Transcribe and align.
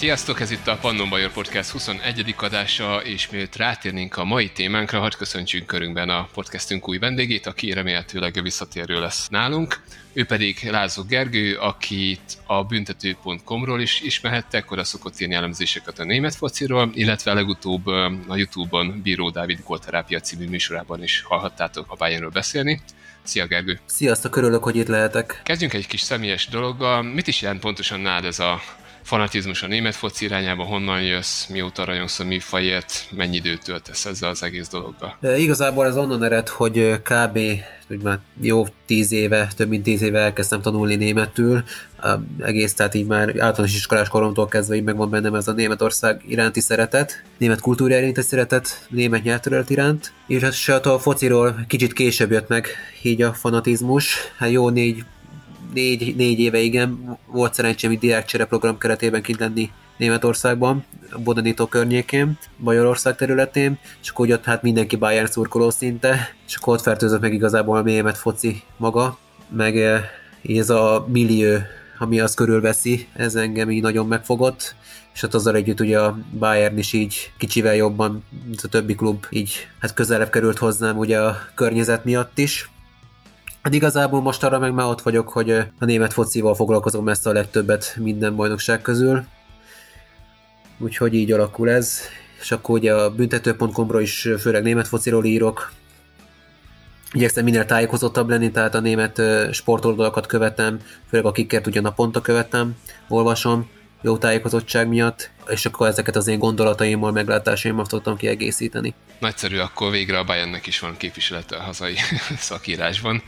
Sziasztok, 0.00 0.40
ez 0.40 0.50
itt 0.50 0.66
a 0.66 0.78
Pannon 0.80 1.08
Bajor 1.08 1.32
Podcast 1.32 1.70
21. 1.70 2.34
adása, 2.38 3.02
és 3.04 3.30
mielőtt 3.30 3.56
rátérnénk 3.56 4.16
a 4.16 4.24
mai 4.24 4.50
témánkra, 4.50 5.00
hadd 5.00 5.16
köszöntsünk 5.18 5.66
körünkben 5.66 6.08
a 6.08 6.28
podcastünk 6.34 6.88
új 6.88 6.98
vendégét, 6.98 7.46
aki 7.46 7.72
remélhetőleg 7.72 8.42
visszatérő 8.42 9.00
lesz 9.00 9.28
nálunk. 9.28 9.82
Ő 10.12 10.24
pedig 10.24 10.68
Lázó 10.70 11.02
Gergő, 11.02 11.56
akit 11.56 12.38
a 12.46 12.64
büntető.com-ról 12.64 13.80
is 13.80 14.00
ismerhettek, 14.00 14.70
oda 14.70 14.84
szokott 14.84 15.20
írni 15.20 15.34
elemzéseket 15.34 15.98
a 15.98 16.04
német 16.04 16.34
fociról, 16.34 16.90
illetve 16.94 17.32
legutóbb 17.32 17.86
a 18.28 18.36
Youtube-on 18.36 19.00
Bíró 19.02 19.30
Dávid 19.30 19.60
Gólterápia 19.64 20.20
című 20.20 20.48
műsorában 20.48 21.02
is 21.02 21.22
hallhattátok 21.22 21.84
a 21.88 21.96
Bayernről 21.96 22.30
beszélni. 22.30 22.80
Szia 23.22 23.46
Gergő! 23.46 23.80
Sziasztok, 23.86 24.36
örülök, 24.36 24.62
hogy 24.62 24.76
itt 24.76 24.88
lehetek. 24.88 25.40
Kezdjünk 25.44 25.72
egy 25.72 25.86
kis 25.86 26.00
személyes 26.00 26.48
dologgal. 26.48 27.02
Mit 27.02 27.26
is 27.26 27.42
jelent 27.42 27.60
pontosan 27.60 28.00
nálad 28.00 28.24
ez 28.24 28.38
a 28.38 28.60
fanatizmus 29.02 29.62
a 29.62 29.66
német 29.66 29.94
foci 29.94 30.24
irányába, 30.24 30.64
honnan 30.64 31.02
jössz, 31.02 31.46
mióta 31.46 31.84
rajongsz 31.84 32.20
a 32.20 32.24
műfajért, 32.24 33.06
mennyi 33.10 33.36
időt 33.36 33.64
töltesz 33.64 34.04
ezzel 34.04 34.30
az 34.30 34.42
egész 34.42 34.68
dologgal? 34.68 35.16
De 35.20 35.38
igazából 35.38 35.86
ez 35.86 35.96
onnan 35.96 36.22
ered, 36.22 36.48
hogy 36.48 37.00
kb. 37.02 37.38
Hogy 37.86 38.02
már 38.02 38.18
jó 38.40 38.66
tíz 38.86 39.12
éve, 39.12 39.48
több 39.56 39.68
mint 39.68 39.82
tíz 39.82 40.02
éve 40.02 40.18
elkezdtem 40.18 40.60
tanulni 40.60 40.94
németül, 40.94 41.64
egész, 42.40 42.74
tehát 42.74 42.94
így 42.94 43.06
már 43.06 43.28
általános 43.28 43.74
iskolás 43.74 44.08
koromtól 44.08 44.48
kezdve 44.48 44.76
így 44.76 44.82
megvan 44.82 45.10
bennem 45.10 45.34
ez 45.34 45.48
a 45.48 45.52
Németország 45.52 46.22
iránti 46.28 46.60
szeretet, 46.60 47.22
német 47.38 47.60
kultúra 47.60 47.98
iránti 47.98 48.22
szeretet, 48.22 48.86
német 48.90 49.22
nyelvterület 49.22 49.70
iránt, 49.70 50.12
és 50.26 50.66
hát 50.66 50.86
a 50.86 50.98
fociról 50.98 51.64
kicsit 51.68 51.92
később 51.92 52.30
jött 52.30 52.48
meg 52.48 52.66
így 53.02 53.22
a 53.22 53.32
fanatizmus, 53.32 54.16
hát 54.36 54.50
jó 54.50 54.68
négy 54.68 55.04
négy, 55.74 56.16
négy 56.16 56.38
éve 56.38 56.58
igen, 56.58 57.18
volt 57.26 57.54
szerencsém 57.54 57.90
egy 57.90 57.98
diákcsere 57.98 58.44
program 58.44 58.78
keretében 58.78 59.22
kint 59.22 59.38
lenni 59.38 59.70
Németországban, 59.96 60.84
Bodanító 61.24 61.66
környékén, 61.66 62.38
Magyarország 62.56 63.16
területén, 63.16 63.78
és 64.02 64.08
akkor 64.08 64.30
ott 64.30 64.44
hát 64.44 64.62
mindenki 64.62 64.96
Bayern 64.96 65.26
szurkoló 65.26 65.70
szinte, 65.70 66.34
és 66.46 66.56
akkor 66.56 66.74
ott 66.74 66.82
fertőzött 66.82 67.20
meg 67.20 67.32
igazából 67.32 67.76
a 67.76 67.82
német 67.82 68.18
foci 68.18 68.62
maga, 68.76 69.18
meg 69.48 69.78
eh, 69.78 70.02
ez 70.42 70.70
a 70.70 71.06
millió, 71.08 71.58
ami 71.98 72.20
azt 72.20 72.34
körülveszi, 72.34 73.06
ez 73.16 73.34
engem 73.34 73.70
így 73.70 73.82
nagyon 73.82 74.06
megfogott, 74.06 74.74
és 75.14 75.20
hát 75.20 75.34
azzal 75.34 75.54
együtt 75.54 75.80
ugye 75.80 76.00
a 76.00 76.18
Bayern 76.38 76.78
is 76.78 76.92
így 76.92 77.32
kicsivel 77.38 77.74
jobban, 77.74 78.24
mint 78.46 78.60
a 78.62 78.68
többi 78.68 78.94
klub 78.94 79.26
így 79.30 79.68
hát 79.80 79.94
közelebb 79.94 80.30
került 80.30 80.58
hozzám 80.58 80.98
ugye 80.98 81.18
a 81.20 81.38
környezet 81.54 82.04
miatt 82.04 82.38
is. 82.38 82.70
Hát 83.62 83.74
igazából 83.74 84.20
most 84.20 84.42
arra 84.42 84.58
meg 84.58 84.72
már 84.72 84.86
ott 84.86 85.02
vagyok, 85.02 85.28
hogy 85.28 85.50
a 85.50 85.84
német 85.84 86.12
focival 86.12 86.54
foglalkozom 86.54 87.08
ezt 87.08 87.26
a 87.26 87.32
legtöbbet 87.32 87.94
minden 87.96 88.36
bajnokság 88.36 88.82
közül. 88.82 89.24
Úgyhogy 90.78 91.14
így 91.14 91.32
alakul 91.32 91.70
ez. 91.70 92.00
És 92.40 92.50
akkor 92.50 92.78
ugye 92.78 92.94
a 92.94 93.10
büntető.com-ról 93.10 94.00
is 94.00 94.28
főleg 94.38 94.62
német 94.62 94.88
fociról 94.88 95.24
írok. 95.24 95.72
Igyekszem 97.12 97.44
minél 97.44 97.64
tájékozottabb 97.64 98.28
lenni, 98.28 98.50
tehát 98.50 98.74
a 98.74 98.80
német 98.80 99.22
sportoldalakat 99.52 100.26
követem, 100.26 100.78
főleg 101.08 101.26
a 101.26 101.32
kiket 101.32 101.66
ugyan 101.66 101.84
a 101.84 101.92
ponta 101.92 102.20
követem, 102.20 102.76
olvasom, 103.08 103.68
jó 104.02 104.18
tájékozottság 104.18 104.88
miatt, 104.88 105.30
és 105.48 105.66
akkor 105.66 105.86
ezeket 105.86 106.16
az 106.16 106.26
én 106.26 106.38
gondolataimmal, 106.38 107.12
meglátásaimmal 107.12 107.86
tudtam 107.86 108.16
kiegészíteni. 108.16 108.94
Nagyszerű, 109.18 109.58
akkor 109.58 109.90
végre 109.90 110.18
a 110.18 110.24
Bayernnek 110.24 110.66
is 110.66 110.78
van 110.78 110.96
képviselete 110.96 111.56
a 111.56 111.62
hazai 111.62 111.94
szakírásban. 112.38 113.22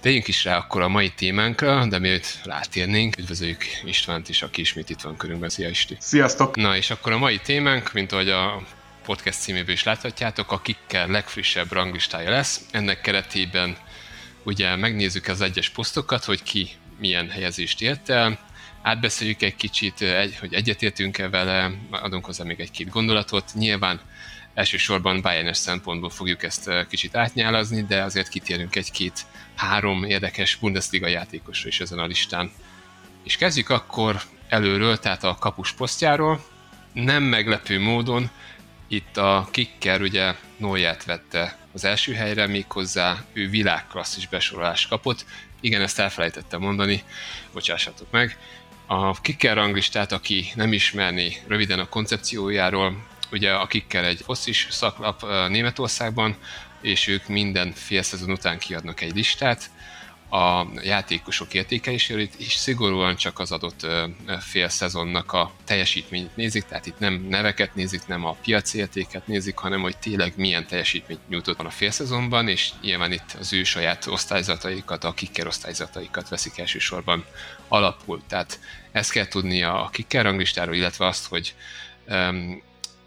Tegyünk 0.00 0.28
is 0.28 0.44
rá 0.44 0.56
akkor 0.56 0.80
a 0.80 0.88
mai 0.88 1.10
témánkra, 1.10 1.86
de 1.86 1.98
mielőtt 1.98 2.38
rátérnénk, 2.44 3.18
üdvözöljük 3.18 3.64
Istvánt 3.84 4.28
is, 4.28 4.42
aki 4.42 4.60
ismét 4.60 4.90
itt 4.90 5.00
van 5.00 5.16
körünkben. 5.16 5.48
Szia 5.48 5.68
Isti! 5.68 5.96
Sziasztok! 5.98 6.56
Na 6.56 6.76
és 6.76 6.90
akkor 6.90 7.12
a 7.12 7.18
mai 7.18 7.38
témánk, 7.38 7.92
mint 7.92 8.12
ahogy 8.12 8.28
a 8.28 8.62
podcast 9.04 9.40
címéből 9.40 9.74
is 9.74 9.82
láthatjátok, 9.82 10.52
a 10.52 10.60
kikkel 10.60 11.06
legfrissebb 11.06 11.72
ranglistája 11.72 12.30
lesz. 12.30 12.60
Ennek 12.70 13.00
keretében 13.00 13.76
ugye 14.42 14.76
megnézzük 14.76 15.28
az 15.28 15.40
egyes 15.40 15.68
posztokat, 15.68 16.24
hogy 16.24 16.42
ki 16.42 16.68
milyen 16.98 17.30
helyezést 17.30 17.82
ért 17.82 18.08
el, 18.08 18.38
átbeszéljük 18.82 19.42
egy 19.42 19.56
kicsit, 19.56 20.02
egy, 20.02 20.36
hogy 20.36 20.54
egyetértünk-e 20.54 21.28
vele, 21.28 21.70
adunk 21.90 22.24
hozzá 22.24 22.44
még 22.44 22.60
egy-két 22.60 22.88
gondolatot. 22.88 23.44
Nyilván 23.54 24.00
elsősorban 24.54 25.20
bayern 25.20 25.52
szempontból 25.52 26.10
fogjuk 26.10 26.42
ezt 26.42 26.70
kicsit 26.88 27.16
átnyálazni, 27.16 27.82
de 27.82 28.02
azért 28.02 28.28
kitérünk 28.28 28.76
egy-két 28.76 29.26
három 29.60 30.04
érdekes 30.04 30.56
Bundesliga 30.56 31.06
játékosra 31.06 31.68
is 31.68 31.80
ezen 31.80 31.98
a 31.98 32.06
listán. 32.06 32.52
És 33.24 33.36
kezdjük 33.36 33.70
akkor 33.70 34.20
előről, 34.48 34.98
tehát 34.98 35.24
a 35.24 35.36
kapus 35.40 35.72
posztjáról. 35.72 36.44
Nem 36.92 37.22
meglepő 37.22 37.80
módon 37.80 38.30
itt 38.88 39.16
a 39.16 39.48
kicker 39.50 40.00
ugye 40.00 40.34
Noyát 40.56 41.04
vette 41.04 41.58
az 41.72 41.84
első 41.84 42.12
helyre, 42.12 42.46
méghozzá 42.46 43.24
ő 43.32 43.48
világklasszis 43.48 44.28
besorolást 44.28 44.88
kapott. 44.88 45.24
Igen, 45.60 45.82
ezt 45.82 45.98
elfelejtettem 45.98 46.60
mondani, 46.60 47.02
bocsássatok 47.52 48.10
meg. 48.10 48.38
A 48.86 49.20
kicker 49.20 49.56
ranglistát, 49.56 50.12
aki 50.12 50.46
nem 50.54 50.72
ismerni 50.72 51.36
röviden 51.46 51.78
a 51.78 51.88
koncepciójáról, 51.88 53.06
ugye 53.32 53.52
a 53.52 53.66
kicker 53.66 54.04
egy 54.04 54.20
fosszis 54.24 54.66
szaklap 54.70 55.22
Németországban, 55.48 56.36
és 56.80 57.06
ők 57.06 57.26
minden 57.26 57.72
fél 57.72 58.02
szezon 58.02 58.30
után 58.30 58.58
kiadnak 58.58 59.00
egy 59.00 59.14
listát, 59.14 59.70
a 60.30 60.66
játékosok 60.82 61.54
értékeléséről, 61.54 62.28
és 62.38 62.52
szigorúan 62.52 63.16
csak 63.16 63.38
az 63.38 63.52
adott 63.52 63.86
fél 64.40 64.68
szezonnak 64.68 65.32
a 65.32 65.52
teljesítményt 65.64 66.36
nézik, 66.36 66.64
tehát 66.64 66.86
itt 66.86 66.98
nem 66.98 67.26
neveket 67.28 67.74
nézik, 67.74 68.06
nem 68.06 68.24
a 68.24 68.36
piaci 68.42 68.78
értéket 68.78 69.26
nézik, 69.26 69.56
hanem 69.56 69.80
hogy 69.80 69.96
tényleg 69.96 70.32
milyen 70.36 70.66
teljesítményt 70.66 71.28
nyújtott 71.28 71.58
a 71.60 71.70
fél 71.70 71.90
szezonban, 71.90 72.48
és 72.48 72.70
nyilván 72.82 73.12
itt 73.12 73.36
az 73.38 73.52
ő 73.52 73.64
saját 73.64 74.06
osztályzataikat, 74.06 75.04
a 75.04 75.14
kicker 75.14 75.46
osztályzataikat 75.46 76.28
veszik 76.28 76.58
elsősorban 76.58 77.24
alapul. 77.68 78.22
Tehát 78.28 78.60
ezt 78.92 79.12
kell 79.12 79.26
tudnia 79.26 79.84
a 79.84 79.88
kicker 79.88 80.24
ranglistáról, 80.24 80.74
illetve 80.74 81.06
azt, 81.06 81.26
hogy 81.26 81.54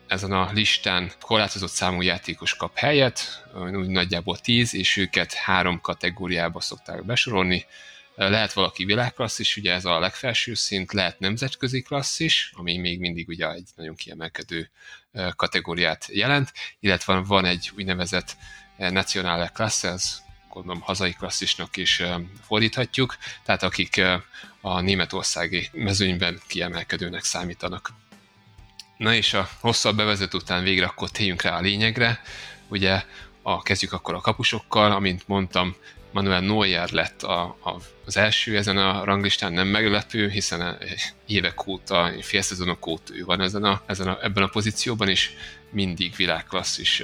ezen 0.07 0.31
a 0.31 0.51
listán 0.51 1.11
korlátozott 1.21 1.69
számú 1.69 2.01
játékos 2.01 2.55
kap 2.55 2.77
helyet, 2.77 3.45
úgy 3.55 3.87
nagyjából 3.87 4.37
10, 4.37 4.75
és 4.75 4.97
őket 4.97 5.33
három 5.33 5.81
kategóriába 5.81 6.61
szokták 6.61 7.05
besorolni. 7.05 7.65
Lehet 8.15 8.53
valaki 8.53 8.85
világklasszis, 8.85 9.57
ugye 9.57 9.73
ez 9.73 9.85
a 9.85 9.99
legfelső 9.99 10.53
szint, 10.53 10.93
lehet 10.93 11.19
nemzetközi 11.19 11.81
klasszis, 11.81 12.51
ami 12.55 12.77
még 12.77 12.99
mindig 12.99 13.27
ugye 13.27 13.49
egy 13.49 13.69
nagyon 13.75 13.95
kiemelkedő 13.95 14.69
kategóriát 15.35 16.07
jelent, 16.11 16.53
illetve 16.79 17.13
van 17.13 17.45
egy 17.45 17.71
úgynevezett 17.77 18.37
nationale 18.77 19.47
klasse, 19.47 19.87
ez 19.89 20.21
gondolom 20.49 20.81
hazai 20.81 21.13
klasszisnak 21.13 21.77
is 21.77 22.01
fordíthatjuk, 22.45 23.17
tehát 23.43 23.63
akik 23.63 24.01
a 24.61 24.79
németországi 24.79 25.69
mezőnyben 25.71 26.41
kiemelkedőnek 26.47 27.23
számítanak. 27.23 27.89
Na 28.97 29.13
és 29.13 29.33
a 29.33 29.49
hosszabb 29.59 29.95
bevezető 29.95 30.37
után 30.37 30.63
végre 30.63 30.85
akkor 30.85 31.09
téljünk 31.09 31.41
rá 31.41 31.57
a 31.57 31.61
lényegre. 31.61 32.21
Ugye 32.67 33.03
a, 33.41 33.61
kezdjük 33.61 33.93
akkor 33.93 34.13
a 34.13 34.21
kapusokkal, 34.21 34.91
amint 34.91 35.27
mondtam, 35.27 35.75
Manuel 36.13 36.41
Neuer 36.41 36.89
lett 36.91 37.23
a, 37.23 37.41
a, 37.41 37.75
az 38.05 38.17
első 38.17 38.57
ezen 38.57 38.77
a 38.77 39.03
ranglistán, 39.03 39.53
nem 39.53 39.67
meglepő, 39.67 40.29
hiszen 40.29 40.77
évek 41.27 41.67
óta, 41.67 42.11
félszezonok 42.21 42.87
óta 42.87 43.15
ő 43.15 43.23
van 43.25 43.41
ezen 43.41 43.63
a, 43.63 43.81
ezen 43.85 44.07
a, 44.07 44.17
ebben 44.23 44.43
a 44.43 44.47
pozícióban, 44.47 45.09
és 45.09 45.31
mindig 45.69 46.15
világklasszis 46.15 47.03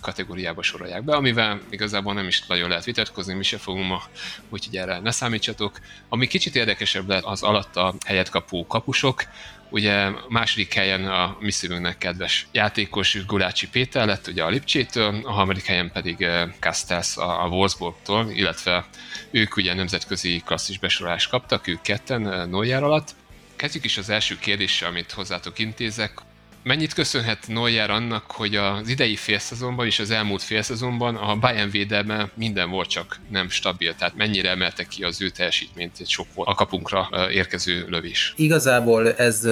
kategóriába 0.00 0.62
sorolják 0.62 1.04
be, 1.04 1.14
amivel 1.14 1.60
igazából 1.70 2.14
nem 2.14 2.26
is 2.26 2.46
nagyon 2.46 2.68
lehet 2.68 2.84
vitatkozni, 2.84 3.34
mi 3.34 3.42
se 3.42 3.58
fogunk 3.58 3.86
ma, 3.86 4.02
úgyhogy 4.48 4.76
erre 4.76 4.98
ne 4.98 5.10
számítsatok. 5.10 5.78
Ami 6.08 6.26
kicsit 6.26 6.56
érdekesebb 6.56 7.08
lehet 7.08 7.24
az 7.24 7.42
alatta 7.42 7.94
helyet 8.06 8.28
kapó 8.28 8.66
kapusok, 8.66 9.24
Ugye 9.70 10.10
második 10.28 10.74
helyen 10.74 11.04
a 11.04 11.36
mi 11.40 11.50
szívünknek 11.50 11.98
kedves 11.98 12.46
játékos 12.52 13.26
Gulácsi 13.26 13.68
Péter 13.68 14.06
lett 14.06 14.26
ugye 14.26 14.42
a 14.42 14.48
Lipcsétől, 14.48 15.20
a 15.24 15.32
harmadik 15.32 15.64
helyen 15.64 15.92
pedig 15.92 16.26
Castells 16.60 17.16
a 17.16 17.46
Wolfsburgtól, 17.50 18.30
illetve 18.30 18.86
ők 19.30 19.56
ugye 19.56 19.74
nemzetközi 19.74 20.42
klasszis 20.44 20.78
besorolást 20.78 21.30
kaptak, 21.30 21.66
ők 21.66 21.80
ketten 21.80 22.48
Neuer 22.48 22.82
alatt. 22.82 23.14
Kezdjük 23.56 23.84
is 23.84 23.98
az 23.98 24.10
első 24.10 24.38
kérdéssel, 24.38 24.88
amit 24.88 25.12
hozzátok 25.12 25.58
intézek 25.58 26.12
mennyit 26.62 26.92
köszönhet 26.92 27.48
Neuer 27.48 27.90
annak, 27.90 28.30
hogy 28.30 28.56
az 28.56 28.88
idei 28.88 29.16
félszezonban 29.16 29.86
és 29.86 29.98
az 29.98 30.10
elmúlt 30.10 30.42
félszezonban 30.42 31.16
a 31.16 31.36
Bayern 31.36 31.70
védelme 31.70 32.30
minden 32.34 32.70
volt 32.70 32.88
csak 32.88 33.18
nem 33.30 33.48
stabil, 33.48 33.94
tehát 33.94 34.16
mennyire 34.16 34.50
emelte 34.50 34.84
ki 34.84 35.02
az 35.04 35.22
ő 35.22 35.28
teljesítményt, 35.28 35.96
egy 36.00 36.08
sok 36.08 36.26
volt 36.34 36.48
a 36.48 36.54
kapunkra 36.54 37.08
érkező 37.30 37.86
lövés. 37.88 38.32
Igazából 38.36 39.14
ez 39.14 39.48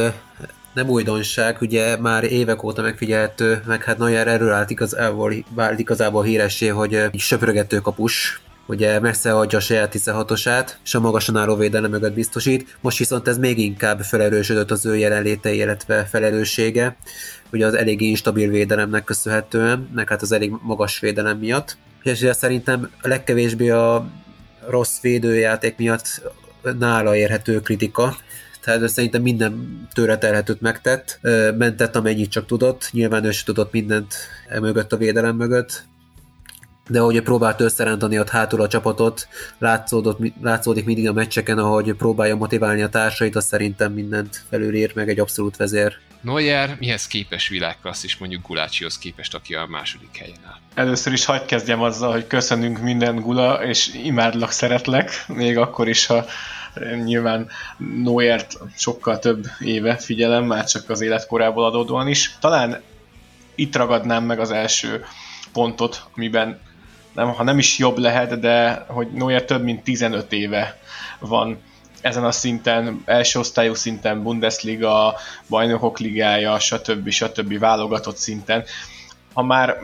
nem 0.75 0.89
újdonság, 0.89 1.57
ugye 1.61 1.97
már 1.97 2.25
évek 2.25 2.63
óta 2.63 2.83
megfigyelhető, 2.83 3.63
meg 3.67 3.85
hát 3.85 3.99
Neuer 3.99 4.29
erről 4.29 4.53
állt 4.53 4.71
igazából, 4.71 5.35
vált 5.49 5.79
igazából 5.79 6.25
híressé, 6.25 6.67
hogy 6.67 7.11
söprögető 7.19 7.79
kapus, 7.79 8.41
ugye 8.69 9.01
messze 9.01 9.37
adja 9.37 9.59
a 9.59 9.61
saját 9.61 9.95
16-osát, 9.99 10.71
és 10.85 10.95
a 10.95 11.01
magasan 11.01 11.37
álló 11.37 11.57
védelem 11.57 11.91
mögött 11.91 12.15
biztosít. 12.15 12.77
Most 12.81 12.99
viszont 12.99 13.29
ez 13.29 13.39
még 13.39 13.59
inkább 13.59 14.01
felerősödött 14.01 14.71
az 14.71 14.87
ő 14.87 14.97
jelenléte, 14.97 15.53
illetve 15.53 16.05
felelőssége, 16.05 16.97
ugye 17.53 17.67
az 17.67 17.75
eléggé 17.75 18.07
instabil 18.07 18.51
védelemnek 18.51 19.05
köszönhetően, 19.05 19.89
meg 19.95 20.09
hát 20.09 20.23
az 20.23 20.33
elég 20.33 20.53
magas 20.63 20.99
védelem 20.99 21.39
miatt. 21.39 21.77
És 22.03 22.29
szerintem 22.33 22.91
a 23.01 23.09
legkevésbé 23.09 23.71
a 23.71 24.11
rossz 24.69 25.01
védőjáték 25.01 25.77
miatt 25.77 26.23
nála 26.79 27.17
érhető 27.17 27.61
kritika, 27.61 28.17
tehát 28.61 28.89
szerintem 28.89 29.23
minden 29.23 29.87
tőle 29.93 30.19
telhetőt 30.19 30.61
megtett, 30.61 31.21
mentett 31.59 31.97
amennyit 31.97 32.31
csak 32.31 32.47
tudott, 32.47 32.89
nyilván 32.93 33.25
ő 33.25 33.31
sem 33.31 33.45
tudott 33.45 33.73
mindent 33.73 34.15
e 34.49 34.61
mögött 34.61 34.93
a 34.93 34.97
védelem 34.97 35.37
mögött, 35.37 35.85
de 36.89 37.01
ahogy 37.01 37.23
próbált 37.23 37.61
összerántani 37.61 38.19
ott 38.19 38.29
hátul 38.29 38.61
a 38.61 38.69
csapatot, 38.69 39.29
látszódott, 39.59 40.19
látszódik 40.43 40.85
mindig 40.85 41.09
a 41.09 41.13
meccseken, 41.13 41.59
ahogy 41.59 41.93
próbálja 41.93 42.37
motiválni 42.37 42.83
a 42.83 42.89
társait, 42.89 43.37
az 43.37 43.45
szerintem 43.45 43.93
mindent 43.93 44.45
felülír 44.49 44.93
meg 44.95 45.09
egy 45.09 45.21
abszolút 45.21 45.57
vezér. 45.57 45.97
Neuer 46.21 46.77
mihez 46.79 47.07
képes 47.07 47.49
világklassz 47.49 48.19
mondjuk 48.19 48.47
Gulácsihoz 48.47 48.99
képest, 48.99 49.35
aki 49.35 49.55
a 49.55 49.67
második 49.67 50.17
helyen 50.17 50.39
áll? 50.47 50.59
Először 50.75 51.13
is 51.13 51.25
hagyd 51.25 51.45
kezdjem 51.45 51.83
azzal, 51.83 52.13
hogy 52.13 52.27
köszönünk 52.27 52.79
minden 52.79 53.17
Gula, 53.17 53.65
és 53.65 53.95
imádlak, 53.95 54.51
szeretlek, 54.51 55.25
még 55.27 55.59
akkor 55.59 55.89
is, 55.89 56.07
ha 56.07 56.25
nyilván 57.05 57.49
Neuert 58.03 58.59
sokkal 58.77 59.19
több 59.19 59.45
éve 59.61 59.97
figyelem, 59.97 60.45
már 60.45 60.65
csak 60.65 60.91
az 60.91 61.01
életkorából 61.01 61.65
adódóan 61.65 62.09
is. 62.09 62.37
Talán 62.41 62.83
itt 63.55 63.77
ragadnám 63.77 64.25
meg 64.25 64.41
az 64.41 64.51
első 64.51 65.05
pontot, 65.53 66.03
amiben 66.17 66.61
nem, 67.15 67.35
ha 67.35 67.43
nem 67.43 67.59
is 67.59 67.79
jobb 67.79 67.99
lehet, 67.99 68.41
de 68.41 68.85
hogy 68.89 69.09
Neuer 69.13 69.45
több 69.45 69.63
mint 69.63 69.83
15 69.83 70.33
éve 70.33 70.79
van 71.19 71.59
ezen 72.01 72.25
a 72.25 72.33
szinten, 72.33 73.03
első 73.05 73.39
osztályú 73.39 73.75
szinten, 73.75 74.23
Bundesliga, 74.23 75.17
bajnokok 75.49 75.99
ligája, 75.99 76.59
stb. 76.59 77.11
stb. 77.11 77.59
válogatott 77.59 78.17
szinten. 78.17 78.65
Ha 79.33 79.43
már 79.43 79.77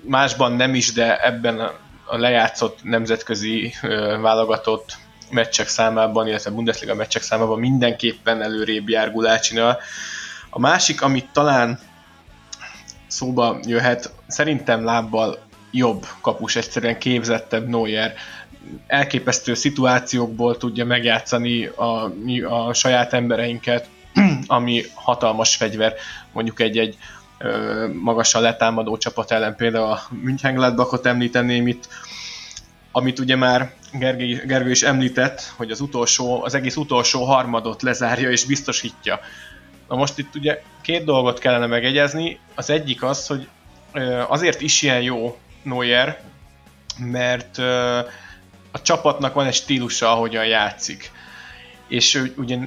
másban 0.00 0.52
nem 0.52 0.74
is, 0.74 0.92
de 0.92 1.24
ebben 1.24 1.60
a 2.04 2.16
lejátszott 2.16 2.78
nemzetközi 2.82 3.74
válogatott 4.20 4.96
meccsek 5.30 5.68
számában, 5.68 6.26
illetve 6.28 6.50
Bundesliga 6.50 6.94
meccsek 6.94 7.22
számában 7.22 7.58
mindenképpen 7.58 8.42
előrébb 8.42 8.88
jár 8.88 9.12
Gulácsinál. 9.12 9.78
A 10.50 10.58
másik, 10.58 11.02
amit 11.02 11.28
talán 11.32 11.78
szóba 13.06 13.58
jöhet, 13.62 14.12
szerintem 14.26 14.84
lábbal 14.84 15.38
jobb 15.70 16.06
kapus, 16.20 16.56
egyszerűen 16.56 16.98
képzettebb 16.98 17.68
Neuer, 17.68 18.14
elképesztő 18.86 19.54
szituációkból 19.54 20.56
tudja 20.56 20.84
megjátszani 20.84 21.66
a, 21.66 22.12
a 22.48 22.72
saját 22.72 23.12
embereinket, 23.12 23.88
ami 24.46 24.82
hatalmas 24.94 25.56
fegyver, 25.56 25.94
mondjuk 26.32 26.60
egy-egy 26.60 26.96
magasan 27.92 28.42
letámadó 28.42 28.96
csapat 28.96 29.30
ellen, 29.30 29.56
például 29.56 29.84
a 29.84 30.02
München 30.10 30.86
említeném 31.02 31.66
itt, 31.66 31.88
amit 32.92 33.18
ugye 33.18 33.36
már 33.36 33.72
Gergely, 33.92 34.42
Gergő 34.46 34.70
is 34.70 34.82
említett, 34.82 35.52
hogy 35.56 35.70
az 35.70 35.80
utolsó, 35.80 36.44
az 36.44 36.54
egész 36.54 36.76
utolsó 36.76 37.24
harmadot 37.24 37.82
lezárja 37.82 38.30
és 38.30 38.44
biztosítja. 38.44 39.20
Na 39.88 39.96
most 39.96 40.18
itt 40.18 40.34
ugye 40.34 40.62
két 40.82 41.04
dolgot 41.04 41.38
kellene 41.38 41.66
megegyezni. 41.66 42.38
Az 42.54 42.70
egyik 42.70 43.02
az, 43.02 43.26
hogy 43.26 43.48
azért 44.28 44.60
is 44.60 44.82
ilyen 44.82 45.02
jó 45.02 45.38
Neuer, 45.66 46.20
mert 46.98 47.58
a 48.72 48.82
csapatnak 48.82 49.34
van 49.34 49.46
egy 49.46 49.54
stílusa, 49.54 50.12
ahogyan 50.12 50.46
játszik. 50.46 51.10
És 51.88 52.22
ugye 52.36 52.58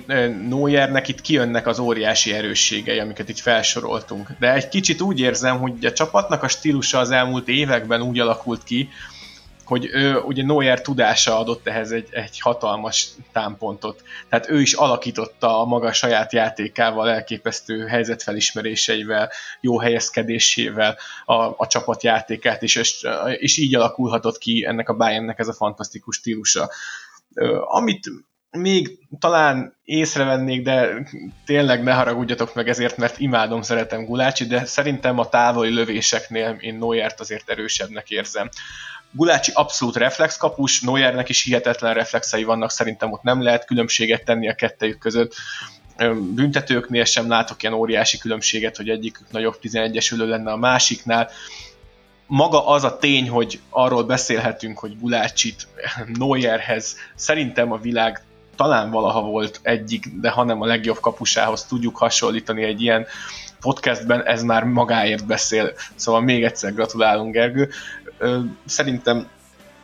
Neuernek 0.47 1.07
itt 1.07 1.21
kijönnek 1.21 1.67
az 1.67 1.79
óriási 1.79 2.33
erősségei, 2.33 2.99
amiket 2.99 3.29
itt 3.29 3.39
felsoroltunk. 3.39 4.29
De 4.39 4.53
egy 4.53 4.69
kicsit 4.69 5.01
úgy 5.01 5.19
érzem, 5.19 5.59
hogy 5.59 5.85
a 5.85 5.93
csapatnak 5.93 6.43
a 6.43 6.47
stílusa 6.47 6.99
az 6.99 7.11
elmúlt 7.11 7.47
években 7.47 8.01
úgy 8.01 8.19
alakult 8.19 8.63
ki, 8.63 8.89
hogy 9.69 9.89
ő, 9.91 10.17
ugye 10.17 10.45
Neuer 10.45 10.81
tudása 10.81 11.39
adott 11.39 11.67
ehhez 11.67 11.91
egy, 11.91 12.07
egy 12.11 12.39
hatalmas 12.39 13.07
támpontot. 13.31 14.03
Tehát 14.29 14.49
ő 14.49 14.61
is 14.61 14.73
alakította 14.73 15.61
a 15.61 15.65
maga 15.65 15.93
saját 15.93 16.33
játékával, 16.33 17.09
elképesztő 17.09 17.85
helyzetfelismeréseivel, 17.85 19.31
jó 19.61 19.79
helyezkedésével 19.79 20.97
a, 21.25 21.33
a 21.33 21.67
csapat 21.67 22.03
és, 22.59 22.75
és, 22.75 23.07
és 23.37 23.57
így 23.57 23.75
alakulhatott 23.75 24.37
ki 24.37 24.65
ennek 24.65 24.89
a 24.89 24.95
Bayernnek 24.95 25.39
ez 25.39 25.47
a 25.47 25.53
fantasztikus 25.53 26.15
stílusa. 26.15 26.69
Amit 27.61 28.09
még 28.51 28.99
talán 29.19 29.75
észrevennék, 29.83 30.63
de 30.63 31.03
tényleg 31.45 31.83
ne 31.83 31.93
haragudjatok 31.93 32.55
meg 32.55 32.69
ezért, 32.69 32.97
mert 32.97 33.19
imádom, 33.19 33.61
szeretem 33.61 34.05
Gulácsi, 34.05 34.45
de 34.45 34.65
szerintem 34.65 35.19
a 35.19 35.29
távoli 35.29 35.73
lövéseknél 35.73 36.57
én 36.59 36.75
Neuert 36.75 37.19
azért 37.19 37.49
erősebbnek 37.49 38.09
érzem. 38.09 38.49
Gulácsi 39.11 39.51
abszolút 39.53 39.95
reflexkapus, 39.95 40.81
Neuernek 40.81 41.29
is 41.29 41.43
hihetetlen 41.43 41.93
reflexei 41.93 42.43
vannak, 42.43 42.71
szerintem 42.71 43.11
ott 43.11 43.21
nem 43.21 43.41
lehet 43.41 43.65
különbséget 43.65 44.23
tenni 44.23 44.49
a 44.49 44.55
kettejük 44.55 44.97
között. 44.97 45.35
Büntetőknél 46.35 47.05
sem 47.05 47.29
látok 47.29 47.63
ilyen 47.63 47.75
óriási 47.75 48.17
különbséget, 48.17 48.77
hogy 48.77 48.89
egyik 48.89 49.19
nagyobb 49.31 49.59
11-es 49.61 50.13
ülő 50.13 50.27
lenne 50.27 50.51
a 50.51 50.57
másiknál. 50.57 51.29
Maga 52.27 52.67
az 52.67 52.83
a 52.83 52.97
tény, 52.97 53.29
hogy 53.29 53.59
arról 53.69 54.03
beszélhetünk, 54.03 54.79
hogy 54.79 54.99
Gulácsit 54.99 55.67
Neuerhez 56.13 56.95
szerintem 57.15 57.71
a 57.71 57.77
világ 57.77 58.23
talán 58.59 58.89
valaha 58.89 59.21
volt 59.21 59.59
egyik, 59.63 60.07
de 60.21 60.29
hanem 60.29 60.61
a 60.61 60.65
legjobb 60.65 60.99
kapusához 60.99 61.63
tudjuk 61.63 61.97
hasonlítani 61.97 62.63
egy 62.63 62.81
ilyen 62.81 63.05
podcastben, 63.59 64.25
ez 64.25 64.43
már 64.43 64.63
magáért 64.63 65.25
beszél. 65.25 65.73
Szóval 65.95 66.21
még 66.21 66.43
egyszer 66.43 66.73
gratulálunk, 66.73 67.33
Gergő. 67.33 67.69
Szerintem 68.65 69.27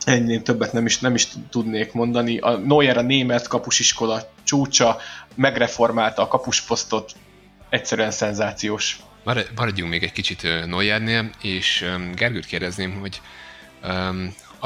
ennél 0.04 0.42
többet 0.42 0.72
nem 0.72 0.86
is, 0.86 0.98
nem 0.98 1.14
is 1.14 1.28
tudnék 1.50 1.92
mondani. 1.92 2.38
A 2.38 2.56
Neuer 2.56 2.96
a 2.96 3.02
német 3.02 3.48
kapusiskola 3.48 4.20
csúcsa, 4.44 4.96
megreformálta 5.34 6.22
a 6.22 6.28
kapusposztot, 6.28 7.12
egyszerűen 7.68 8.10
szenzációs. 8.10 9.00
Maradjunk 9.56 9.90
még 9.90 10.02
egy 10.02 10.12
kicsit 10.12 10.42
Neuernél, 10.66 11.30
és 11.42 11.84
Gergőt 12.14 12.46
kérdezném, 12.46 13.00
hogy 13.00 13.20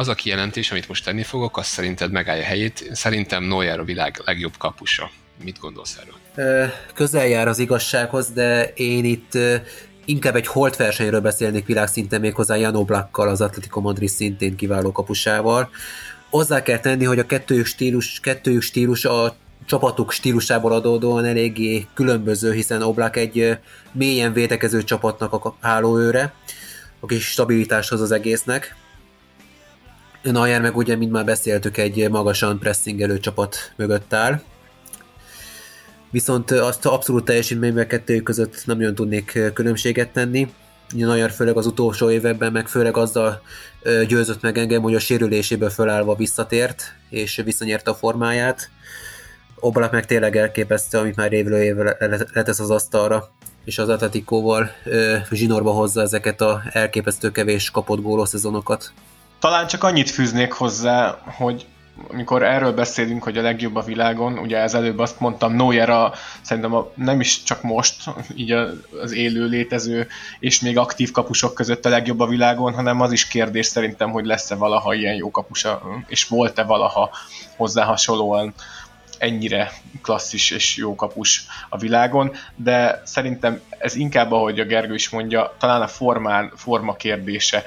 az 0.00 0.09
a 0.09 0.14
kijelentés, 0.14 0.71
amit 0.71 0.88
most 0.88 1.04
tenni 1.04 1.23
fogok, 1.23 1.57
az 1.57 1.66
szerinted 1.66 2.11
megállja 2.11 2.42
helyét. 2.42 2.90
Szerintem 2.92 3.45
Neuer 3.45 3.78
a 3.78 3.85
világ 3.85 4.23
legjobb 4.25 4.57
kapusa. 4.59 5.11
Mit 5.45 5.59
gondolsz 5.59 5.99
erről? 6.00 6.73
Közel 6.95 7.26
jár 7.26 7.49
az 7.49 7.59
igazsághoz, 7.59 8.30
de 8.30 8.73
én 8.75 9.04
itt 9.04 9.38
inkább 10.04 10.37
egy 10.37 10.47
holt 10.47 10.76
versenyről 10.76 11.21
beszélnék 11.21 11.66
világszinten 11.66 12.21
méghozzá 12.21 12.57
Jan 12.57 12.76
Oblakkal, 12.76 13.28
az 13.28 13.40
Atletico 13.40 13.80
Madrid 13.80 14.09
szintén 14.09 14.57
kiváló 14.57 14.92
kapusával. 14.92 15.71
Hozzá 16.30 16.62
kell 16.62 16.78
tenni, 16.78 17.04
hogy 17.04 17.19
a 17.19 17.26
kettőjük 17.26 17.66
stílus, 17.66 18.21
kettőjük 18.21 18.62
stílus 18.62 19.04
a 19.04 19.37
csapatuk 19.66 20.12
stílusából 20.12 20.73
adódóan 20.73 21.25
eléggé 21.25 21.87
különböző, 21.95 22.52
hiszen 22.52 22.83
Oblak 22.83 23.16
egy 23.16 23.59
mélyen 23.92 24.33
védekező 24.33 24.85
csapatnak 24.85 25.33
a 25.33 25.57
hálóőre, 25.61 26.33
a 27.00 27.07
kis 27.07 27.25
stabilitáshoz 27.25 28.00
az 28.00 28.12
egésznek. 28.12 28.75
Neuer 30.23 30.61
meg 30.61 30.77
ugye, 30.77 30.97
mint 30.97 31.12
már 31.12 31.25
beszéltük, 31.25 31.77
egy 31.77 32.11
magasan 32.11 32.59
pressingelő 32.59 33.19
csapat 33.19 33.73
mögött 33.77 34.12
áll. 34.12 34.41
Viszont 36.11 36.50
azt 36.50 36.87
abszolút 36.87 37.25
teljesítményben 37.25 37.87
kettő 37.87 38.21
között 38.21 38.62
nem 38.67 38.77
nagyon 38.77 38.95
tudnék 38.95 39.39
különbséget 39.55 40.12
tenni. 40.12 40.53
Neuer 40.95 41.31
főleg 41.31 41.57
az 41.57 41.67
utolsó 41.67 42.11
években, 42.11 42.53
meg 42.53 42.69
főleg 42.69 42.97
azzal 42.97 43.43
győzött 44.07 44.43
meg 44.43 44.59
engem, 44.59 44.83
hogy 44.83 44.95
a 44.95 44.99
sérüléséből 44.99 45.71
fölállva 45.71 46.15
visszatért, 46.15 46.83
és 47.11 47.41
visszanyerte 47.45 47.91
a 47.91 47.95
formáját. 47.95 48.71
Oblak 49.55 49.93
meg 49.93 50.07
tényleg 50.07 50.37
elképesztő, 50.37 50.99
amit 50.99 51.17
már 51.17 51.33
évről 51.33 51.61
évre 51.61 51.97
letesz 52.35 52.61
az 52.61 52.71
asztalra, 52.71 53.31
és 53.65 53.79
az 53.79 53.89
Atletikóval 53.89 54.71
zsinórba 55.31 55.71
hozza 55.71 56.00
ezeket 56.00 56.41
a 56.41 56.62
elképesztő 56.73 57.31
kevés 57.31 57.71
kapott 57.71 58.03
gólos 58.03 58.29
szezonokat. 58.29 58.93
Talán 59.40 59.66
csak 59.66 59.85
annyit 59.85 60.11
fűznék 60.11 60.52
hozzá, 60.52 61.18
hogy 61.25 61.66
amikor 62.09 62.42
erről 62.42 62.73
beszélünk, 62.73 63.23
hogy 63.23 63.38
a 63.38 63.42
legjobb 63.42 63.76
a 63.76 63.82
világon, 63.82 64.38
ugye 64.38 64.59
ez 64.59 64.75
előbb 64.75 64.99
azt 64.99 65.20
mondtam, 65.20 65.54
Neuer 65.54 65.90
a, 65.90 66.12
szerintem 66.42 66.75
a, 66.75 66.90
nem 66.94 67.20
is 67.20 67.42
csak 67.42 67.62
most, 67.62 68.04
így 68.35 68.52
az 69.02 69.12
élő, 69.12 69.47
létező 69.47 70.09
és 70.38 70.61
még 70.61 70.78
aktív 70.78 71.11
kapusok 71.11 71.54
között 71.54 71.87
a 71.87 71.88
legjobb 71.88 72.20
a 72.20 72.26
világon, 72.26 72.75
hanem 72.75 73.00
az 73.00 73.12
is 73.12 73.26
kérdés 73.26 73.66
szerintem, 73.66 74.11
hogy 74.11 74.25
lesz-e 74.25 74.54
valaha 74.54 74.94
ilyen 74.94 75.14
jó 75.14 75.30
kapusa, 75.30 75.82
és 76.06 76.28
volt-e 76.28 76.62
valaha 76.62 77.11
hozzá 77.56 77.85
hasonlóan 77.85 78.54
ennyire 79.18 79.73
klasszis 80.02 80.50
és 80.50 80.76
jó 80.76 80.94
kapus 80.94 81.47
a 81.68 81.78
világon, 81.78 82.32
de 82.56 83.02
szerintem 83.04 83.61
ez 83.78 83.94
inkább, 83.94 84.32
ahogy 84.32 84.61
a 84.61 84.64
Gergő 84.64 84.94
is 84.94 85.09
mondja, 85.09 85.54
talán 85.59 85.82
a 85.82 85.88
formán, 85.88 86.52
forma 86.56 86.94
kérdése 86.94 87.64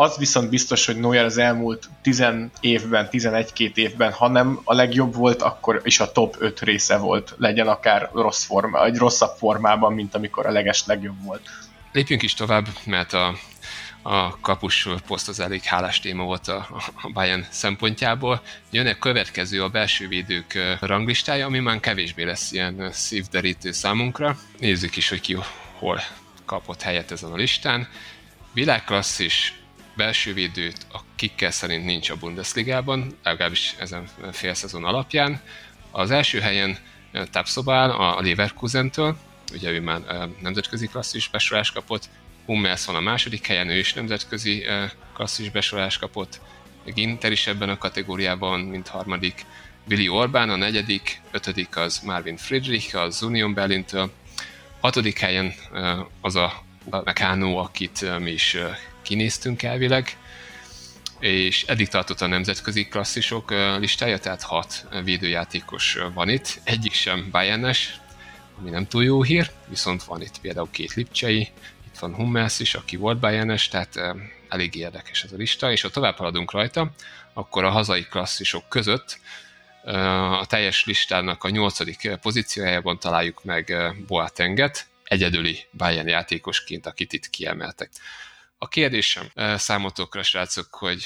az 0.00 0.16
viszont 0.16 0.50
biztos, 0.50 0.86
hogy 0.86 0.96
Neuer 0.96 1.24
az 1.24 1.38
elmúlt 1.38 1.88
10 2.02 2.24
évben, 2.60 3.08
11-2 3.10 3.76
évben, 3.76 4.12
ha 4.12 4.28
nem 4.28 4.60
a 4.64 4.74
legjobb 4.74 5.14
volt, 5.14 5.42
akkor 5.42 5.80
is 5.84 6.00
a 6.00 6.12
top 6.12 6.36
5 6.38 6.60
része 6.60 6.96
volt, 6.96 7.34
legyen 7.38 7.68
akár 7.68 8.10
rossz 8.12 8.44
forma, 8.44 8.84
egy 8.84 8.96
rosszabb 8.96 9.36
formában, 9.36 9.92
mint 9.92 10.14
amikor 10.14 10.46
a 10.46 10.50
leges 10.50 10.86
legjobb 10.86 11.24
volt. 11.24 11.48
Lépjünk 11.92 12.22
is 12.22 12.34
tovább, 12.34 12.66
mert 12.84 13.12
a, 13.12 13.34
a 14.02 14.40
kapus 14.40 14.88
poszt 15.06 15.28
az 15.28 15.40
elég 15.40 15.62
hálás 15.62 16.00
téma 16.00 16.24
volt 16.24 16.48
a, 16.48 16.66
a 17.02 17.10
Bayern 17.12 17.46
szempontjából. 17.50 18.42
Jön 18.70 18.86
egy 18.86 18.98
következő 18.98 19.62
a 19.62 19.68
belső 19.68 20.08
védők 20.08 20.58
ranglistája, 20.80 21.46
ami 21.46 21.58
már 21.58 21.80
kevésbé 21.80 22.22
lesz 22.22 22.52
ilyen 22.52 22.88
szívderítő 22.92 23.72
számunkra. 23.72 24.36
Nézzük 24.58 24.96
is, 24.96 25.08
hogy 25.08 25.20
ki 25.20 25.36
hol 25.78 26.00
kapott 26.44 26.82
helyet 26.82 27.10
ezen 27.10 27.32
a 27.32 27.36
listán. 27.36 27.88
Világklasszis 28.52 29.58
belső 29.98 30.32
védőt 30.34 30.86
a 30.92 30.98
kikkel 31.16 31.50
szerint 31.50 31.84
nincs 31.84 32.10
a 32.10 32.16
Bundesligában, 32.16 33.18
legalábbis 33.22 33.74
ezen 33.78 34.08
fél 34.32 34.54
szezon 34.54 34.84
alapján. 34.84 35.40
Az 35.90 36.10
első 36.10 36.40
helyen 36.40 36.78
Tapszobál 37.30 37.90
a 37.90 38.20
Leverkusen-től, 38.20 39.16
ugye 39.52 39.70
ő 39.70 39.80
már 39.80 40.28
nemzetközi 40.40 40.86
klasszis 40.86 41.28
besorolást 41.28 41.72
kapott, 41.72 42.08
Hummels 42.46 42.84
van 42.84 42.96
a 42.96 43.00
második 43.00 43.46
helyen, 43.46 43.68
ő 43.68 43.78
is 43.78 43.92
nemzetközi 43.92 44.64
klasszis 45.14 45.50
besorolást 45.50 46.00
kapott, 46.00 46.40
Ginter 46.84 47.32
is 47.32 47.46
ebben 47.46 47.68
a 47.68 47.78
kategóriában, 47.78 48.60
mint 48.60 48.88
harmadik, 48.88 49.44
Billy 49.84 50.08
Orbán 50.08 50.50
a 50.50 50.56
negyedik, 50.56 51.20
ötödik 51.30 51.76
az 51.76 52.00
Marvin 52.04 52.36
Friedrich, 52.36 52.96
az 52.96 53.22
Union 53.22 53.54
Berlin-től, 53.54 54.12
hatodik 54.80 55.18
helyen 55.18 55.54
az 56.20 56.36
a 56.36 56.62
Meccano, 57.04 57.56
akit 57.56 58.18
mi 58.18 58.30
is 58.30 58.56
kinéztünk 59.08 59.62
elvileg, 59.62 60.16
és 61.20 61.64
eddig 61.66 61.88
tartott 61.88 62.20
a 62.20 62.26
nemzetközi 62.26 62.88
klasszisok 62.88 63.50
listája, 63.78 64.18
tehát 64.18 64.42
hat 64.42 64.86
védőjátékos 65.04 65.98
van 66.14 66.28
itt, 66.28 66.60
egyik 66.64 66.92
sem 66.92 67.28
Bayernes, 67.30 68.00
ami 68.58 68.70
nem 68.70 68.86
túl 68.86 69.04
jó 69.04 69.22
hír, 69.22 69.50
viszont 69.66 70.02
van 70.02 70.22
itt 70.22 70.40
például 70.40 70.68
két 70.70 70.94
Lipcsei, 70.94 71.48
itt 71.86 71.98
van 71.98 72.14
Hummels 72.14 72.60
is, 72.60 72.74
aki 72.74 72.96
volt 72.96 73.18
Bayernes, 73.18 73.68
tehát 73.68 74.00
elég 74.48 74.74
érdekes 74.74 75.24
ez 75.24 75.32
a 75.32 75.36
lista, 75.36 75.72
és 75.72 75.80
ha 75.80 75.90
tovább 75.90 76.16
haladunk 76.16 76.52
rajta, 76.52 76.90
akkor 77.32 77.64
a 77.64 77.70
hazai 77.70 78.02
klasszisok 78.02 78.68
között 78.68 79.18
a 80.40 80.46
teljes 80.46 80.84
listának 80.84 81.44
a 81.44 81.50
nyolcadik 81.50 82.10
pozíciójában 82.22 82.98
találjuk 82.98 83.44
meg 83.44 83.94
Boatenget, 84.06 84.86
egyedüli 85.04 85.58
Bayern 85.72 86.08
játékosként, 86.08 86.86
akit 86.86 87.12
itt 87.12 87.30
kiemeltek. 87.30 87.90
A 88.58 88.68
kérdésem 88.68 89.24
számotokra, 89.56 90.22
srácok, 90.22 90.66
hogy 90.70 91.04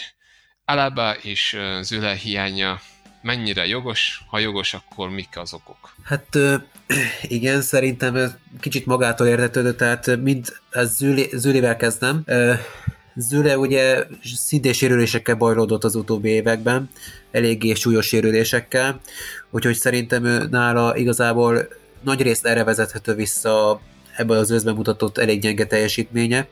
Alaba 0.65 1.15
és 1.23 1.57
Züle 1.81 2.15
hiánya 2.15 2.81
mennyire 3.23 3.67
jogos, 3.67 4.23
ha 4.27 4.39
jogos, 4.39 4.75
akkor 4.75 5.11
mik 5.11 5.39
az 5.39 5.53
okok? 5.55 5.95
Hát 6.03 6.39
igen, 7.23 7.63
szerintem 7.63 8.17
ez 8.17 8.31
kicsit 8.61 8.87
magától 8.87 9.27
értetődő, 9.27 9.75
tehát 9.75 10.17
mind 10.17 10.57
Züli, 10.73 11.29
Zülivel 11.33 11.77
kezdem. 11.77 12.25
Züle 13.15 13.59
ugye 13.59 14.05
szintén 14.35 14.73
sérülésekkel 14.73 15.35
bajlódott 15.35 15.85
az 15.85 15.95
utóbbi 15.95 16.29
években, 16.29 16.91
eléggé 17.31 17.75
súlyos 17.75 18.07
sérülésekkel, 18.07 19.01
úgyhogy 19.51 19.75
szerintem 19.75 20.25
ő 20.25 20.47
nála 20.51 20.97
igazából 20.97 21.69
nagy 22.01 22.23
részt 22.23 22.47
erre 22.47 22.65
vezethető 22.65 23.15
vissza 23.15 23.81
ebből 24.17 24.39
az 24.39 24.51
őszben 24.51 24.75
mutatott 24.75 25.19
elég 25.19 25.41
gyenge 25.41 25.67
teljesítménye. 25.67 26.49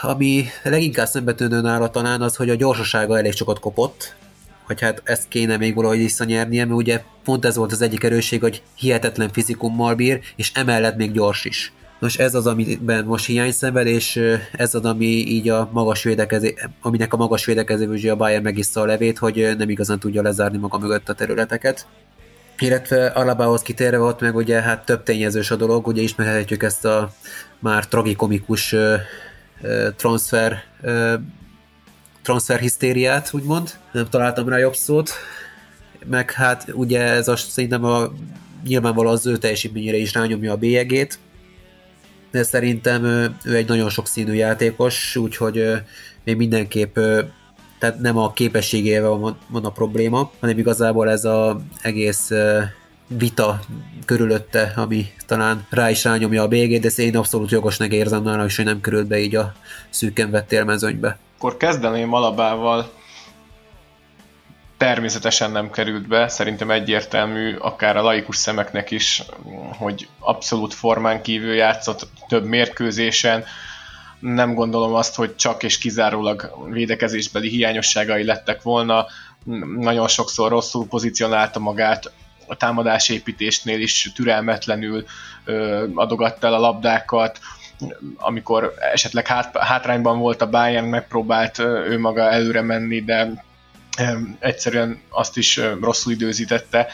Ami 0.00 0.44
leginkább 0.62 1.06
szembetűnő 1.06 1.60
nála 1.60 1.90
talán 1.90 2.22
az, 2.22 2.36
hogy 2.36 2.50
a 2.50 2.54
gyorsasága 2.54 3.18
elég 3.18 3.32
sokat 3.32 3.58
kopott, 3.58 4.14
hogy 4.62 4.80
hát 4.80 5.02
ezt 5.04 5.28
kéne 5.28 5.56
még 5.56 5.74
valahogy 5.74 5.98
visszanyernie, 5.98 6.64
mert 6.64 6.78
ugye 6.78 7.02
pont 7.24 7.44
ez 7.44 7.56
volt 7.56 7.72
az 7.72 7.82
egyik 7.82 8.04
erősség, 8.04 8.40
hogy 8.40 8.62
hihetetlen 8.74 9.32
fizikummal 9.32 9.94
bír, 9.94 10.20
és 10.36 10.52
emellett 10.54 10.96
még 10.96 11.12
gyors 11.12 11.44
is. 11.44 11.72
Nos, 11.98 12.16
ez 12.18 12.34
az, 12.34 12.46
amiben 12.46 13.04
most 13.04 13.26
hiány 13.26 13.52
szenved, 13.52 13.86
és 13.86 14.20
ez 14.52 14.74
az, 14.74 14.84
ami 14.84 15.06
így 15.06 15.48
a 15.48 15.68
magas 15.72 16.02
védekezé, 16.02 16.54
aminek 16.80 17.12
a 17.12 17.16
magas 17.16 17.44
védekező 17.44 18.10
a 18.10 18.16
Bayern 18.16 18.42
megissza 18.42 18.80
a 18.80 18.84
levét, 18.84 19.18
hogy 19.18 19.54
nem 19.58 19.68
igazán 19.68 19.98
tudja 19.98 20.22
lezárni 20.22 20.58
maga 20.58 20.78
mögött 20.78 21.08
a 21.08 21.14
területeket. 21.14 21.86
Illetve 22.58 23.06
Alabához 23.06 23.62
kitérve 23.62 23.98
volt 23.98 24.20
meg 24.20 24.36
ugye 24.36 24.60
hát 24.60 24.84
több 24.84 25.02
tényezős 25.02 25.50
a 25.50 25.56
dolog, 25.56 25.86
ugye 25.86 26.02
ismerhetjük 26.02 26.62
ezt 26.62 26.84
a 26.84 27.12
már 27.58 27.86
tragikomikus 27.86 28.74
transfer 29.96 30.62
transfer 32.26 32.58
hisztériát, 32.58 33.30
úgymond. 33.32 33.70
Nem 33.92 34.08
találtam 34.08 34.48
rá 34.48 34.58
jobb 34.58 34.74
szót. 34.74 35.10
Meg 36.06 36.30
hát 36.30 36.66
ugye 36.72 37.00
ez 37.00 37.28
a, 37.28 37.36
szerintem 37.36 37.84
a, 37.84 38.12
nyilvánvalóan 38.66 39.14
az 39.14 39.26
ő 39.26 39.36
teljesítményére 39.36 39.96
is 39.96 40.14
rányomja 40.14 40.52
a 40.52 40.56
bélyegét, 40.56 41.18
de 42.30 42.42
szerintem 42.42 43.04
ő, 43.04 43.34
egy 43.54 43.68
nagyon 43.68 43.88
sokszínű 43.88 44.32
játékos, 44.32 45.16
úgyhogy 45.16 45.72
még 46.24 46.36
mindenképp 46.36 46.98
tehát 47.78 48.00
nem 48.00 48.16
a 48.18 48.32
képességével 48.32 49.10
van, 49.10 49.38
van 49.48 49.64
a 49.64 49.70
probléma, 49.70 50.32
hanem 50.40 50.58
igazából 50.58 51.10
ez 51.10 51.24
az 51.24 51.54
egész 51.82 52.30
vita 53.06 53.60
körülötte, 54.04 54.72
ami 54.76 55.06
talán 55.26 55.66
rá 55.70 55.90
is 55.90 56.04
rányomja 56.04 56.42
a 56.42 56.48
bélyegét, 56.48 56.80
de 56.80 57.02
én 57.02 57.16
abszolút 57.16 57.50
jogosnak 57.50 57.92
érzem 57.92 58.22
nála, 58.22 58.44
és 58.44 58.56
hogy 58.56 58.64
nem 58.64 58.80
került 58.80 59.06
be 59.06 59.18
így 59.18 59.34
a 59.34 59.52
szűken 59.90 60.30
vettél 60.30 60.64
mezőnybe. 60.64 61.18
Akkor 61.36 61.56
kezdeném 61.56 62.12
Alabával, 62.12 62.90
természetesen 64.76 65.50
nem 65.50 65.70
került 65.70 66.08
be, 66.08 66.28
szerintem 66.28 66.70
egyértelmű, 66.70 67.56
akár 67.56 67.96
a 67.96 68.02
laikus 68.02 68.36
szemeknek 68.36 68.90
is, 68.90 69.22
hogy 69.78 70.08
abszolút 70.18 70.74
formán 70.74 71.22
kívül 71.22 71.54
játszott 71.54 72.08
több 72.28 72.44
mérkőzésen, 72.44 73.44
nem 74.20 74.54
gondolom 74.54 74.94
azt, 74.94 75.14
hogy 75.14 75.36
csak 75.36 75.62
és 75.62 75.78
kizárólag 75.78 76.66
védekezésbeli 76.70 77.48
hiányosságai 77.48 78.24
lettek 78.24 78.62
volna, 78.62 79.06
nagyon 79.78 80.08
sokszor 80.08 80.50
rosszul 80.50 80.86
pozícionálta 80.86 81.58
magát, 81.58 82.12
a 82.46 82.56
támadásépítésnél 82.56 83.80
is 83.80 84.12
türelmetlenül 84.14 85.04
adogatta 85.94 86.46
el 86.46 86.54
a 86.54 86.58
labdákat, 86.58 87.38
amikor 88.16 88.74
esetleg 88.92 89.26
hát, 89.26 89.56
hátrányban 89.56 90.18
volt 90.18 90.42
a 90.42 90.48
Bayern, 90.48 90.86
megpróbált 90.86 91.58
ő 91.58 91.98
maga 91.98 92.30
előre 92.30 92.62
menni, 92.62 93.02
de 93.02 93.44
egyszerűen 94.38 95.00
azt 95.08 95.36
is 95.36 95.60
rosszul 95.80 96.12
időzítette. 96.12 96.86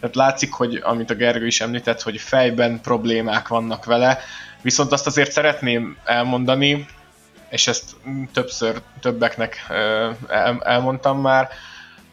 Tehát 0.00 0.16
látszik, 0.16 0.52
hogy 0.52 0.80
amit 0.82 1.10
a 1.10 1.14
Gergő 1.14 1.46
is 1.46 1.60
említett, 1.60 2.02
hogy 2.02 2.20
fejben 2.20 2.80
problémák 2.80 3.48
vannak 3.48 3.84
vele, 3.84 4.18
viszont 4.62 4.92
azt 4.92 5.06
azért 5.06 5.32
szeretném 5.32 5.96
elmondani, 6.04 6.86
és 7.50 7.66
ezt 7.66 7.96
többször 8.32 8.82
többeknek 9.00 9.66
elmondtam 10.60 11.20
már, 11.20 11.48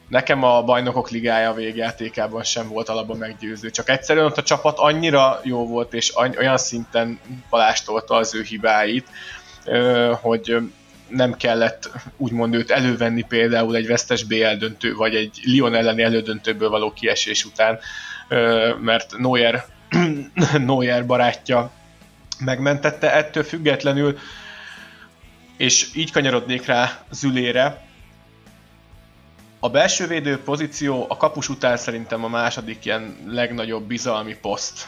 nekem 0.10 0.44
a 0.44 0.64
bajnokok 0.64 1.10
ligája 1.10 1.54
végjátékában 1.54 2.44
sem 2.44 2.68
volt 2.68 2.90
alapban 2.90 3.18
meggyőző, 3.18 3.70
csak 3.70 3.90
egyszerűen 3.90 4.26
ott 4.26 4.38
a 4.38 4.44
csapat 4.44 4.78
annyira 4.78 5.40
jó 5.44 5.68
volt, 5.68 5.94
és 5.94 6.16
olyan 6.38 6.58
szinten 6.58 7.20
palástolta 7.50 8.16
az 8.16 8.36
ő 8.36 8.42
hibáit, 8.42 9.08
hogy 10.22 10.58
nem 11.08 11.38
kellett 11.38 11.90
úgymond 12.18 12.54
őt 12.54 12.72
elővenni 12.72 13.22
például 13.22 13.76
egy 13.76 13.88
vesztes 13.88 14.24
BL 14.24 14.54
döntő, 14.58 14.94
vagy 14.94 15.16
egy 15.16 15.40
Lyon 15.44 15.76
elleni 15.76 16.02
elődöntőből 16.02 16.70
való 16.70 16.94
kiesés 16.94 17.46
után, 17.46 17.80
mert 18.82 19.18
Neuer, 19.18 19.66
Neuer 20.66 21.06
barátja 21.06 21.72
megmentette 22.40 23.14
ettől 23.14 23.44
függetlenül, 23.44 24.18
és 25.58 25.90
így 25.96 26.12
kanyarodnék 26.12 26.66
rá 26.66 27.04
Zülére, 27.12 27.89
a 29.60 29.70
belső 29.70 30.08
védő 30.08 30.42
pozíció 30.44 31.06
a 31.10 31.18
kapus 31.18 31.50
után 31.50 31.78
szerintem 31.78 32.24
a 32.24 32.28
második 32.28 32.86
ilyen 32.86 33.18
legnagyobb 33.28 33.84
bizalmi 33.84 34.36
poszt. 34.42 34.88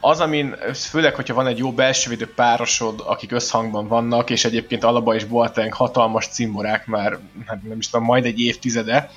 Az, 0.00 0.20
amin 0.20 0.56
főleg, 0.74 1.14
hogyha 1.14 1.34
van 1.34 1.46
egy 1.46 1.58
jó 1.58 1.72
belsővédő 1.72 2.32
párosod, 2.34 3.02
akik 3.06 3.32
összhangban 3.32 3.88
vannak, 3.88 4.30
és 4.30 4.44
egyébként 4.44 4.84
Alaba 4.84 5.14
és 5.14 5.24
Boateng 5.24 5.72
hatalmas 5.72 6.26
cimborák 6.26 6.86
már, 6.86 7.18
hát 7.46 7.62
nem 7.62 7.78
is 7.78 7.90
tudom, 7.90 8.06
majd 8.06 8.24
egy 8.24 8.40
évtizede, 8.40 9.10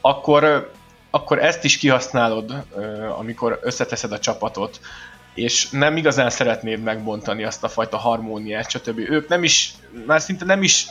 akkor, 0.00 0.72
akkor 1.10 1.38
ezt 1.38 1.64
is 1.64 1.78
kihasználod, 1.78 2.64
amikor 3.18 3.58
összeteszed 3.62 4.12
a 4.12 4.18
csapatot 4.18 4.80
és 5.34 5.70
nem 5.70 5.96
igazán 5.96 6.30
szeretnéd 6.30 6.82
megbontani 6.82 7.44
azt 7.44 7.64
a 7.64 7.68
fajta 7.68 7.96
harmóniát, 7.96 8.70
stb. 8.70 8.98
Ők 8.98 9.28
nem 9.28 9.44
is, 9.44 9.74
már 10.06 10.20
szinte 10.20 10.44
nem 10.44 10.62
is 10.62 10.86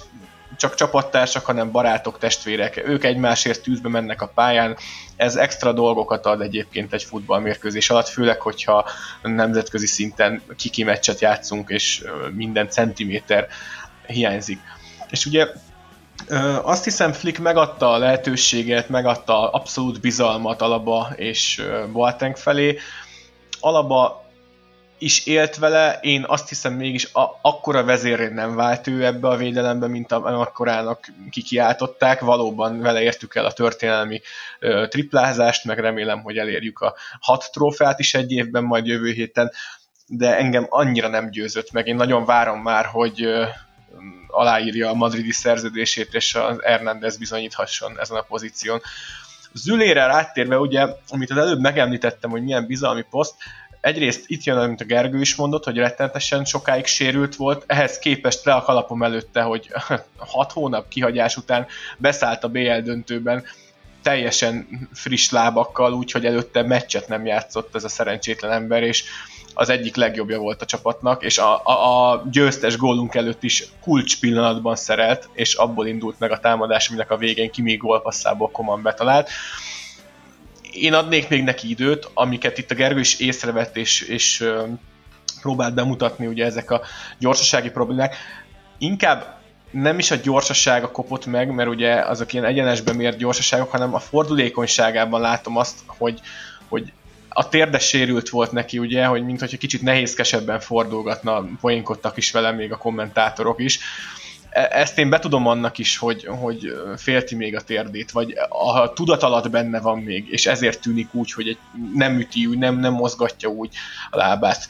csak 0.58 0.76
csapattársak, 0.76 1.46
hanem 1.46 1.72
barátok, 1.72 2.18
testvérek. 2.18 2.88
Ők 2.88 3.04
egymásért 3.04 3.62
tűzbe 3.62 3.90
mennek 3.90 4.22
a 4.22 4.32
pályán. 4.36 4.78
Ez 5.16 5.36
extra 5.36 5.74
dolgokat 5.74 6.26
ad 6.26 6.42
egyébként 6.42 6.94
egy 6.94 7.04
futballmérkőzés 7.04 7.90
alatt, 7.90 8.08
főleg, 8.08 8.42
hogyha 8.42 8.86
nemzetközi 9.22 9.88
szinten 9.88 10.42
kiki 10.58 10.84
meccset 10.84 11.22
játszunk, 11.22 11.70
és 11.70 12.04
minden 12.36 12.70
centiméter 12.70 13.48
hiányzik. 14.08 14.60
És 15.10 15.26
ugye 15.26 15.48
azt 16.62 16.84
hiszem 16.84 17.12
Flick 17.12 17.40
megadta 17.40 17.92
a 17.92 17.98
lehetőséget, 17.98 18.90
megadta 18.90 19.50
abszolút 19.50 20.02
bizalmat 20.02 20.62
Alaba 20.62 21.14
és 21.16 21.62
Boateng 21.92 22.36
felé. 22.36 22.78
Alaba 23.60 24.21
is 25.02 25.26
élt 25.26 25.56
vele, 25.56 26.00
én 26.02 26.24
azt 26.28 26.50
hiszem 26.50 26.74
mégis 26.74 27.14
a, 27.14 27.40
akkora 27.42 27.84
vezérré 27.84 28.28
nem 28.28 28.56
vált 28.56 28.88
ő 28.88 29.06
ebbe 29.06 29.28
a 29.28 29.36
védelembe, 29.36 29.88
mint 29.88 30.12
akkorának 30.12 31.08
kikiáltották. 31.30 32.20
Valóban 32.20 32.80
vele 32.80 33.02
értük 33.02 33.36
el 33.36 33.46
a 33.46 33.52
történelmi 33.52 34.22
ö, 34.60 34.88
triplázást, 34.88 35.66
meg 35.66 35.80
remélem, 35.80 36.22
hogy 36.22 36.38
elérjük 36.38 36.80
a 36.80 36.96
hat 37.20 37.50
trófeát 37.52 38.00
is 38.00 38.14
egy 38.14 38.32
évben, 38.32 38.64
majd 38.64 38.86
jövő 38.86 39.12
héten, 39.12 39.52
de 40.08 40.38
engem 40.38 40.66
annyira 40.70 41.08
nem 41.08 41.30
győzött 41.30 41.72
meg. 41.72 41.88
Én 41.88 41.96
nagyon 41.96 42.26
várom 42.26 42.62
már, 42.62 42.86
hogy 42.86 43.24
ö, 43.24 43.46
aláírja 44.28 44.90
a 44.90 44.94
madridi 44.94 45.32
szerződését, 45.32 46.14
és 46.14 46.36
az 46.36 46.58
Hernández 46.64 47.18
bizonyíthasson 47.18 48.00
ezen 48.00 48.18
a 48.18 48.22
pozíción. 48.22 48.82
Zülére 49.54 50.06
rátérve, 50.06 50.58
ugye, 50.58 50.88
amit 51.10 51.32
az 51.32 51.38
előbb 51.38 51.60
megemlítettem, 51.60 52.30
hogy 52.30 52.44
milyen 52.44 52.66
bizalmi 52.66 53.06
poszt, 53.10 53.36
egyrészt 53.82 54.24
itt 54.28 54.44
jön, 54.44 54.58
amit 54.58 54.82
a 54.82 54.86
Gergő 54.86 55.20
is 55.20 55.36
mondott, 55.36 55.64
hogy 55.64 55.78
rettenetesen 55.78 56.46
sokáig 56.46 56.86
sérült 56.86 57.36
volt, 57.36 57.64
ehhez 57.68 58.00
képest 58.00 58.46
le 58.46 58.54
a 58.54 58.62
kalapom 58.62 59.04
előtte, 59.04 59.42
hogy 59.42 59.68
6 60.18 60.52
hónap 60.52 60.88
kihagyás 60.88 61.38
után 61.38 61.68
beszállt 61.98 62.44
a 62.44 62.50
BL 62.50 62.78
döntőben, 62.84 63.44
teljesen 64.02 64.90
friss 64.94 65.30
lábakkal, 65.30 65.94
úgyhogy 65.94 66.26
előtte 66.26 66.62
meccset 66.64 67.08
nem 67.08 67.26
játszott 67.26 67.76
ez 67.76 67.84
a 67.84 67.90
szerencsétlen 67.90 68.52
ember, 68.52 68.84
és 68.84 69.04
az 69.54 69.70
egyik 69.70 69.96
legjobbja 69.96 70.40
volt 70.40 70.62
a 70.62 70.66
csapatnak, 70.66 71.24
és 71.24 71.38
a, 71.38 71.66
a, 71.66 72.12
a 72.12 72.24
győztes 72.32 72.78
gólunk 72.78 73.16
előtt 73.16 73.44
is 73.44 73.68
kulcs 73.82 74.20
pillanatban 74.20 74.76
szerelt, 74.76 75.30
és 75.34 75.54
abból 75.54 75.88
indult 75.88 76.20
meg 76.20 76.32
a 76.32 76.40
támadás, 76.40 76.90
aminek 76.90 77.12
a 77.12 77.18
végén 77.18 77.52
Kimi 77.52 77.76
gólpasszából 77.76 78.52
Koman 78.52 78.82
betalált. 78.82 79.30
Én 80.72 80.94
adnék 80.94 81.30
még 81.30 81.44
neki 81.44 81.70
időt, 81.70 82.10
amiket 82.14 82.58
itt 82.58 82.72
a 82.72 82.76
Gergő 82.76 83.00
is 83.00 83.20
észrevett, 83.20 83.78
és, 83.78 84.02
és 84.02 84.46
próbált 85.42 85.74
bemutatni 85.74 86.28
ugye 86.28 86.46
ezek 86.46 86.72
a 86.72 86.82
gyorsasági 87.20 87.70
problémák. 87.70 88.16
Inkább 88.78 89.40
nem 89.72 90.00
is 90.00 90.12
a 90.12 90.16
gyorsasága 90.16 90.92
kopott 90.92 91.26
meg, 91.26 91.52
mert 91.52 91.70
ugye 91.70 91.94
azok 91.94 92.34
ilyen 92.34 92.46
egyenesben 92.46 92.96
mért 92.96 93.18
gyorsaságok, 93.18 93.72
hanem 93.72 93.94
a 93.94 94.00
fordulékonyságában 94.00 95.22
látom 95.22 95.58
azt, 95.58 95.80
hogy, 95.86 96.20
hogy 96.70 96.92
a 97.30 97.50
térde 97.50 97.80
sérült 97.80 98.30
volt 98.30 98.52
neki, 98.52 98.80
ugye, 98.80 99.06
hogy 99.06 99.24
mintha 99.24 99.58
kicsit 99.58 99.82
nehézkesebben 99.82 100.60
fordulgatna, 100.60 101.46
poénkodtak 101.62 102.18
is 102.18 102.32
vele 102.32 102.52
még 102.52 102.72
a 102.72 102.78
kommentátorok 102.78 103.60
is. 103.60 103.76
E, 103.78 104.21
ezt 104.52 104.98
én 105.00 105.10
betudom 105.10 105.48
annak 105.48 105.78
is, 105.78 105.98
hogy, 105.98 106.26
hogy 106.26 106.74
félti 106.98 107.36
még 107.36 107.56
a 107.56 107.62
térdét, 107.62 108.12
vagy 108.12 108.34
a 108.50 108.94
tudat 108.94 109.24
alatt 109.24 109.50
benne 109.50 109.80
van 109.80 110.00
még, 110.00 110.28
és 110.30 110.46
ezért 110.46 110.82
tűnik 110.82 111.14
úgy, 111.14 111.32
hogy 111.32 111.48
egy, 111.48 111.58
nem 111.94 112.20
üti 112.20 112.46
úgy, 112.46 112.58
nem, 112.58 112.80
nem 112.80 112.94
mozgatja 112.94 113.50
úgy 113.50 113.76
a 114.10 114.18
lábát. 114.18 114.68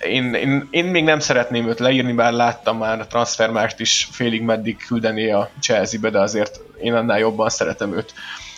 Én, 0.00 0.34
én, 0.34 0.68
én 0.70 0.84
még 0.84 1.04
nem 1.04 1.18
szeretném 1.18 1.68
őt 1.68 1.78
leírni, 1.78 2.12
bár 2.12 2.32
láttam 2.32 2.78
már 2.78 3.00
a 3.00 3.06
transfermárt 3.06 3.80
is 3.80 4.08
félig 4.10 4.42
meddig 4.42 4.76
küldeni 4.86 5.30
a 5.30 5.50
Chelsea-be, 5.60 6.10
de 6.10 6.20
azért 6.20 6.60
én 6.80 6.94
annál 6.94 7.18
jobban 7.18 7.48
szeretem 7.48 7.96
őt 7.96 8.14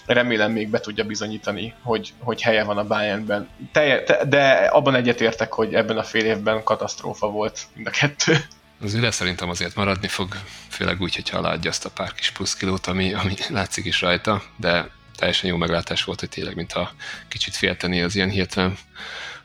remélem 0.07 0.53
még 0.53 0.69
be 0.69 0.81
tudja 0.81 1.05
bizonyítani, 1.05 1.75
hogy, 1.83 2.13
hogy 2.19 2.43
helye 2.43 2.65
van 2.65 2.79
a 2.79 2.87
Bayernben. 2.87 3.49
Te, 3.73 4.03
te, 4.03 4.25
de 4.25 4.51
abban 4.53 4.95
egyetértek, 4.95 5.53
hogy 5.53 5.75
ebben 5.75 5.99
a 5.99 6.03
fél 6.03 6.25
évben 6.25 6.63
katasztrófa 6.63 7.27
volt 7.27 7.61
mind 7.75 7.87
a 7.87 7.91
kettő. 7.91 8.37
Az 8.81 8.95
üle 8.95 9.11
szerintem 9.11 9.49
azért 9.49 9.75
maradni 9.75 10.09
fog, 10.09 10.37
főleg 10.69 11.01
úgy, 11.01 11.15
hogyha 11.15 11.39
aláadja 11.39 11.71
azt 11.71 11.85
a 11.85 11.91
pár 11.91 12.13
kis 12.13 12.31
pluszkilót, 12.31 12.87
ami, 12.87 13.13
ami 13.13 13.35
látszik 13.49 13.85
is 13.85 14.01
rajta, 14.01 14.43
de 14.57 14.91
teljesen 15.17 15.51
jó 15.51 15.57
meglátás 15.57 16.05
volt, 16.05 16.21
hogy 16.21 16.29
tényleg, 16.29 16.55
mintha 16.55 16.93
kicsit 17.29 17.57
félteni 17.57 18.03
az 18.03 18.15
ilyen 18.15 18.31
hirtelen 18.31 18.77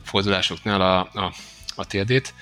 fordulásoknál 0.03 0.81
a, 0.81 0.99
a, 0.99 1.33
a 1.75 1.85
térdét. 1.85 2.33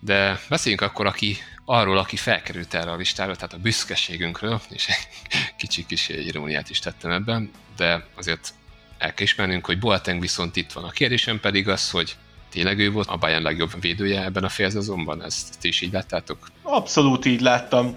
De 0.00 0.40
beszéljünk 0.48 0.82
akkor, 0.82 1.06
aki 1.06 1.38
arról, 1.64 1.98
aki 1.98 2.16
felkerült 2.16 2.74
erre 2.74 2.90
a 2.90 2.96
listára, 2.96 3.34
tehát 3.34 3.52
a 3.52 3.58
büszkeségünkről, 3.58 4.60
és 4.68 4.86
egy 4.86 5.08
kicsi 5.56 5.86
kis 5.86 6.08
iróniát 6.08 6.70
is 6.70 6.78
tettem 6.78 7.10
ebben, 7.10 7.50
de 7.76 8.06
azért 8.16 8.54
el 8.98 9.14
kell 9.14 9.26
ismernünk, 9.26 9.66
hogy 9.66 9.78
Boateng 9.78 10.20
viszont 10.20 10.56
itt 10.56 10.72
van. 10.72 10.84
A 10.84 10.90
kérdésem 10.90 11.40
pedig 11.40 11.68
az, 11.68 11.90
hogy 11.90 12.16
tényleg 12.50 12.78
ő 12.78 12.90
volt 12.90 13.08
a 13.08 13.16
Bayern 13.16 13.42
legjobb 13.42 13.70
védője 13.80 14.24
ebben 14.24 14.44
a 14.44 14.48
félszezonban? 14.48 15.24
Ezt 15.24 15.58
ti 15.60 15.68
is 15.68 15.80
így 15.80 15.92
láttátok? 15.92 16.38
Abszolút 16.62 17.24
így 17.24 17.40
láttam. 17.40 17.96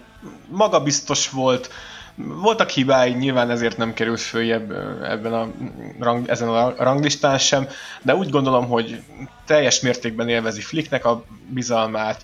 Maga 0.49 0.79
biztos 0.79 1.29
volt. 1.29 1.69
Voltak 2.15 2.69
hibái, 2.69 3.11
nyilván 3.11 3.49
ezért 3.49 3.77
nem 3.77 3.93
került 3.93 4.19
följebb 4.19 4.71
ebben 5.03 5.33
a 5.33 5.47
rang, 5.99 6.29
ezen 6.29 6.49
a 6.49 6.83
ranglistán 6.83 7.37
sem, 7.37 7.67
de 8.01 8.15
úgy 8.15 8.29
gondolom, 8.29 8.67
hogy 8.67 9.03
teljes 9.45 9.79
mértékben 9.79 10.29
élvezi 10.29 10.61
Flicknek 10.61 11.05
a 11.05 11.25
bizalmát, 11.49 12.23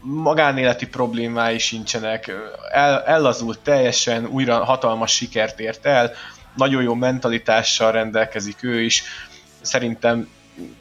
magánéleti 0.00 0.86
problémái 0.86 1.58
sincsenek, 1.58 2.32
el, 2.72 3.02
ellazult 3.02 3.58
teljesen, 3.58 4.26
újra 4.26 4.64
hatalmas 4.64 5.14
sikert 5.14 5.60
ért 5.60 5.86
el, 5.86 6.12
nagyon 6.56 6.82
jó 6.82 6.94
mentalitással 6.94 7.92
rendelkezik 7.92 8.62
ő 8.62 8.82
is, 8.82 9.02
szerintem 9.60 10.28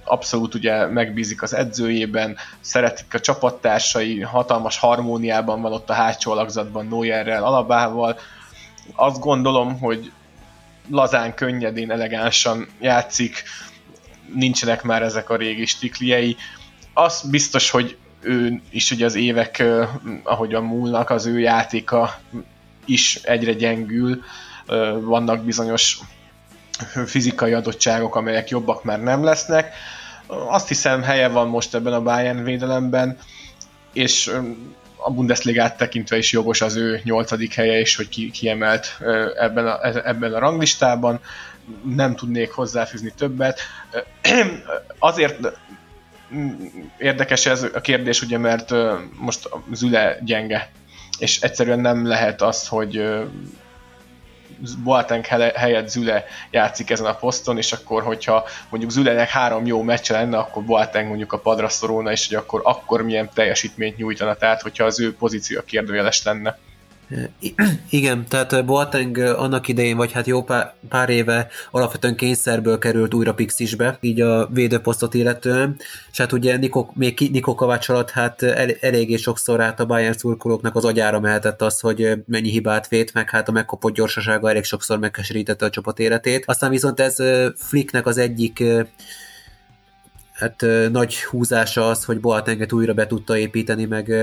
abszolút 0.04 0.56
ugye 0.56 0.86
megbízik 0.86 1.42
az 1.42 1.54
edzőjében, 1.54 2.38
szeretik 2.60 3.14
a 3.14 3.20
csapattársai, 3.20 4.22
hatalmas 4.22 4.78
harmóniában 4.78 5.62
van 5.62 5.74
ott 5.74 5.90
a 5.90 5.94
hátsó 5.94 6.32
alakzatban 6.32 6.88
Neuerrel, 6.88 7.44
Alabával. 7.44 8.20
Azt 8.96 9.20
gondolom, 9.20 9.80
hogy 9.80 10.12
lazán, 10.90 11.34
könnyedén, 11.34 11.92
elegánsan 11.92 12.68
játszik, 12.80 13.44
nincsenek 14.34 14.84
már 14.84 15.02
ezek 15.02 15.30
a 15.30 15.36
régi 15.36 15.66
stikliei. 15.66 16.38
Az 16.94 17.30
biztos, 17.30 17.70
hogy 17.70 17.98
ő 18.22 18.62
is 18.70 18.92
ugye 18.92 19.06
az 19.06 19.16
évek, 19.16 19.64
ahogyan 20.24 20.64
múlnak, 20.64 21.10
az 21.10 21.26
ő 21.26 21.40
játéka 21.40 22.20
is 22.86 23.16
egyre 23.16 23.54
gyengül, 23.54 24.24
vannak 25.02 25.44
bizonyos 25.44 26.00
fizikai 27.06 27.54
adottságok, 27.54 28.16
amelyek 28.16 28.50
jobbak 28.50 28.84
már 28.84 29.00
nem 29.02 29.24
lesznek. 29.24 29.74
Azt 30.28 30.68
hiszem 30.68 31.02
helye 31.02 31.28
van 31.28 31.48
most 31.48 31.76
ebben 31.76 31.94
a 31.94 32.02
Bayern 32.02 32.44
védelemben, 32.44 33.18
és 33.94 34.32
a 34.96 35.12
Bundesligát 35.12 35.78
tekintve 35.78 36.18
is 36.18 36.32
jogos 36.32 36.62
az 36.62 36.76
ő 36.76 37.02
nyolcadik 37.04 37.54
helye 37.54 37.80
is, 37.80 37.96
hogy 37.96 38.10
ki, 38.10 38.32
kiemelt 38.32 38.98
ebben 39.40 39.68
a, 39.68 40.08
ebben 40.08 40.34
a 40.34 40.40
ranglistában. 40.40 41.20
Nem 41.84 42.16
tudnék 42.16 42.52
hozzáfűzni 42.52 43.14
többet. 43.18 43.60
Azért 45.00 45.58
érdekes 46.98 47.46
ez 47.46 47.64
a 47.74 47.82
kérdés, 47.82 48.22
ugye, 48.22 48.38
mert 48.38 48.74
most 49.20 49.50
Züle 49.74 50.18
gyenge, 50.22 50.72
és 51.20 51.42
egyszerűen 51.42 51.80
nem 51.80 52.08
lehet 52.08 52.42
az, 52.42 52.68
hogy 52.68 53.04
Boateng 54.84 55.26
helyett 55.56 55.90
Züle 55.90 56.26
játszik 56.52 56.90
ezen 56.90 57.06
a 57.06 57.14
poszton, 57.16 57.58
és 57.58 57.72
akkor, 57.72 58.04
hogyha 58.04 58.46
mondjuk 58.70 58.92
Zülenek 58.92 59.30
három 59.30 59.66
jó 59.66 59.82
meccse 59.82 60.14
lenne, 60.14 60.38
akkor 60.38 60.64
Boateng 60.64 61.08
mondjuk 61.08 61.34
a 61.34 61.40
padra 61.40 61.70
szorulna, 61.70 62.12
és 62.12 62.28
hogy 62.28 62.38
akkor, 62.38 62.62
akkor 62.64 63.02
milyen 63.02 63.30
teljesítményt 63.34 63.98
nyújtana, 63.98 64.36
tehát 64.36 64.62
hogyha 64.62 64.84
az 64.84 65.00
ő 65.00 65.16
pozíció 65.16 65.62
kérdőjeles 65.62 66.24
lenne. 66.24 66.58
Igen, 67.90 68.26
tehát 68.28 68.66
Boateng 68.66 69.18
annak 69.18 69.68
idején, 69.68 69.98
vagy 69.98 70.12
hát 70.12 70.28
jó 70.28 70.44
pár, 70.90 71.10
éve 71.10 71.48
alapvetően 71.72 72.16
kényszerből 72.16 72.78
került 72.78 73.14
újra 73.14 73.34
Pixisbe, 73.34 73.98
így 74.02 74.22
a 74.22 74.48
védőposztot 74.48 75.14
illetően, 75.14 75.76
és 76.12 76.18
hát 76.18 76.32
ugye 76.32 76.58
Niko, 76.58 76.88
még 76.94 77.30
Niko 77.32 77.56
Kovács 77.56 77.90
alatt 77.90 78.10
hát 78.10 78.42
el, 78.42 78.72
eléggé 78.80 79.16
sokszor 79.16 79.62
át 79.62 79.80
a 79.80 79.86
Bayern 79.86 80.18
szurkolóknak 80.18 80.76
az 80.76 80.86
agyára 80.86 81.20
mehetett 81.20 81.62
az, 81.62 81.80
hogy 81.80 82.24
mennyi 82.26 82.50
hibát 82.50 82.88
vét, 82.88 83.14
meg 83.14 83.30
hát 83.30 83.48
a 83.48 83.52
megkopott 83.52 83.94
gyorsasága 83.94 84.50
elég 84.50 84.64
sokszor 84.64 85.00
megkeserítette 85.00 85.66
a 85.66 85.70
csapat 85.70 86.00
életét. 86.00 86.44
Aztán 86.46 86.70
viszont 86.70 87.00
ez 87.00 87.16
Flicknek 87.56 88.06
az 88.06 88.18
egyik 88.18 88.64
hát 90.34 90.66
nagy 90.92 91.24
húzása 91.24 91.90
az, 91.90 92.04
hogy 92.06 92.20
Boatenget 92.20 92.74
újra 92.74 92.94
be 92.94 93.08
tudta 93.08 93.38
építeni, 93.38 93.86
meg 93.86 94.14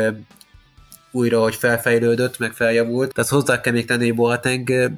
újra, 1.17 1.43
hogy 1.43 1.55
felfejlődött, 1.55 2.39
meg 2.39 2.53
feljavult. 2.53 3.13
Tehát 3.15 3.31
hozzá 3.31 3.61
kell 3.61 3.73
még 3.73 3.87
tenni, 3.87 4.07
hogy 4.07 4.15
Boateng 4.15 4.91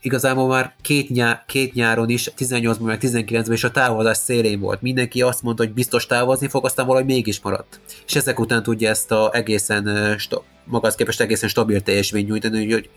igazából 0.00 0.48
már 0.48 0.74
két, 0.82 1.10
nyá- 1.10 1.44
két 1.46 1.72
nyáron 1.72 2.08
is, 2.08 2.30
18-ban 2.36 2.80
meg 2.80 2.98
19-ben 3.02 3.52
is 3.52 3.64
a 3.64 3.70
távozás 3.70 4.16
szélén 4.16 4.60
volt. 4.60 4.82
Mindenki 4.82 5.22
azt 5.22 5.42
mondta, 5.42 5.64
hogy 5.64 5.72
biztos 5.72 6.06
távozni 6.06 6.48
fog, 6.48 6.64
aztán 6.64 6.86
valahogy 6.86 7.06
mégis 7.06 7.40
maradt. 7.40 7.80
És 8.06 8.16
ezek 8.16 8.40
után 8.40 8.62
tudja 8.62 8.90
ezt 8.90 9.12
a 9.12 9.30
egészen, 9.32 10.14
sta- 10.18 10.44
magas 10.64 10.94
képest 10.94 11.20
egészen 11.20 11.48
stabil 11.48 11.82
teljesményt 11.82 12.28
nyújtani, 12.28 12.72
hogy 12.72 12.88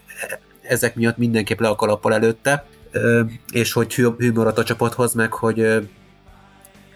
ezek 0.62 0.96
miatt 0.96 1.18
mindenképp 1.18 1.60
le 1.60 1.68
a 1.68 1.76
kalappal 1.76 2.14
előtte, 2.14 2.66
és 3.52 3.74
hogy 3.74 3.94
hű, 3.94 4.08
hű 4.18 4.32
maradt 4.32 4.58
a 4.58 4.64
csapathoz, 4.64 5.14
meg 5.14 5.34
hogy 5.34 5.90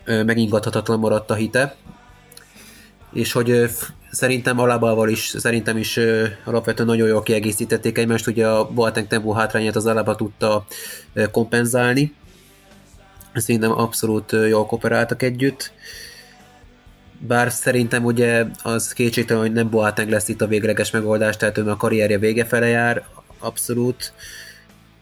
megingathatatlan 0.05 0.99
maradt 0.99 1.31
a 1.31 1.33
hite, 1.33 1.75
és 3.13 3.31
hogy 3.31 3.69
szerintem 4.13 4.59
Alabával 4.59 5.09
is, 5.09 5.33
szerintem 5.37 5.77
is 5.77 5.99
alapvetően 6.43 6.87
nagyon 6.87 7.07
jól 7.07 7.23
kiegészítették 7.23 7.97
egymást, 7.97 8.27
ugye 8.27 8.47
a 8.47 8.65
Boateng 8.65 9.07
tempó 9.07 9.31
hátrányát 9.31 9.75
az 9.75 9.85
Alaba 9.85 10.15
tudta 10.15 10.65
kompenzálni. 11.31 12.13
Szerintem 13.33 13.71
abszolút 13.71 14.31
jól 14.31 14.65
kooperáltak 14.65 15.21
együtt. 15.21 15.71
Bár 17.19 17.51
szerintem 17.51 18.03
ugye 18.05 18.45
az 18.63 18.93
kétségtelen, 18.93 19.41
hogy 19.41 19.51
nem 19.51 19.69
Boateng 19.69 20.09
lesz 20.09 20.27
itt 20.27 20.41
a 20.41 20.47
végleges 20.47 20.91
megoldás, 20.91 21.37
tehát 21.37 21.57
ő 21.57 21.69
a 21.69 21.77
karrierje 21.77 22.17
vége 22.17 22.45
fele 22.45 22.67
jár, 22.67 23.05
abszolút 23.39 24.13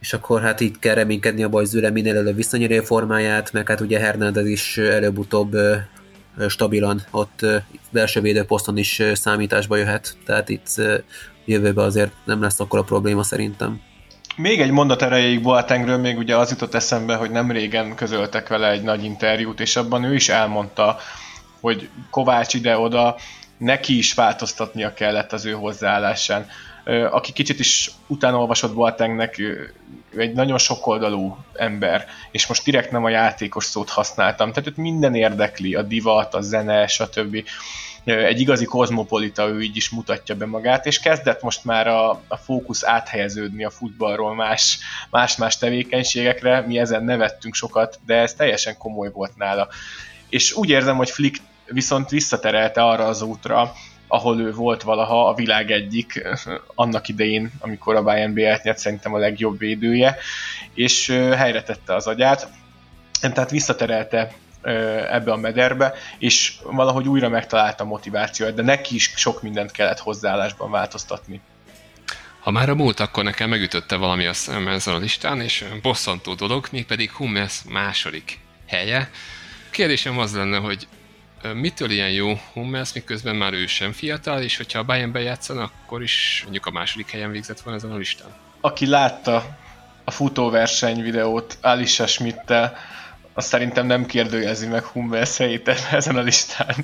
és 0.02 0.14
akkor 0.14 0.42
hát 0.42 0.60
itt 0.60 0.80
kell 0.80 0.96
reménykedni 0.96 1.44
a 1.44 1.64
Züle 1.64 1.90
minél 1.90 2.18
előbb 2.18 2.36
visszanyeri 2.36 2.78
a 2.78 2.84
formáját, 2.84 3.54
meg 3.54 3.68
hát 3.68 3.82
ugye 3.82 4.00
Hernández 4.00 4.48
is 4.48 4.78
előbb-utóbb 4.78 5.58
stabilan. 6.48 7.02
Ott 7.12 7.46
belső 7.90 8.22
védőposzton 8.22 8.78
is 8.78 9.02
számításba 9.14 9.76
jöhet, 9.76 10.18
tehát 10.26 10.50
itt 10.50 10.68
jövőben 11.46 11.86
azért 11.86 12.12
nem 12.26 12.42
lesz 12.42 12.60
akkor 12.60 12.80
a 12.80 12.84
probléma 12.84 13.24
szerintem. 13.24 13.82
Még 14.36 14.62
egy 14.62 14.72
mondat 14.72 15.02
erejéig 15.02 15.42
Boatengről 15.42 15.98
még 15.98 16.18
ugye 16.18 16.38
az 16.38 16.50
jutott 16.50 16.74
eszembe, 16.74 17.16
hogy 17.16 17.32
nem 17.32 17.52
régen 17.52 17.96
közöltek 17.96 18.48
vele 18.48 18.70
egy 18.70 18.84
nagy 18.84 19.04
interjút, 19.04 19.60
és 19.60 19.76
abban 19.76 20.04
ő 20.04 20.14
is 20.14 20.30
elmondta, 20.30 20.98
hogy 21.60 21.90
Kovács 22.10 22.54
ide-oda 22.54 23.16
neki 23.58 23.98
is 23.98 24.14
változtatnia 24.14 24.94
kellett 24.94 25.34
az 25.34 25.46
ő 25.46 25.52
hozzáállásán. 25.52 26.46
Aki 27.12 27.32
kicsit 27.34 27.60
is 27.60 27.92
utána 28.08 28.38
olvasott 28.38 28.74
Boatengnek, 28.74 29.42
ő 30.14 30.20
egy 30.20 30.34
nagyon 30.34 30.58
sokoldalú 30.58 31.38
ember, 31.54 32.06
és 32.32 32.48
most 32.48 32.64
direkt 32.64 32.92
nem 32.92 33.04
a 33.04 33.10
játékos 33.10 33.66
szót 33.66 33.90
használtam, 33.90 34.52
tehát 34.52 34.70
őt 34.70 34.78
minden 34.78 35.16
érdekli, 35.16 35.76
a 35.76 35.82
divat, 35.82 36.34
a 36.34 36.42
zene, 36.42 36.88
stb. 36.88 37.44
Egy 38.04 38.40
igazi 38.40 38.66
kozmopolita, 38.66 39.48
ő 39.48 39.62
így 39.62 39.76
is 39.76 39.90
mutatja 39.90 40.36
be 40.36 40.46
magát, 40.46 40.86
és 40.86 41.00
kezdett 41.00 41.42
most 41.42 41.66
már 41.66 41.88
a, 41.88 42.10
a 42.28 42.38
fókusz 42.38 42.86
áthelyeződni 42.86 43.64
a 43.64 43.70
futballról 43.70 44.36
más, 44.36 44.80
más-más 45.10 45.58
tevékenységekre, 45.58 46.62
mi 46.62 46.78
ezen 46.80 47.04
nevettünk 47.04 47.54
sokat, 47.54 48.00
de 48.06 48.16
ez 48.16 48.34
teljesen 48.34 48.78
komoly 48.78 49.12
volt 49.12 49.36
nála. 49.36 49.68
És 50.30 50.54
úgy 50.54 50.70
érzem, 50.70 50.96
hogy 50.96 51.10
Flick 51.10 51.42
viszont 51.66 52.10
visszaterelte 52.10 52.84
arra 52.84 53.06
az 53.06 53.22
útra, 53.22 53.74
ahol 54.12 54.40
ő 54.40 54.54
volt 54.54 54.82
valaha 54.82 55.28
a 55.28 55.34
világ 55.34 55.72
egyik, 55.72 56.24
annak 56.76 57.08
idején, 57.08 57.52
amikor 57.60 57.96
a 57.96 58.04
Bayern 58.04 58.34
BL-t 58.34 58.64
nyert, 58.64 58.78
szerintem 58.78 59.14
a 59.14 59.18
legjobb 59.18 59.58
védője, 59.58 60.18
és 60.74 61.08
helyre 61.36 61.64
tette 61.64 61.96
az 61.96 62.08
agyát, 62.08 62.48
tehát 63.22 63.52
visszaterelte 63.52 64.34
ebbe 65.10 65.32
a 65.32 65.36
mederbe, 65.36 65.94
és 66.18 66.54
valahogy 66.64 67.08
újra 67.08 67.30
megtalálta 67.30 67.84
a 67.84 67.88
motivációt, 67.88 68.54
de 68.54 68.62
neki 68.62 68.96
is 68.96 69.14
sok 69.16 69.42
mindent 69.42 69.72
kellett 69.72 70.00
hozzáállásban 70.00 70.72
változtatni. 70.72 71.42
Ha 72.40 72.52
már 72.52 72.70
a 72.70 72.76
múlt, 72.76 73.00
akkor 73.00 73.24
nekem 73.24 73.50
megütötte 73.50 73.96
valami 73.96 74.26
a 74.26 74.34
ezen 74.68 74.94
a 74.94 74.98
listán, 74.98 75.42
és 75.42 75.66
bosszantó 75.82 76.34
dolog, 76.34 76.68
mégpedig 76.72 77.12
Hummels 77.12 77.62
második 77.70 78.40
helye. 78.68 79.10
Kérdésem 79.70 80.20
az 80.20 80.36
lenne, 80.36 80.58
hogy 80.58 80.88
mitől 81.54 81.90
ilyen 81.90 82.12
jó 82.12 82.34
Hummels, 82.54 82.94
miközben 82.94 83.36
már 83.36 83.54
ő 83.54 83.66
sem 83.66 83.92
fiatal, 83.92 84.42
és 84.42 84.58
hogyha 84.58 84.80
a 84.80 84.84
Bayern 84.84 85.12
bejátszana, 85.12 85.72
akkor 85.84 86.02
is 86.02 86.42
mondjuk 86.44 86.66
a 86.66 86.72
második 86.72 87.12
helyen 87.12 87.32
végzett 87.32 87.60
volna 87.60 87.80
ezen 87.80 87.92
a 87.92 87.98
listán? 87.98 88.30
Aki 88.62 88.88
látta 88.88 89.58
a 90.04 90.12
futóverseny 90.12 91.02
videót 91.02 91.58
Alicia 91.62 92.08
Schmidt-tel, 92.08 92.78
azt 93.34 93.48
szerintem 93.48 93.86
nem 93.86 94.06
kérdőjezi 94.06 94.68
meg 94.68 94.84
Hummels 94.84 95.38
helyét 95.38 95.68
ezen 95.92 96.16
a 96.16 96.22
listán. 96.22 96.76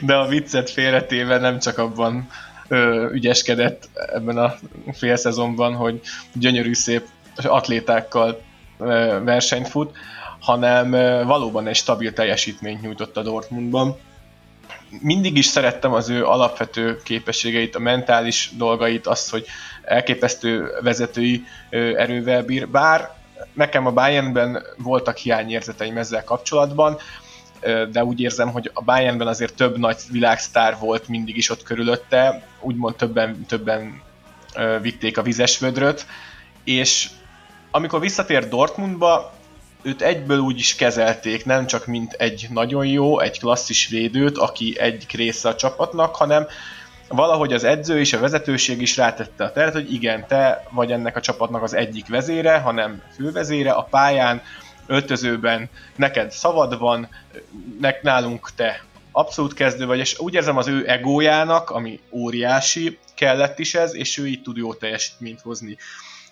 De 0.00 0.14
a 0.14 0.26
viccet 0.26 0.70
félretéve 0.70 1.38
nem 1.38 1.58
csak 1.58 1.78
abban 1.78 2.28
ö, 2.68 3.08
ügyeskedett 3.12 3.88
ebben 4.14 4.38
a 4.38 4.54
fél 4.92 5.16
szezonban, 5.16 5.74
hogy 5.74 6.00
gyönyörű 6.32 6.74
szép 6.74 7.06
atlétákkal 7.36 8.42
ö, 8.78 9.20
versenyt 9.24 9.68
fut, 9.68 9.96
hanem 10.46 10.90
valóban 11.26 11.66
egy 11.66 11.74
stabil 11.74 12.12
teljesítményt 12.12 12.82
nyújtott 12.82 13.16
a 13.16 13.22
Dortmundban. 13.22 13.96
Mindig 15.00 15.36
is 15.36 15.46
szerettem 15.46 15.92
az 15.92 16.08
ő 16.08 16.24
alapvető 16.26 17.00
képességeit, 17.04 17.76
a 17.76 17.78
mentális 17.78 18.50
dolgait, 18.56 19.06
azt, 19.06 19.30
hogy 19.30 19.46
elképesztő 19.82 20.70
vezetői 20.82 21.44
erővel 21.70 22.42
bír, 22.42 22.68
bár 22.68 23.10
nekem 23.52 23.86
a 23.86 23.92
Bayernben 23.92 24.62
voltak 24.76 25.16
hiányérzeteim 25.16 25.96
ezzel 25.96 26.24
kapcsolatban, 26.24 26.98
de 27.90 28.04
úgy 28.04 28.20
érzem, 28.20 28.50
hogy 28.50 28.70
a 28.74 28.82
Bayernben 28.82 29.26
azért 29.26 29.54
több 29.54 29.78
nagy 29.78 29.96
világsztár 30.10 30.76
volt 30.78 31.08
mindig 31.08 31.36
is 31.36 31.50
ott 31.50 31.62
körülötte, 31.62 32.46
úgymond 32.60 32.96
többen, 32.96 33.44
többen 33.48 34.02
vitték 34.80 35.18
a 35.18 35.22
vizes 35.22 35.60
és 36.64 37.08
amikor 37.70 38.00
visszatér 38.00 38.48
Dortmundba, 38.48 39.35
őt 39.86 40.02
egyből 40.02 40.38
úgy 40.38 40.58
is 40.58 40.74
kezelték, 40.74 41.44
nem 41.44 41.66
csak 41.66 41.86
mint 41.86 42.12
egy 42.12 42.46
nagyon 42.50 42.86
jó, 42.86 43.20
egy 43.20 43.38
klasszis 43.38 43.88
védőt, 43.88 44.38
aki 44.38 44.78
egy 44.78 45.06
része 45.14 45.48
a 45.48 45.54
csapatnak, 45.54 46.16
hanem 46.16 46.46
valahogy 47.08 47.52
az 47.52 47.64
edző 47.64 47.98
és 47.98 48.12
a 48.12 48.20
vezetőség 48.20 48.80
is 48.80 48.96
rátette 48.96 49.44
a 49.44 49.52
teret, 49.52 49.72
hogy 49.72 49.92
igen, 49.92 50.26
te 50.26 50.66
vagy 50.70 50.92
ennek 50.92 51.16
a 51.16 51.20
csapatnak 51.20 51.62
az 51.62 51.74
egyik 51.74 52.08
vezére, 52.08 52.58
hanem 52.58 53.02
fővezére 53.14 53.72
a 53.72 53.82
pályán, 53.82 54.42
öltözőben 54.86 55.68
neked 55.96 56.30
szavad 56.30 56.78
van, 56.78 57.08
nek 57.80 58.02
nálunk 58.02 58.50
te 58.56 58.84
abszolút 59.12 59.54
kezdő 59.54 59.86
vagy, 59.86 59.98
és 59.98 60.18
úgy 60.18 60.34
érzem 60.34 60.56
az 60.56 60.68
ő 60.68 60.88
egójának, 60.88 61.70
ami 61.70 62.00
óriási, 62.10 62.98
kellett 63.14 63.58
is 63.58 63.74
ez, 63.74 63.94
és 63.94 64.18
ő 64.18 64.26
így 64.26 64.42
tud 64.42 64.56
jó 64.56 64.74
teljesítményt 64.74 65.40
hozni. 65.40 65.76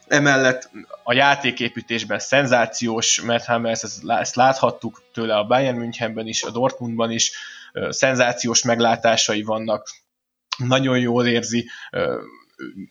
Emellett 0.07 0.71
a 1.03 1.13
játéképítésben 1.13 2.19
szenzációs, 2.19 3.21
mert 3.21 3.49
ezt, 3.49 4.03
ezt 4.07 4.35
láthattuk 4.35 5.03
tőle 5.13 5.37
a 5.37 5.47
Bayern 5.47 5.77
Münchenben 5.77 6.27
is, 6.27 6.43
a 6.43 6.51
Dortmundban 6.51 7.11
is, 7.11 7.33
szenzációs 7.89 8.63
meglátásai 8.63 9.43
vannak, 9.43 9.89
nagyon 10.57 10.99
jól 10.99 11.27
érzi, 11.27 11.69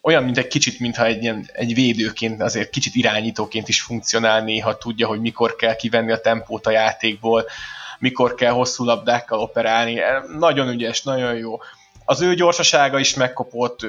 olyan, 0.02 0.24
mint 0.24 0.38
egy 0.38 0.48
kicsit, 0.48 0.80
mintha 0.80 1.06
egy, 1.06 1.22
ilyen, 1.22 1.50
egy 1.54 1.74
védőként, 1.74 2.42
azért 2.42 2.70
kicsit 2.70 2.96
irányítóként 2.96 3.68
is 3.68 3.82
funkcionál 3.82 4.44
néha, 4.44 4.78
tudja, 4.78 5.08
hogy 5.08 5.20
mikor 5.20 5.56
kell 5.56 5.76
kivenni 5.76 6.12
a 6.12 6.22
tempót 6.22 6.68
a 6.68 6.72
játékból, 6.72 7.46
mikor 8.00 8.36
kell 8.36 8.52
hosszú 8.52 8.84
labdákkal 8.84 9.40
operálni. 9.40 10.00
Nagyon 10.38 10.68
ügyes, 10.68 11.04
nagyon 11.04 11.36
jó 11.36 11.58
az 12.06 12.22
ő 12.22 12.34
gyorsasága 12.34 13.00
is 13.00 13.14
megkopott, 13.14 13.86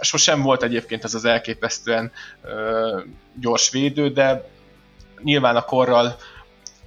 sosem 0.00 0.42
volt 0.42 0.62
egyébként 0.62 1.04
ez 1.04 1.14
az 1.14 1.24
elképesztően 1.24 2.12
gyors 3.40 3.70
védő, 3.70 4.10
de 4.10 4.48
nyilván 5.22 5.56
a 5.56 5.64
korral 5.64 6.16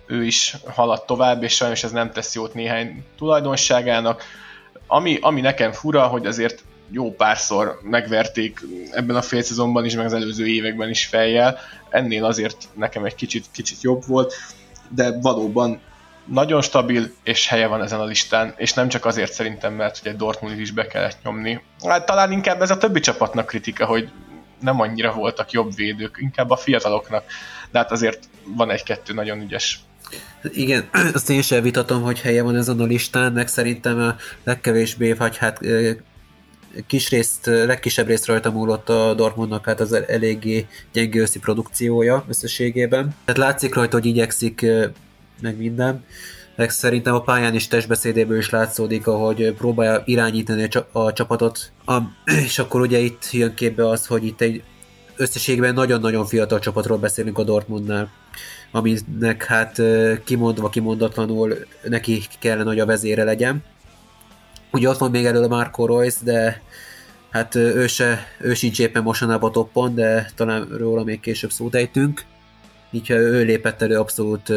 ő 0.06 0.26
is 0.26 0.56
haladt 0.66 1.06
tovább, 1.06 1.44
és 1.44 1.56
sajnos 1.56 1.84
ez 1.84 1.92
nem 1.92 2.12
tesz 2.12 2.36
jót 2.36 2.54
néhány 2.54 3.04
tulajdonságának. 3.18 4.24
Ami, 4.88 5.18
ami 5.22 5.42
nekem 5.42 5.72
fura, 5.72 6.08
hogy 6.08 6.26
azért 6.26 6.64
jó 6.90 7.12
párszor 7.14 7.80
megverték 7.84 8.60
ebben 8.92 9.16
a 9.16 9.22
félszezonban 9.22 9.86
is, 9.86 9.96
meg 9.96 10.06
az 10.06 10.14
előző 10.14 10.48
években 10.48 10.90
is 10.90 11.06
fejjel. 11.06 11.58
Ennél 11.90 12.26
azért 12.26 12.68
nekem 12.74 13.06
egy 13.06 13.16
kicsit, 13.16 13.46
kicsit 13.52 13.82
jobb 13.82 14.06
volt, 14.08 14.34
de 14.90 15.20
valóban 15.20 15.82
nagyon 16.32 16.62
stabil, 16.62 17.12
és 17.24 17.48
helye 17.48 17.68
van 17.68 17.82
ezen 17.82 18.00
a 18.00 18.06
listán, 18.06 18.54
és 18.58 18.74
nem 18.74 18.88
csak 18.88 19.06
azért 19.06 19.34
szerintem, 19.34 19.74
mert 19.74 20.00
ugye 20.02 20.14
Dortmund 20.14 20.60
is 20.60 20.72
be 20.72 20.88
kellett 20.88 21.18
nyomni. 21.24 21.62
Hát 21.88 22.06
talán 22.06 22.32
inkább 22.32 22.62
ez 22.62 22.72
a 22.72 22.78
többi 22.78 23.00
csapatnak 23.00 23.46
kritika, 23.46 23.86
hogy 23.86 24.10
nem 24.60 24.80
annyira 24.80 25.14
voltak 25.14 25.52
jobb 25.52 25.76
védők, 25.76 26.18
inkább 26.20 26.50
a 26.50 26.56
fiataloknak, 26.56 27.24
de 27.72 27.78
hát 27.78 27.92
azért 27.92 28.20
van 28.44 28.72
egy-kettő 28.72 29.14
nagyon 29.14 29.42
ügyes. 29.42 29.80
Igen, 30.44 30.90
azt 31.14 31.30
én 31.30 31.42
sem 31.42 31.62
vitatom, 31.62 32.02
hogy 32.02 32.22
helye 32.22 32.44
van 32.44 32.56
ezen 32.56 32.80
a 32.80 32.86
listán, 32.86 33.32
meg 33.32 33.48
szerintem 33.48 34.00
a 34.00 34.16
legkevésbé, 34.44 35.14
vagy 35.14 35.38
hát 35.38 35.60
kis 36.88 37.10
részt, 37.10 37.46
legkisebb 37.46 38.08
részt 38.08 38.26
rajta 38.26 38.52
múlott 38.52 38.90
a 38.90 39.14
Dortmundnak 39.14 39.66
hát 39.66 39.80
az 39.80 39.94
eléggé 39.94 40.68
gyenge 40.92 41.20
őszi 41.20 41.40
produkciója 41.40 42.26
összességében. 42.28 43.16
Tehát 43.26 43.42
látszik 43.42 43.76
rajta, 43.76 43.98
hogy 43.98 44.06
igyekszik 44.06 44.66
meg 45.42 45.58
minden. 45.58 46.04
Meg 46.56 46.70
szerintem 46.70 47.14
a 47.14 47.22
pályán 47.22 47.56
is 47.56 47.68
testbeszédéből 47.68 48.38
is 48.38 48.50
látszódik, 48.50 49.08
ahogy 49.08 49.54
próbálja 49.54 50.02
irányítani 50.06 50.68
a 50.92 51.14
csapatot. 51.14 51.72
A, 51.86 51.98
és 52.46 52.60
akkor 52.60 52.82
ugye 52.82 52.98
itt 52.98 53.28
jön 53.32 53.54
képbe 53.54 53.88
az, 53.88 54.06
hogy 54.06 54.26
itt 54.26 54.42
egy 54.42 54.64
összességben 55.16 55.74
nagyon-nagyon 55.74 56.26
fiatal 56.26 56.60
csapatról 56.60 56.98
beszélünk 56.98 57.38
a 57.38 57.44
Dortmundnál, 57.44 58.12
aminek 58.72 59.46
hát 59.46 59.82
kimondva, 60.24 60.70
kimondatlanul 60.70 61.58
neki 61.84 62.22
kellene, 62.40 62.70
hogy 62.70 62.80
a 62.80 62.86
vezére 62.86 63.24
legyen. 63.24 63.64
Ugye 64.72 64.90
ott 64.90 64.98
van 64.98 65.12
még 65.12 65.26
elő 65.26 65.42
a 65.44 65.48
Marco 65.48 65.86
Royce, 65.86 66.20
de 66.24 66.62
hát 67.30 67.56
ő, 67.56 67.88
se, 67.88 68.28
ő 68.40 68.54
sincs 68.54 68.80
éppen 68.80 69.04
mostanában 69.04 69.50
a 69.50 69.54
toppon, 69.54 69.96
de 69.96 70.32
talán 70.36 70.68
róla 70.78 71.04
még 71.04 71.20
később 71.20 71.52
szót 71.52 71.76
ejtünk. 71.76 72.24
Így 72.92 73.10
ő 73.10 73.44
lépett 73.44 73.82
elő 73.82 73.98
abszolút 73.98 74.54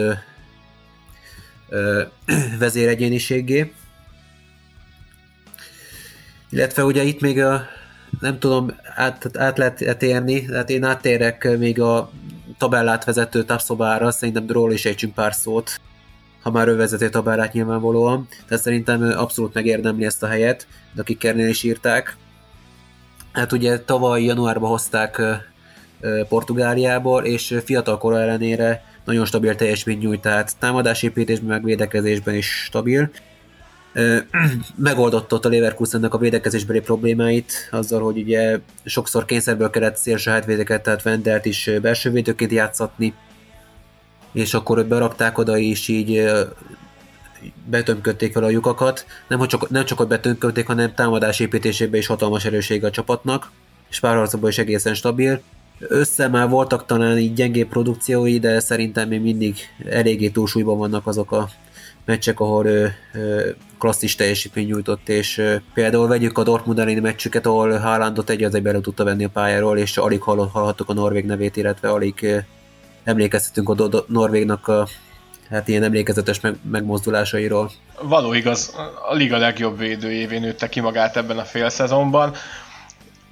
vezéregyéniségé. 2.58 3.72
Illetve 6.50 6.84
ugye 6.84 7.02
itt 7.02 7.20
még 7.20 7.40
a, 7.40 7.66
nem 8.20 8.38
tudom, 8.38 8.76
át, 8.94 9.38
át 9.38 9.58
lehet 9.58 10.02
érni, 10.02 10.44
tehát 10.44 10.70
én 10.70 10.84
áttérek 10.84 11.58
még 11.58 11.80
a 11.80 12.10
tabellát 12.58 13.04
vezető 13.04 13.44
tápszobára, 13.44 14.10
szerintem 14.10 14.46
róla 14.48 14.72
is 14.72 14.84
ejtsünk 14.84 15.14
pár 15.14 15.34
szót, 15.34 15.80
ha 16.42 16.50
már 16.50 16.68
ő 16.68 16.76
vezeti 16.76 17.04
a 17.04 17.10
tabellát 17.10 17.52
nyilvánvalóan, 17.52 18.28
tehát 18.48 18.62
szerintem 18.62 19.02
abszolút 19.02 19.54
megérdemli 19.54 20.04
ezt 20.04 20.22
a 20.22 20.26
helyet, 20.26 20.66
de 20.92 21.00
akik 21.00 21.18
Kernél 21.18 21.48
is 21.48 21.62
írták. 21.62 22.16
Hát 23.32 23.52
ugye 23.52 23.80
tavaly 23.80 24.22
januárban 24.22 24.70
hozták 24.70 25.22
Portugáliából, 26.28 27.24
és 27.24 27.60
fiatal 27.64 27.98
kora 27.98 28.20
ellenére 28.20 28.84
nagyon 29.05 29.25
stabil 29.25 29.55
teljesmény 29.55 29.99
nyújt, 29.99 30.21
tehát 30.21 30.57
támadásépítésben, 30.59 31.49
meg 31.49 31.64
védekezésben 31.64 32.35
is 32.35 32.47
stabil. 32.47 33.11
Megoldott 34.77 35.33
ott 35.33 35.45
a 35.45 35.49
Leverkusennek 35.49 36.14
a 36.14 36.19
védekezésbeli 36.19 36.81
problémáit, 36.81 37.69
azzal, 37.71 38.03
hogy 38.03 38.19
ugye 38.19 38.59
sokszor 38.85 39.25
kényszerből 39.25 39.71
kellett 39.71 39.97
szélső 39.97 40.31
hátvédeket, 40.31 40.83
tehát 40.83 41.03
Vendelt 41.03 41.45
is 41.45 41.71
belső 41.83 42.11
védőként 42.11 42.53
játszatni, 42.53 43.14
és 44.33 44.55
akkor 44.55 44.87
berakták 44.87 45.38
oda 45.38 45.57
is 45.57 45.88
így 45.88 46.25
betömködték 47.64 48.33
fel 48.33 48.45
a 48.45 48.51
lyukakat, 48.51 49.07
nem, 49.29 49.47
csak, 49.47 49.71
nem 49.71 49.85
csak 49.85 49.99
hogy 49.99 50.07
betömködték, 50.07 50.67
hanem 50.67 50.95
támadás 50.95 51.40
építésében 51.40 52.01
is 52.01 52.07
hatalmas 52.07 52.45
erőssége 52.45 52.87
a 52.87 52.90
csapatnak, 52.90 53.51
és 53.90 54.01
párharcokban 54.01 54.51
is 54.51 54.59
egészen 54.59 54.95
stabil. 54.95 55.43
Össze 55.78 56.28
már 56.28 56.48
voltak 56.48 56.87
talán 56.87 57.18
így 57.18 57.32
gyengébb 57.32 57.68
produkciói, 57.68 58.38
de 58.38 58.60
szerintem 58.60 59.08
még 59.08 59.20
mindig 59.20 59.56
eléggé 59.90 60.28
túlsúlyban 60.28 60.78
vannak 60.78 61.06
azok 61.06 61.32
a 61.32 61.48
meccsek, 62.04 62.40
ahol 62.40 62.66
ö, 62.66 62.87
ö, 63.14 63.50
klasszis 63.78 64.14
teljesítmény 64.14 64.66
nyújtott, 64.66 65.08
és 65.08 65.38
ö, 65.38 65.56
például 65.74 66.06
vegyük 66.08 66.38
a 66.38 66.42
Dortmund 66.42 66.78
elleni 66.78 67.00
meccsüket, 67.00 67.46
ahol 67.46 67.78
Haalandot 67.78 68.30
egy 68.30 68.42
az 68.42 68.54
egyben 68.54 68.82
tudta 68.82 69.04
venni 69.04 69.24
a 69.24 69.28
pályáról, 69.28 69.78
és 69.78 69.96
alig 69.96 70.22
hallhattuk 70.22 70.88
a 70.88 70.92
Norvég 70.92 71.24
nevét, 71.24 71.56
illetve 71.56 71.90
alig 71.90 72.22
ö, 72.22 72.38
emlékeztetünk 73.04 73.68
a 73.68 73.74
do- 73.74 74.08
Norvégnak 74.08 74.68
a 74.68 74.88
hát 75.50 75.68
ilyen 75.68 75.82
emlékezetes 75.82 76.40
meg, 76.40 76.56
megmozdulásairól. 76.70 77.70
Való 78.02 78.32
igaz, 78.32 78.74
a 79.08 79.14
liga 79.14 79.37
legjobb 79.37 79.78
védőjévé 79.78 80.38
nőtte 80.38 80.68
ki 80.68 80.80
magát 80.80 81.16
ebben 81.16 81.38
a 81.38 81.44
félszezonban 81.44 82.34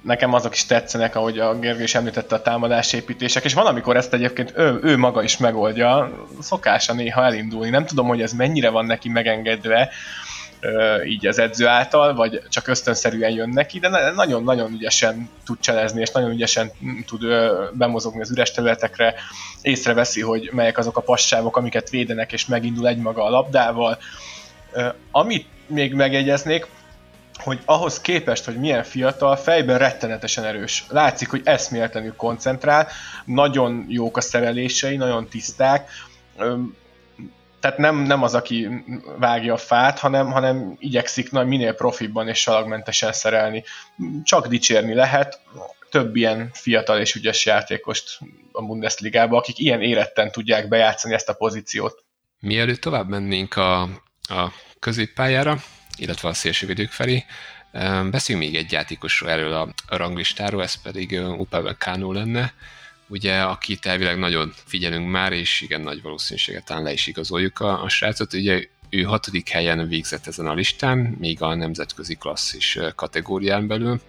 nekem 0.03 0.33
azok 0.33 0.53
is 0.53 0.65
tetszenek, 0.65 1.15
ahogy 1.15 1.39
a 1.39 1.59
Gergő 1.59 1.83
is 1.83 1.95
említette 1.95 2.35
a 2.35 2.41
támadásépítések, 2.41 3.43
és 3.43 3.53
van, 3.53 3.65
amikor 3.65 3.95
ezt 3.95 4.13
egyébként 4.13 4.53
ő, 4.55 4.79
ő 4.83 4.97
maga 4.97 5.23
is 5.23 5.37
megoldja, 5.37 6.11
szokása 6.39 6.93
néha 6.93 7.23
elindulni. 7.23 7.69
Nem 7.69 7.85
tudom, 7.85 8.07
hogy 8.07 8.21
ez 8.21 8.33
mennyire 8.33 8.69
van 8.69 8.85
neki 8.85 9.09
megengedve, 9.09 9.89
így 11.05 11.27
az 11.27 11.39
edző 11.39 11.67
által, 11.67 12.15
vagy 12.15 12.41
csak 12.49 12.67
ösztönszerűen 12.67 13.31
jön 13.31 13.49
neki, 13.49 13.79
de 13.79 14.11
nagyon-nagyon 14.15 14.71
ügyesen 14.71 15.29
tud 15.45 15.59
cselezni, 15.59 16.01
és 16.01 16.11
nagyon 16.11 16.31
ügyesen 16.31 16.71
tud 17.05 17.21
bemozogni 17.73 18.21
az 18.21 18.31
üres 18.31 18.51
területekre, 18.51 19.13
észreveszi, 19.61 20.21
hogy 20.21 20.49
melyek 20.53 20.77
azok 20.77 20.97
a 20.97 21.01
passávok, 21.01 21.57
amiket 21.57 21.89
védenek, 21.89 22.33
és 22.33 22.45
megindul 22.45 22.87
egymaga 22.87 23.23
a 23.23 23.29
labdával. 23.29 23.97
Amit 25.11 25.47
még 25.67 25.93
megjegyeznék, 25.93 26.67
hogy 27.35 27.59
ahhoz 27.65 28.01
képest, 28.01 28.45
hogy 28.45 28.59
milyen 28.59 28.83
fiatal, 28.83 29.35
fejben 29.35 29.77
rettenetesen 29.77 30.43
erős. 30.43 30.85
Látszik, 30.89 31.29
hogy 31.29 31.41
eszméletlenül 31.43 32.15
koncentrál, 32.15 32.87
nagyon 33.25 33.85
jók 33.89 34.17
a 34.17 34.21
szerelései, 34.21 34.95
nagyon 34.95 35.27
tiszták, 35.27 35.89
tehát 37.59 37.77
nem, 37.77 37.95
nem 37.95 38.23
az, 38.23 38.35
aki 38.35 38.69
vágja 39.17 39.53
a 39.53 39.57
fát, 39.57 39.99
hanem, 39.99 40.31
hanem 40.31 40.75
igyekszik 40.79 41.31
na, 41.31 41.43
minél 41.43 41.73
profibban 41.73 42.27
és 42.27 42.39
salagmentesen 42.39 43.13
szerelni. 43.13 43.63
Csak 44.23 44.47
dicsérni 44.47 44.93
lehet, 44.93 45.39
több 45.89 46.15
ilyen 46.15 46.49
fiatal 46.53 46.99
és 46.99 47.15
ügyes 47.15 47.45
játékost 47.45 48.19
a 48.51 48.61
Bundesligába, 48.61 49.37
akik 49.37 49.59
ilyen 49.59 49.81
éretten 49.81 50.31
tudják 50.31 50.67
bejátszani 50.67 51.13
ezt 51.13 51.29
a 51.29 51.33
pozíciót. 51.33 52.03
Mielőtt 52.39 52.81
tovább 52.81 53.07
mennénk 53.07 53.55
a, 53.55 53.81
a 54.21 54.51
középpályára, 54.79 55.57
illetve 55.97 56.29
a 56.29 56.33
szélsővédők 56.33 56.91
felé. 56.91 57.25
Beszéljünk 58.11 58.49
még 58.49 58.55
egy 58.55 58.71
játékosról 58.71 59.29
erről 59.29 59.53
a 59.53 59.73
ranglistáról, 59.87 60.63
ez 60.63 60.81
pedig 60.81 61.19
Upave 61.37 61.75
Kánó 61.77 62.11
lenne, 62.11 62.53
ugye, 63.07 63.41
akit 63.41 63.85
elvileg 63.85 64.17
nagyon 64.17 64.53
figyelünk 64.65 65.09
már, 65.09 65.31
és 65.31 65.61
igen, 65.61 65.81
nagy 65.81 66.01
valószínűséget 66.01 66.65
talán 66.65 66.83
le 66.83 66.91
is 66.91 67.07
igazoljuk 67.07 67.59
a, 67.59 67.83
a 67.83 67.89
srácot. 67.89 68.33
Ugye 68.33 68.67
ő 68.89 69.01
hatodik 69.01 69.49
helyen 69.49 69.87
végzett 69.87 70.27
ezen 70.27 70.47
a 70.47 70.53
listán, 70.53 70.97
még 70.97 71.41
a 71.41 71.55
nemzetközi 71.55 72.15
klasszis 72.15 72.79
kategórián 72.95 73.67
belül. 73.67 74.01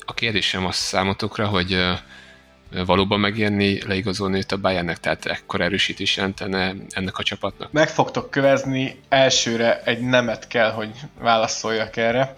A 0.00 0.14
kérdésem 0.14 0.66
az 0.66 0.76
számotokra, 0.76 1.46
hogy 1.46 1.72
valóban 2.86 3.20
megérni, 3.20 3.86
leigazolni 3.86 4.36
őt 4.36 4.52
a 4.52 4.56
Bayernnek, 4.56 5.00
tehát 5.00 5.26
ekkor 5.26 5.60
erősítés 5.60 6.16
jelentene 6.16 6.74
ennek 6.90 7.18
a 7.18 7.22
csapatnak? 7.22 7.72
Meg 7.72 7.88
fogtok 7.88 8.30
kövezni, 8.30 9.00
elsőre 9.08 9.82
egy 9.84 10.00
nemet 10.00 10.46
kell, 10.46 10.70
hogy 10.70 10.90
válaszoljak 11.20 11.96
erre. 11.96 12.34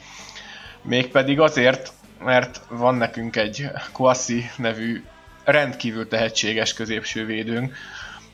Mégpedig 0.82 1.40
azért, 1.40 1.92
mert 2.24 2.60
van 2.68 2.94
nekünk 2.94 3.36
egy 3.36 3.66
Kwasi 3.92 4.50
nevű 4.56 5.04
rendkívül 5.44 6.08
tehetséges 6.08 6.72
középső 6.72 7.26
védőnk 7.26 7.74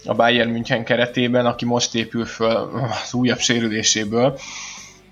a 0.04 0.14
Bayern 0.14 0.50
München 0.50 0.84
keretében, 0.84 1.46
aki 1.46 1.64
most 1.64 1.94
épül 1.94 2.24
föl 2.24 2.56
az 3.04 3.14
újabb 3.14 3.38
sérüléséből, 3.38 4.38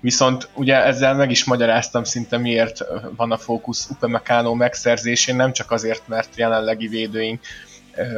Viszont 0.01 0.49
ugye 0.53 0.83
ezzel 0.83 1.13
meg 1.13 1.31
is 1.31 1.43
magyaráztam 1.43 2.03
szinte 2.03 2.37
miért 2.37 2.85
van 3.15 3.31
a 3.31 3.37
fókusz 3.37 3.89
Upamecano 3.89 4.53
megszerzésén, 4.53 5.35
nem 5.35 5.53
csak 5.53 5.71
azért, 5.71 6.07
mert 6.07 6.35
jelenlegi 6.35 6.87
védőink 6.87 7.41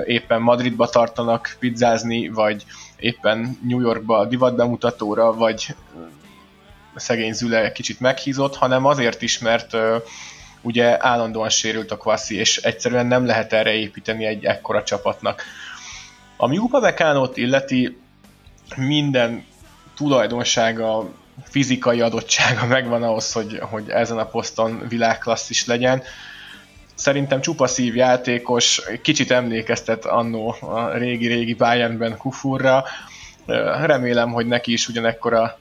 éppen 0.05 0.41
Madridba 0.41 0.87
tartanak 0.87 1.55
pizzázni, 1.59 2.27
vagy 2.27 2.65
éppen 2.97 3.57
New 3.63 3.79
Yorkba 3.79 4.25
divat 4.25 4.55
bemutatóra, 4.55 5.33
vagy 5.33 5.75
szegény 6.95 7.33
Züle 7.33 7.71
kicsit 7.71 7.99
meghízott, 7.99 8.55
hanem 8.55 8.85
azért 8.85 9.21
is, 9.21 9.39
mert 9.39 9.77
ugye 10.61 11.05
állandóan 11.05 11.49
sérült 11.49 11.91
a 11.91 11.97
Kvassi, 11.97 12.35
és 12.35 12.57
egyszerűen 12.57 13.05
nem 13.05 13.25
lehet 13.25 13.53
erre 13.53 13.73
építeni 13.73 14.25
egy 14.25 14.45
ekkora 14.45 14.83
csapatnak. 14.83 15.43
Ami 16.37 16.57
Upamecánót 16.57 17.37
illeti, 17.37 17.97
minden 18.75 19.45
tulajdonsága 19.95 21.09
fizikai 21.43 22.01
adottsága 22.01 22.65
megvan 22.65 23.03
ahhoz, 23.03 23.31
hogy, 23.31 23.59
hogy 23.61 23.89
ezen 23.89 24.17
a 24.17 24.25
poszton 24.25 24.85
világklasszis 24.89 25.65
legyen. 25.65 26.03
Szerintem 26.95 27.41
csupa 27.41 27.69
játékos, 27.77 28.81
kicsit 29.01 29.31
emlékeztet 29.31 30.05
annó 30.05 30.55
a 30.59 30.97
régi-régi 30.97 31.53
Bayernben 31.53 32.17
Kufurra. 32.17 32.83
Remélem, 33.85 34.31
hogy 34.31 34.47
neki 34.47 34.71
is 34.71 34.87
ugyanekkora 34.87 35.59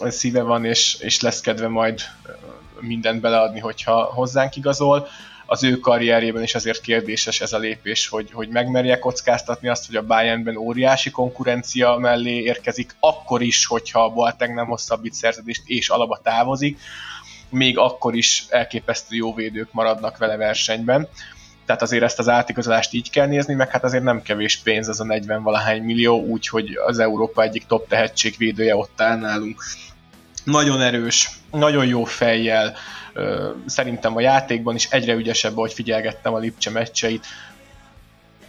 szíve 0.00 0.42
van, 0.42 0.64
és, 0.64 0.96
és 1.00 1.20
lesz 1.20 1.40
kedve 1.40 1.68
majd 1.68 2.00
mindent 2.80 3.20
beleadni, 3.20 3.60
hogyha 3.60 4.02
hozzánk 4.02 4.56
igazol 4.56 5.08
az 5.50 5.64
ő 5.64 5.78
karrierjében 5.78 6.42
is 6.42 6.54
azért 6.54 6.80
kérdéses 6.80 7.40
ez 7.40 7.52
a 7.52 7.58
lépés, 7.58 8.08
hogy, 8.08 8.30
hogy 8.32 8.48
megmerje 8.48 8.98
kockáztatni 8.98 9.68
azt, 9.68 9.86
hogy 9.86 9.96
a 9.96 10.06
Bayernben 10.06 10.56
óriási 10.56 11.10
konkurencia 11.10 11.96
mellé 11.96 12.42
érkezik, 12.42 12.96
akkor 13.00 13.42
is, 13.42 13.66
hogyha 13.66 14.04
a 14.04 14.10
Boateng 14.10 14.54
nem 14.54 14.66
hosszabbít 14.66 15.12
szerződést 15.12 15.62
és 15.64 15.88
alaba 15.88 16.20
távozik, 16.22 16.78
még 17.48 17.78
akkor 17.78 18.14
is 18.14 18.46
elképesztő 18.48 19.16
jó 19.16 19.34
védők 19.34 19.72
maradnak 19.72 20.18
vele 20.18 20.36
versenyben. 20.36 21.08
Tehát 21.66 21.82
azért 21.82 22.02
ezt 22.02 22.18
az 22.18 22.28
átigazolást 22.28 22.92
így 22.92 23.10
kell 23.10 23.26
nézni, 23.26 23.54
meg 23.54 23.70
hát 23.70 23.84
azért 23.84 24.04
nem 24.04 24.22
kevés 24.22 24.56
pénz 24.56 24.88
az 24.88 25.00
a 25.00 25.04
40 25.04 25.42
valahány 25.42 25.82
millió, 25.82 26.24
úgyhogy 26.24 26.76
az 26.86 26.98
Európa 26.98 27.42
egyik 27.42 27.66
top 27.66 27.88
tehetségvédője 27.88 28.76
ott 28.76 29.00
áll 29.00 29.18
nálunk. 29.18 29.64
Nagyon 30.44 30.80
erős, 30.80 31.30
nagyon 31.50 31.86
jó 31.86 32.04
fejjel, 32.04 32.76
Szerintem 33.66 34.16
a 34.16 34.20
játékban 34.20 34.74
is 34.74 34.88
egyre 34.90 35.12
ügyesebb, 35.14 35.56
ahogy 35.56 35.72
figyelgettem 35.72 36.34
a 36.34 36.38
Lipcse 36.38 36.70
meccseit. 36.70 37.26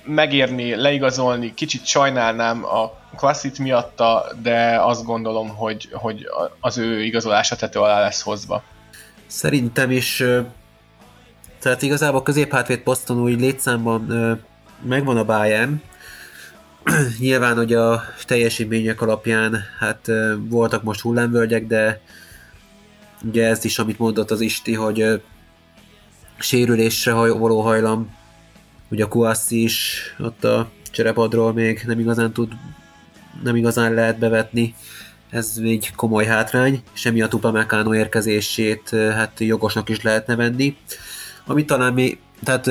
Megérni, 0.04 0.76
leigazolni, 0.76 1.54
kicsit 1.54 1.86
sajnálnám 1.86 2.66
a 2.66 2.92
klasszit 3.16 3.60
miatta, 3.60 4.26
de 4.42 4.80
azt 4.82 5.04
gondolom, 5.04 5.50
hogy, 5.50 5.90
hogy 5.92 6.26
az 6.60 6.78
ő 6.78 7.04
igazolása 7.04 7.56
tető 7.56 7.80
alá 7.80 8.00
lesz 8.00 8.22
hozva. 8.22 8.64
Szerintem 9.28 9.92
is 9.92 10.24
tehát 11.60 11.82
igazából 11.82 12.24
középhátvéd 12.24 12.80
poszton 12.80 13.22
úgy 13.22 13.40
létszámban 13.40 14.02
megvan 14.82 15.18
a 15.18 15.26
Bayern, 15.26 15.82
Nyilván, 17.20 17.56
hogy 17.56 17.74
a 17.74 18.04
teljesítmények 18.26 19.02
alapján 19.02 19.64
hát 19.80 20.08
voltak 20.38 20.84
most 20.84 21.02
hullámvölgyek, 21.02 21.68
de 21.68 22.02
Ugye 23.24 23.46
ez 23.46 23.66
is, 23.66 23.80
amit 23.80 24.00
mondott 24.00 24.32
az 24.32 24.42
Isti, 24.42 24.74
hogy 24.74 25.22
sérülésre 26.40 27.14
való 27.14 27.62
hajlam, 27.62 28.16
ugye 28.92 29.04
a 29.04 29.08
Kuassi 29.08 29.64
is 29.64 30.04
ott 30.20 30.44
a 30.44 30.70
cserepadról 30.92 31.54
még 31.54 31.84
nem 31.86 32.00
igazán 32.00 32.34
tud, 32.34 32.52
nem 33.44 33.56
igazán 33.56 33.94
lehet 33.94 34.20
bevetni. 34.20 34.76
ez 35.30 35.54
egy 35.64 35.92
komoly 35.96 36.26
hátrány, 36.26 36.82
és 36.94 37.06
emiatt 37.06 37.34
Upamecano 37.34 37.94
érkezését 37.96 38.90
hát 38.90 39.40
jogosnak 39.40 39.90
is 39.90 40.02
lehetne 40.02 40.36
venni. 40.36 40.78
Ami 41.46 41.66
talán 41.66 41.94
mi, 41.94 42.20
tehát 42.44 42.70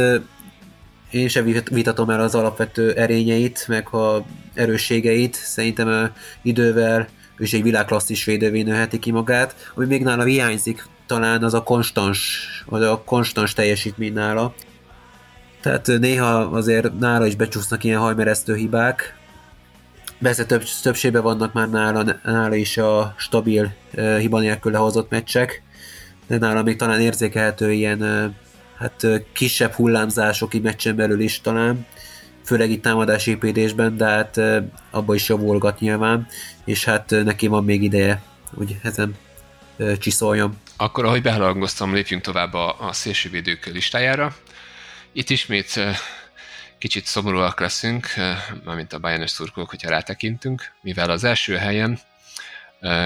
én 1.11 1.29
sem 1.29 1.45
vitatom 1.71 2.11
el 2.11 2.21
az 2.21 2.35
alapvető 2.35 2.93
erényeit, 2.93 3.65
meg 3.69 3.89
a 3.89 4.25
erősségeit, 4.55 5.35
szerintem 5.35 6.13
idővel 6.43 7.09
is 7.39 7.53
egy 7.53 7.63
világklasszis 7.63 8.25
védővé 8.25 8.63
nőheti 8.63 8.99
ki 8.99 9.11
magát. 9.11 9.71
Ami 9.75 9.87
még 9.87 10.03
nála 10.03 10.25
hiányzik, 10.25 10.87
talán 11.07 11.43
az 11.43 11.55
a 11.55 11.63
konstans, 11.63 12.49
vagy 12.67 12.83
a 12.83 13.03
konstans 13.05 13.53
teljesítmény 13.53 14.13
nála. 14.13 14.55
Tehát 15.61 15.87
néha 15.87 16.39
azért 16.39 16.99
nála 16.99 17.27
is 17.27 17.35
becsúsznak 17.35 17.85
ilyen 17.85 18.01
hajmeresztő 18.01 18.55
hibák. 18.55 19.17
Persze 20.23 20.45
több, 20.45 20.63
többségben 20.83 21.23
vannak 21.23 21.53
már 21.53 21.71
nála, 21.71 22.05
nála 22.25 22.55
is 22.55 22.77
a 22.77 23.15
stabil 23.17 23.73
uh, 23.95 24.19
hiba 24.19 24.41
nélkül 24.41 24.73
lehozott 24.73 25.11
meccsek, 25.11 25.63
de 26.27 26.39
nála 26.39 26.63
még 26.63 26.77
talán 26.77 27.01
érzékelhető 27.01 27.73
ilyen 27.73 28.03
uh, 28.03 28.25
hát 28.79 29.03
uh, 29.03 29.17
kisebb 29.33 29.73
hullámzások 29.73 30.55
így 30.55 30.63
meccsen 30.63 30.97
belül 30.97 31.21
is 31.21 31.41
talán, 31.41 31.87
főleg 32.45 32.71
itt 32.71 32.83
támadásépítésben, 32.83 33.97
de 33.97 34.05
hát 34.05 34.37
uh, 34.37 34.57
abba 34.91 35.15
is 35.15 35.29
javulgat 35.29 35.81
nyilván, 35.81 36.27
és 36.69 36.85
hát 36.85 37.11
neki 37.11 37.47
van 37.47 37.65
még 37.65 37.83
ideje, 37.83 38.23
hogy 38.55 38.79
ezen 38.83 39.17
csiszoljon. 39.99 40.59
Akkor, 40.77 41.05
ahogy 41.05 41.23
behalangoztam, 41.23 41.95
lépjünk 41.95 42.23
tovább 42.23 42.55
a, 42.55 42.89
a 42.89 42.93
szélsővédők 42.93 43.67
listájára. 43.67 44.37
Itt 45.13 45.31
ismét 45.31 45.81
kicsit 46.79 47.07
szomorúak 47.07 47.61
leszünk, 47.61 48.07
mármint 48.65 48.93
a 48.93 48.99
Bayernes 48.99 49.31
szurkolók, 49.31 49.71
hogyha 49.71 49.91
rátekintünk, 49.91 50.73
mivel 50.81 51.11
az 51.11 51.25
első 51.25 51.57
helyen 51.57 51.99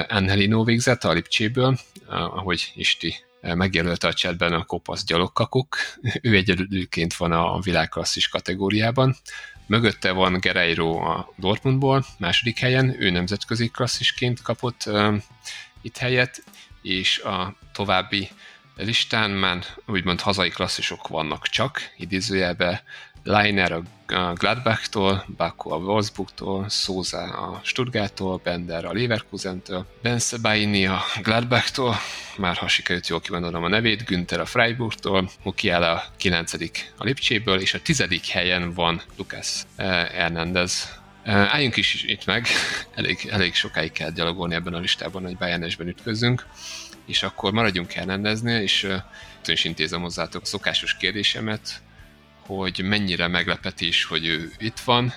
Angelino 0.09 0.65
végzett 0.65 1.05
a 1.05 1.13
Lipcséből, 1.13 1.79
ahogy 2.09 2.73
Isti 2.75 3.15
megjelölte 3.41 4.07
a 4.07 4.13
chatben 4.13 4.53
a 4.53 4.65
kopasz 4.65 5.05
gyalogkakuk. 5.05 5.77
Ő 6.23 6.37
egyedülként 6.37 7.15
van 7.15 7.33
a 7.33 7.61
világklasszis 7.61 8.29
kategóriában. 8.29 9.17
Mögötte 9.73 10.11
van 10.11 10.41
Gereiro 10.41 10.99
a 10.99 11.33
Dortmundból, 11.37 12.05
második 12.19 12.59
helyen, 12.59 13.03
ő 13.03 13.11
nemzetközi 13.11 13.69
klasszisként 13.69 14.43
kapott 14.43 14.83
uh, 14.87 15.15
itt 15.83 15.97
helyet, 15.97 16.45
és 16.83 17.19
a 17.19 17.55
további 17.73 18.29
listán 18.77 19.31
már 19.31 19.65
úgymond 19.87 20.21
hazai 20.21 20.49
klasszisok 20.49 21.09
vannak 21.09 21.47
csak, 21.47 21.81
idézőjelbe 21.97 22.83
Leiner 23.25 23.73
a 23.73 23.83
Gladbach-tól, 24.35 25.25
Baku 25.37 25.71
a 25.71 25.77
Wolfsburg-tól, 25.77 26.69
Souza 26.69 27.23
a 27.23 27.61
Stuttgart-tól, 27.65 28.41
Bender 28.45 28.85
a 28.85 28.93
Leverkusen-től, 28.93 29.87
Bence 30.03 30.39
Baini 30.39 30.87
a 30.87 31.03
Gladbach-tól, 31.23 31.97
már 32.37 32.57
ha 32.57 32.69
sikerült 32.69 33.07
jól 33.07 33.21
kimondanom 33.21 33.63
a 33.63 33.69
nevét, 33.69 34.05
Günther 34.05 34.41
a 34.41 34.45
Freiburg-tól, 34.45 35.31
Mukiela 35.43 35.93
a 35.93 36.05
9. 36.17 36.53
a 36.97 37.05
Lipcséből, 37.05 37.61
és 37.61 37.75
a 37.75 37.83
10. 37.83 38.05
helyen 38.31 38.73
van 38.75 39.03
Lucas 39.17 39.63
eh, 39.77 40.09
Hernández. 40.09 41.01
Eh, 41.23 41.55
álljunk 41.55 41.77
is 41.77 42.05
itt 42.05 42.25
meg, 42.25 42.47
elég, 42.95 43.29
elég 43.31 43.55
sokáig 43.55 43.93
kell 43.93 44.11
gyalogolni 44.11 44.55
ebben 44.55 44.75
a 44.75 44.79
listában, 44.79 45.23
hogy 45.23 45.37
Bayernesben 45.37 45.89
ütközzünk 45.89 46.47
és 47.07 47.23
akkor 47.23 47.53
maradjunk 47.53 47.93
Hernandeznél, 47.93 48.61
és 48.61 48.83
uh, 48.83 48.95
is 49.47 49.65
intézem 49.65 50.01
hozzátok 50.01 50.47
szokásos 50.47 50.97
kérdésemet, 50.97 51.83
hogy 52.47 52.81
mennyire 52.85 53.29
meglepetés, 53.29 54.05
hogy 54.05 54.27
ő 54.27 54.51
itt 54.59 54.81
van, 54.81 55.13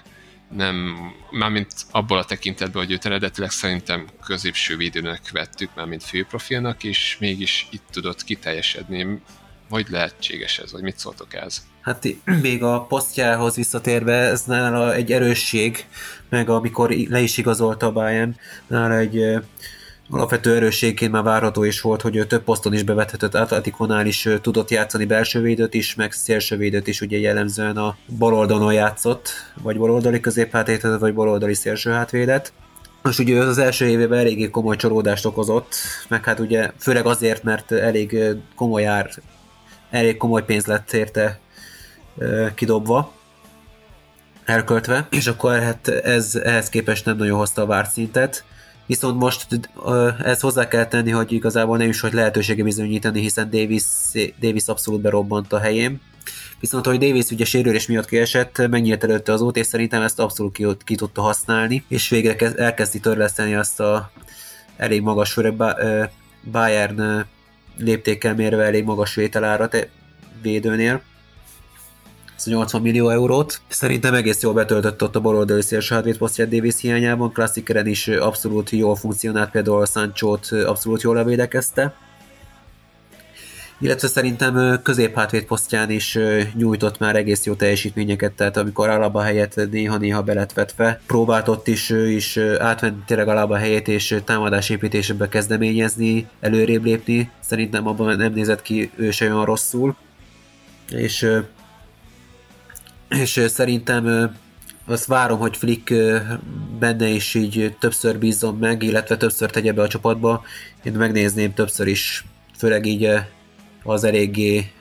nem, 0.55 0.95
mármint 1.31 1.73
abból 1.91 2.17
a 2.17 2.25
tekintetben, 2.25 2.83
hogy 2.83 2.91
őt 2.91 3.05
eredetileg 3.05 3.49
szerintem 3.49 4.07
középső 4.25 4.77
védőnek 4.77 5.31
vettük, 5.31 5.69
mármint 5.75 6.03
főprofilnak, 6.03 6.83
és 6.83 7.17
mégis 7.19 7.67
itt 7.71 7.83
tudott 7.91 8.23
kiteljesedni. 8.23 9.21
Hogy 9.69 9.85
lehetséges 9.89 10.59
ez, 10.59 10.71
vagy 10.71 10.81
mit 10.81 10.99
szóltok 10.99 11.33
ez? 11.33 11.65
Hát 11.81 12.07
még 12.41 12.63
a 12.63 12.81
posztjához 12.81 13.55
visszatérve, 13.55 14.13
ez 14.13 14.43
nála 14.43 14.93
egy 14.93 15.11
erősség, 15.11 15.85
meg 16.29 16.49
amikor 16.49 16.89
le 16.89 17.19
is 17.19 17.37
igazolta 17.37 17.85
a 17.85 17.91
Bayern, 17.91 18.35
nála 18.67 18.97
egy 18.97 19.39
alapvető 20.09 20.55
erősségként 20.55 21.11
már 21.11 21.23
várható 21.23 21.63
is 21.63 21.81
volt, 21.81 22.01
hogy 22.01 22.15
ő 22.15 22.25
több 22.25 22.43
poszton 22.43 22.73
is 22.73 22.83
bevethetett, 22.83 23.35
Atletikonál 23.35 24.05
is 24.05 24.29
tudott 24.41 24.69
játszani 24.69 25.05
belső 25.05 25.41
védőt 25.41 25.73
is, 25.73 25.95
meg 25.95 26.11
szélső 26.11 26.57
védőt 26.57 26.87
is, 26.87 27.01
ugye 27.01 27.17
jellemzően 27.17 27.77
a 27.77 27.97
baloldalon 28.17 28.73
játszott, 28.73 29.29
vagy 29.61 29.77
baloldali 29.77 30.19
középhátvédet, 30.19 30.99
vagy 30.99 31.13
baloldali 31.13 31.53
szélső 31.53 31.91
hátvédet. 31.91 32.53
Most 33.01 33.19
ugye 33.19 33.39
az 33.39 33.57
első 33.57 33.87
évében 33.87 34.19
eléggé 34.19 34.49
komoly 34.49 34.75
csalódást 34.75 35.25
okozott, 35.25 35.75
meg 36.07 36.23
hát 36.23 36.39
ugye 36.39 36.71
főleg 36.79 37.05
azért, 37.05 37.43
mert 37.43 37.71
elég 37.71 38.17
komoly 38.55 38.87
ár, 38.87 39.09
elég 39.89 40.17
komoly 40.17 40.45
pénz 40.45 40.65
lett 40.65 40.93
érte 40.93 41.39
kidobva, 42.55 43.11
elköltve, 44.45 45.07
és 45.09 45.27
akkor 45.27 45.59
hát 45.59 45.87
ez 45.87 46.35
ehhez 46.43 46.69
képest 46.69 47.05
nem 47.05 47.17
nagyon 47.17 47.37
hozta 47.37 47.61
a 47.61 47.65
várt 47.65 47.91
szintet 47.91 48.43
Viszont 48.85 49.19
most 49.19 49.47
ezt 50.23 50.41
hozzá 50.41 50.67
kell 50.67 50.85
tenni, 50.85 51.11
hogy 51.11 51.31
igazából 51.31 51.77
nem 51.77 51.89
is 51.89 51.99
hogy 51.99 52.13
lehetősége 52.13 52.63
bizonyítani, 52.63 53.19
hiszen 53.19 53.49
Davis, 53.49 53.83
Davis 54.39 54.67
abszolút 54.67 55.01
berobbant 55.01 55.53
a 55.53 55.59
helyén. 55.59 56.01
Viszont, 56.59 56.85
hogy 56.85 56.97
Davis 56.97 57.29
ugye 57.29 57.45
sérülés 57.45 57.87
miatt 57.87 58.07
kiesett, 58.07 58.67
megnyílt 58.69 59.03
előtte 59.03 59.33
az 59.33 59.41
út, 59.41 59.57
és 59.57 59.65
szerintem 59.65 60.01
ezt 60.01 60.19
abszolút 60.19 60.53
ki, 60.53 60.65
ki 60.83 60.95
tudta 60.95 61.21
használni, 61.21 61.83
és 61.87 62.09
végre 62.09 62.49
elkezdi 62.55 62.99
törleszteni 62.99 63.55
azt 63.55 63.79
a 63.79 64.11
elég 64.77 65.01
magas, 65.01 65.39
Bayern 66.51 67.25
léptékkel 67.77 68.35
mérve 68.35 68.63
elég 68.63 68.83
magas 68.83 69.15
vételárat 69.15 69.89
védőnél. 70.41 71.01
80 72.43 72.81
millió 72.81 73.09
eurót. 73.09 73.61
Szerintem 73.67 74.13
egész 74.13 74.41
jól 74.41 74.53
betöltött 74.53 75.03
ott 75.03 75.15
a 75.15 75.19
baloldali 75.19 75.61
szélső 75.61 75.95
hátvéd 75.95 76.17
posztját 76.17 76.49
Davis 76.49 76.79
hiányában, 76.79 77.31
klasszikeren 77.31 77.87
is 77.87 78.07
abszolút 78.07 78.69
jól 78.69 78.95
funkcionált, 78.95 79.51
például 79.51 79.85
Sancho-t 79.85 80.51
abszolút 80.51 81.01
jól 81.01 81.15
levédekezte. 81.15 81.95
Illetve 83.79 84.07
szerintem 84.07 84.81
középhátvéd 84.83 85.43
posztján 85.43 85.89
is 85.89 86.17
nyújtott 86.53 86.99
már 86.99 87.15
egész 87.15 87.45
jó 87.45 87.53
teljesítményeket, 87.53 88.33
tehát 88.33 88.57
amikor 88.57 88.89
Alaba 88.89 89.21
helyett 89.21 89.69
néha-néha 89.71 90.21
belet 90.21 90.53
vetve, 90.53 91.01
próbált 91.07 91.47
ott 91.47 91.67
is, 91.67 91.89
is 91.89 92.37
átvenni 92.59 93.03
tényleg 93.05 93.27
Alaba 93.27 93.55
helyét 93.55 93.87
és 93.87 94.15
támadásépítésbe 94.25 95.27
kezdeményezni, 95.27 96.27
előrébb 96.39 96.83
lépni. 96.83 97.29
Szerintem 97.39 97.87
abban 97.87 98.17
nem 98.17 98.33
nézett 98.33 98.61
ki 98.61 98.91
ő 98.95 99.11
se 99.11 99.25
olyan 99.25 99.45
rosszul. 99.45 99.95
És 100.89 101.27
és 103.09 103.45
szerintem 103.47 104.35
azt 104.85 105.05
várom, 105.05 105.39
hogy 105.39 105.57
Flick 105.57 105.93
benne 106.79 107.07
is 107.07 107.33
így 107.33 107.75
többször 107.79 108.17
bízzon 108.17 108.55
meg, 108.55 108.83
illetve 108.83 109.17
többször 109.17 109.49
tegye 109.49 109.73
be 109.73 109.81
a 109.81 109.87
csapatba. 109.87 110.43
Én 110.83 110.93
megnézném 110.93 111.53
többször 111.53 111.87
is, 111.87 112.25
főleg 112.57 112.85
így 112.85 113.09
az 113.83 114.03
eléggé 114.03 114.71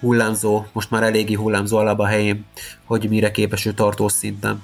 hullámzó, 0.00 0.64
most 0.72 0.90
már 0.90 1.02
eléggé 1.02 1.34
hullámzó 1.34 1.76
alap 1.76 1.98
a 2.00 2.06
helyén, 2.06 2.44
hogy 2.84 3.08
mire 3.08 3.30
képes 3.30 3.64
ő 3.64 3.72
tartós 3.72 4.12
szinten. 4.12 4.62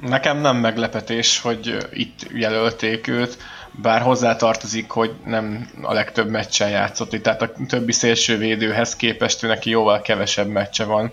Nekem 0.00 0.40
nem 0.40 0.56
meglepetés, 0.56 1.40
hogy 1.40 1.76
itt 1.92 2.26
jelölték 2.34 3.08
őt, 3.08 3.38
bár 3.82 4.00
hozzá 4.00 4.36
tartozik, 4.36 4.90
hogy 4.90 5.12
nem 5.24 5.70
a 5.82 5.92
legtöbb 5.92 6.30
meccsen 6.30 6.70
játszott, 6.70 7.10
tehát 7.10 7.42
a 7.42 7.52
többi 7.68 7.92
szélsővédőhez 7.92 8.96
képest 8.96 9.42
ő 9.42 9.46
neki 9.46 9.70
jóval 9.70 10.00
kevesebb 10.00 10.48
meccse 10.48 10.84
van 10.84 11.10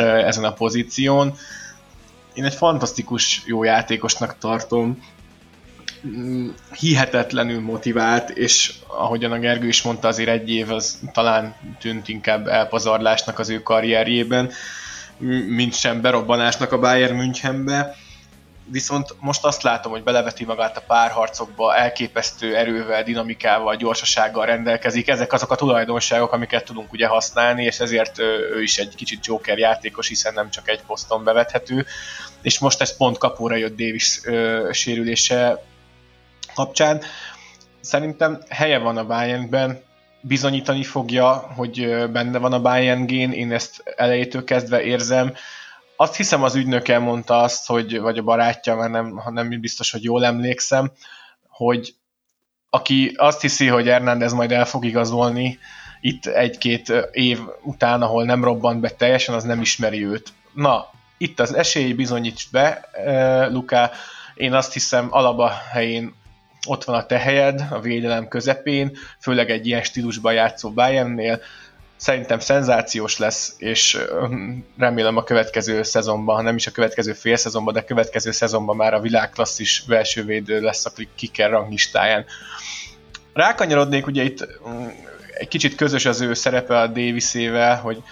ezen 0.00 0.44
a 0.44 0.52
pozíción. 0.52 1.34
Én 2.34 2.44
egy 2.44 2.54
fantasztikus 2.54 3.42
jó 3.46 3.62
játékosnak 3.64 4.38
tartom, 4.38 5.02
mm, 6.06 6.48
hihetetlenül 6.78 7.60
motivált, 7.60 8.30
és 8.30 8.74
ahogyan 8.86 9.32
a 9.32 9.38
Gergő 9.38 9.68
is 9.68 9.82
mondta, 9.82 10.08
azért 10.08 10.28
egy 10.28 10.50
év 10.50 10.70
az 10.70 10.98
talán 11.12 11.54
tűnt 11.80 12.08
inkább 12.08 12.46
elpazarlásnak 12.46 13.38
az 13.38 13.48
ő 13.48 13.62
karrierjében, 13.62 14.50
mint 15.48 15.74
sem 15.74 16.00
berobbanásnak 16.00 16.72
a 16.72 16.78
Bayern 16.78 17.16
Münchenbe 17.16 17.96
viszont 18.72 19.14
most 19.20 19.44
azt 19.44 19.62
látom, 19.62 19.92
hogy 19.92 20.02
beleveti 20.02 20.44
magát 20.44 20.76
a 20.76 20.82
párharcokba, 20.86 21.76
elképesztő 21.76 22.56
erővel, 22.56 23.02
dinamikával, 23.02 23.76
gyorsasággal 23.76 24.46
rendelkezik. 24.46 25.08
Ezek 25.08 25.32
azok 25.32 25.50
a 25.50 25.54
tulajdonságok, 25.54 26.32
amiket 26.32 26.64
tudunk 26.64 26.92
ugye 26.92 27.06
használni, 27.06 27.64
és 27.64 27.80
ezért 27.80 28.18
ő 28.18 28.62
is 28.62 28.78
egy 28.78 28.94
kicsit 28.94 29.26
Joker 29.26 29.58
játékos, 29.58 30.08
hiszen 30.08 30.34
nem 30.34 30.50
csak 30.50 30.68
egy 30.68 30.82
poszton 30.86 31.24
bevethető. 31.24 31.86
És 32.42 32.58
most 32.58 32.80
ez 32.80 32.96
pont 32.96 33.18
kapóra 33.18 33.56
jött 33.56 33.76
Davis 33.76 34.20
ö, 34.24 34.68
sérülése 34.72 35.64
kapcsán. 36.54 37.00
Szerintem 37.80 38.42
helye 38.48 38.78
van 38.78 38.96
a 38.96 39.06
Bayernben, 39.06 39.82
bizonyítani 40.20 40.82
fogja, 40.82 41.32
hogy 41.56 42.08
benne 42.10 42.38
van 42.38 42.52
a 42.52 42.60
Bayern 42.60 43.06
gén, 43.06 43.32
én 43.32 43.52
ezt 43.52 43.82
elejétől 43.96 44.44
kezdve 44.44 44.82
érzem 44.82 45.34
azt 46.02 46.16
hiszem 46.16 46.42
az 46.42 46.54
ügynöke 46.54 46.98
mondta 46.98 47.38
azt, 47.38 47.66
hogy, 47.66 48.00
vagy 48.00 48.18
a 48.18 48.22
barátja, 48.22 48.76
mert 48.76 48.90
nem, 48.90 49.22
nem 49.30 49.60
biztos, 49.60 49.90
hogy 49.90 50.04
jól 50.04 50.24
emlékszem, 50.24 50.92
hogy 51.48 51.94
aki 52.70 53.12
azt 53.16 53.40
hiszi, 53.40 53.66
hogy 53.66 53.86
Hernández 53.86 54.32
majd 54.32 54.52
el 54.52 54.64
fog 54.64 54.84
igazolni 54.84 55.58
itt 56.00 56.26
egy-két 56.26 56.92
év 57.12 57.40
után, 57.62 58.02
ahol 58.02 58.24
nem 58.24 58.44
robbant 58.44 58.80
be 58.80 58.88
teljesen, 58.88 59.34
az 59.34 59.44
nem 59.44 59.60
ismeri 59.60 60.04
őt. 60.04 60.32
Na, 60.52 60.90
itt 61.18 61.40
az 61.40 61.54
esély, 61.54 61.92
bizonyíts 61.92 62.50
be, 62.50 62.88
Luka. 63.50 63.90
Én 64.34 64.54
azt 64.54 64.72
hiszem, 64.72 65.06
alaba 65.10 65.52
helyén 65.70 66.14
ott 66.66 66.84
van 66.84 66.96
a 66.96 67.06
te 67.06 67.18
helyed, 67.18 67.66
a 67.70 67.80
védelem 67.80 68.28
közepén, 68.28 68.96
főleg 69.20 69.50
egy 69.50 69.66
ilyen 69.66 69.82
stílusban 69.82 70.32
játszó 70.32 70.70
Bayernnél. 70.70 71.40
Szerintem 72.02 72.38
szenzációs 72.38 73.18
lesz, 73.18 73.54
és 73.58 73.98
remélem 74.78 75.16
a 75.16 75.22
következő 75.22 75.82
szezonban, 75.82 76.36
ha 76.36 76.42
nem 76.42 76.56
is 76.56 76.66
a 76.66 76.70
következő 76.70 77.12
fél 77.12 77.36
szezonban, 77.36 77.74
de 77.74 77.80
a 77.80 77.84
következő 77.84 78.30
szezonban 78.30 78.76
már 78.76 78.94
a 78.94 79.00
világklasszis 79.00 79.84
védő 80.24 80.60
lesz 80.60 80.86
a 80.86 80.90
kicker 81.14 81.50
ranglistáján. 81.50 82.24
Rákanyarodnék, 83.32 84.06
ugye 84.06 84.22
itt 84.22 84.48
mm, 84.68 84.86
egy 85.38 85.48
kicsit 85.48 85.74
közös 85.74 86.04
az 86.04 86.20
ő 86.20 86.34
szerepe 86.34 86.78
a 86.78 86.86
Davisével, 86.86 87.76
hogy 87.76 88.02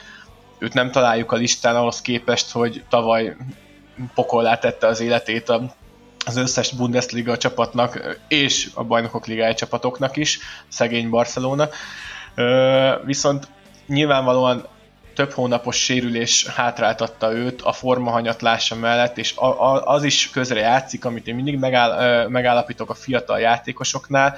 őt 0.58 0.74
nem 0.74 0.90
találjuk 0.90 1.32
a 1.32 1.36
listán 1.36 1.76
ahhoz 1.76 2.00
képest, 2.00 2.50
hogy 2.50 2.84
tavaly 2.88 3.36
pokollá 4.14 4.58
tette 4.58 4.86
az 4.86 5.00
életét 5.00 5.48
a, 5.48 5.74
az 6.26 6.36
összes 6.36 6.72
Bundesliga 6.72 7.36
csapatnak 7.36 8.18
és 8.28 8.68
a 8.74 8.84
bajnokok 8.84 9.26
ligája 9.26 9.54
csapatoknak 9.54 10.16
is, 10.16 10.38
szegény 10.68 11.08
Barcelona. 11.08 11.68
Viszont 13.04 13.48
nyilvánvalóan 13.90 14.66
több 15.14 15.32
hónapos 15.32 15.76
sérülés 15.76 16.46
hátráltatta 16.46 17.32
őt 17.32 17.62
a 17.62 17.72
formahanyatlása 17.72 18.74
mellett, 18.74 19.18
és 19.18 19.34
az 19.84 20.02
is 20.02 20.30
közre 20.30 20.60
játszik, 20.60 21.04
amit 21.04 21.26
én 21.26 21.34
mindig 21.34 21.58
megáll, 21.58 22.28
megállapítok 22.28 22.90
a 22.90 22.94
fiatal 22.94 23.40
játékosoknál, 23.40 24.36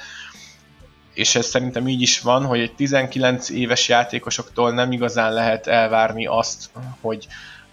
és 1.14 1.34
ez 1.34 1.46
szerintem 1.46 1.88
így 1.88 2.00
is 2.00 2.20
van, 2.20 2.44
hogy 2.44 2.60
egy 2.60 2.74
19 2.74 3.50
éves 3.50 3.88
játékosoktól 3.88 4.72
nem 4.72 4.92
igazán 4.92 5.32
lehet 5.32 5.66
elvárni 5.66 6.26
azt, 6.26 6.70
hogy 7.00 7.26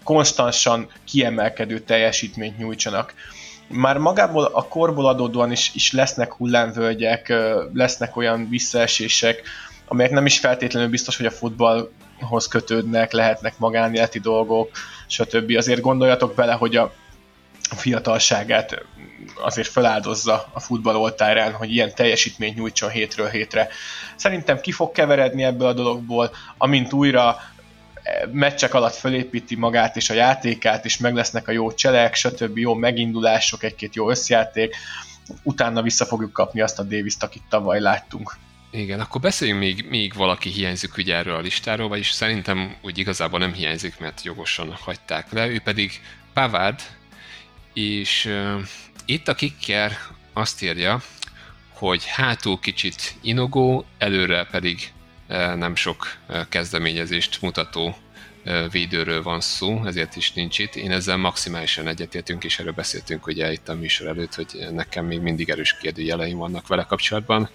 konstansan 0.04 0.88
kiemelkedő 1.04 1.78
teljesítményt 1.78 2.58
nyújtsanak. 2.58 3.14
Már 3.68 3.98
magából 3.98 4.44
a 4.44 4.62
korból 4.62 5.06
adódóan 5.06 5.52
is, 5.52 5.70
is 5.74 5.92
lesznek 5.92 6.32
hullámvölgyek, 6.32 7.32
lesznek 7.72 8.16
olyan 8.16 8.48
visszaesések, 8.48 9.42
amelyek 9.92 10.12
nem 10.12 10.26
is 10.26 10.38
feltétlenül 10.38 10.88
biztos, 10.88 11.16
hogy 11.16 11.26
a 11.26 11.30
futballhoz 11.30 12.46
kötődnek, 12.48 13.12
lehetnek 13.12 13.58
magánéleti 13.58 14.18
dolgok, 14.18 14.70
stb. 15.06 15.56
Azért 15.56 15.80
gondoljatok 15.80 16.34
bele, 16.34 16.52
hogy 16.52 16.76
a 16.76 16.92
fiatalságát 17.76 18.84
azért 19.36 19.68
feláldozza 19.68 20.48
a 20.52 20.60
futball 20.60 20.96
oltárán, 20.96 21.52
hogy 21.52 21.72
ilyen 21.72 21.94
teljesítményt 21.94 22.56
nyújtson 22.56 22.90
hétről 22.90 23.28
hétre. 23.28 23.68
Szerintem 24.16 24.60
ki 24.60 24.72
fog 24.72 24.92
keveredni 24.92 25.42
ebből 25.42 25.68
a 25.68 25.72
dologból, 25.72 26.30
amint 26.58 26.92
újra 26.92 27.36
eh, 28.02 28.22
meccsek 28.32 28.74
alatt 28.74 28.94
fölépíti 28.94 29.56
magát 29.56 29.96
és 29.96 30.10
a 30.10 30.14
játékát, 30.14 30.84
és 30.84 30.98
meg 30.98 31.14
lesznek 31.14 31.48
a 31.48 31.52
jó 31.52 31.72
cselek, 31.72 32.14
stb. 32.14 32.58
jó 32.58 32.74
megindulások, 32.74 33.62
egy-két 33.62 33.94
jó 33.94 34.10
összjáték, 34.10 34.76
utána 35.42 35.82
vissza 35.82 36.04
fogjuk 36.04 36.32
kapni 36.32 36.60
azt 36.60 36.78
a 36.78 36.82
davis 36.82 37.14
akit 37.18 37.42
tavaly 37.48 37.80
láttunk. 37.80 38.36
Igen, 38.72 39.00
akkor 39.00 39.20
beszéljünk 39.20 39.60
még, 39.60 39.86
még 39.88 40.14
valaki 40.14 40.50
hiányzik 40.50 40.96
ugye 40.96 41.14
erről 41.14 41.34
a 41.34 41.40
listáról, 41.40 41.88
vagyis 41.88 42.10
szerintem 42.10 42.76
úgy 42.82 42.98
igazából 42.98 43.38
nem 43.38 43.52
hiányzik, 43.52 43.98
mert 43.98 44.22
jogosan 44.24 44.72
hagyták 44.72 45.32
le, 45.32 45.46
ő 45.48 45.60
pedig 45.60 46.00
Pavard, 46.32 46.80
és 47.74 48.24
uh, 48.24 48.60
itt 49.04 49.28
a 49.28 49.34
kicker 49.34 49.98
azt 50.32 50.62
írja, 50.62 51.02
hogy 51.68 52.06
hátul 52.06 52.58
kicsit 52.58 53.14
inogó, 53.20 53.84
előre 53.98 54.46
pedig 54.50 54.92
uh, 55.28 55.54
nem 55.54 55.74
sok 55.74 56.16
uh, 56.28 56.48
kezdeményezést 56.48 57.42
mutató 57.42 57.96
védőről 58.70 59.22
van 59.22 59.40
szó, 59.40 59.84
ezért 59.84 60.16
is 60.16 60.32
nincs 60.32 60.58
itt. 60.58 60.74
Én 60.74 60.90
ezzel 60.90 61.16
maximálisan 61.16 61.86
egyetértünk, 61.86 62.44
és 62.44 62.58
erről 62.58 62.72
beszéltünk 62.72 63.26
ugye 63.26 63.52
itt 63.52 63.68
a 63.68 63.74
műsor 63.74 64.06
előtt, 64.06 64.34
hogy 64.34 64.66
nekem 64.72 65.06
még 65.06 65.20
mindig 65.20 65.50
erős 65.50 65.76
kérdőjeleim 65.80 66.38
vannak 66.38 66.66
vele 66.68 66.82
kapcsolatban, 66.82 67.50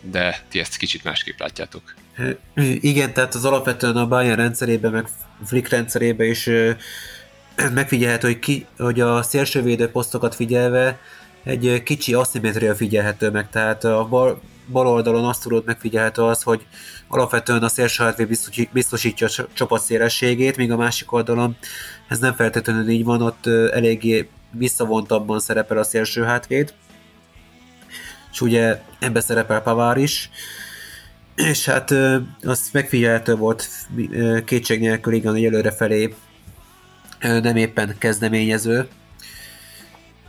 de 0.00 0.42
ti 0.48 0.58
ezt 0.58 0.76
kicsit 0.76 1.04
másképp 1.04 1.38
látjátok. 1.38 1.94
Igen, 2.80 3.12
tehát 3.12 3.34
az 3.34 3.44
alapvetően 3.44 3.96
a 3.96 4.08
Bayern 4.08 4.36
rendszerében, 4.36 4.92
meg 4.92 5.08
Flick 5.44 5.68
rendszerében 5.68 6.26
is 6.26 6.50
megfigyelhető, 7.74 8.26
hogy, 8.26 8.38
ki, 8.38 8.66
hogy 8.78 9.00
a 9.00 9.22
szélsővédő 9.22 9.90
posztokat 9.90 10.34
figyelve 10.34 10.98
egy 11.44 11.82
kicsi 11.82 12.14
aszimetria 12.14 12.74
figyelhető 12.74 13.30
meg, 13.30 13.50
tehát 13.50 13.84
a 13.84 14.06
bal, 14.08 14.40
bal 14.66 14.86
oldalon 14.86 15.24
azt 15.24 15.42
tudod 15.42 15.64
megfigyelhető 15.66 16.22
az, 16.22 16.42
hogy 16.42 16.66
alapvetően 17.08 17.62
a 17.62 17.68
szélső 17.68 18.04
hátvéd 18.04 18.38
biztosítja 18.72 19.26
a 19.36 19.46
csapat 19.52 19.82
szélességét, 19.82 20.56
míg 20.56 20.72
a 20.72 20.76
másik 20.76 21.12
oldalon 21.12 21.56
ez 22.08 22.18
nem 22.18 22.34
feltétlenül 22.34 22.88
így 22.88 23.04
van, 23.04 23.22
ott 23.22 23.46
eléggé 23.46 24.28
visszavontabban 24.50 25.40
szerepel 25.40 25.78
a 25.78 25.84
szélső 25.84 26.22
hátvéd, 26.22 26.72
és 28.32 28.40
ugye 28.40 28.80
ebbe 28.98 29.20
szerepel 29.20 29.60
Pavár 29.60 29.96
is, 29.96 30.30
és 31.34 31.64
hát 31.64 31.90
az 32.42 32.68
megfigyelhető 32.72 33.34
volt 33.34 33.68
kétség 34.44 34.80
nélkül 34.80 35.12
igen, 35.12 35.32
hogy 35.32 35.44
előre 35.44 35.70
felé 35.70 36.14
nem 37.20 37.56
éppen 37.56 37.94
kezdeményező, 37.98 38.88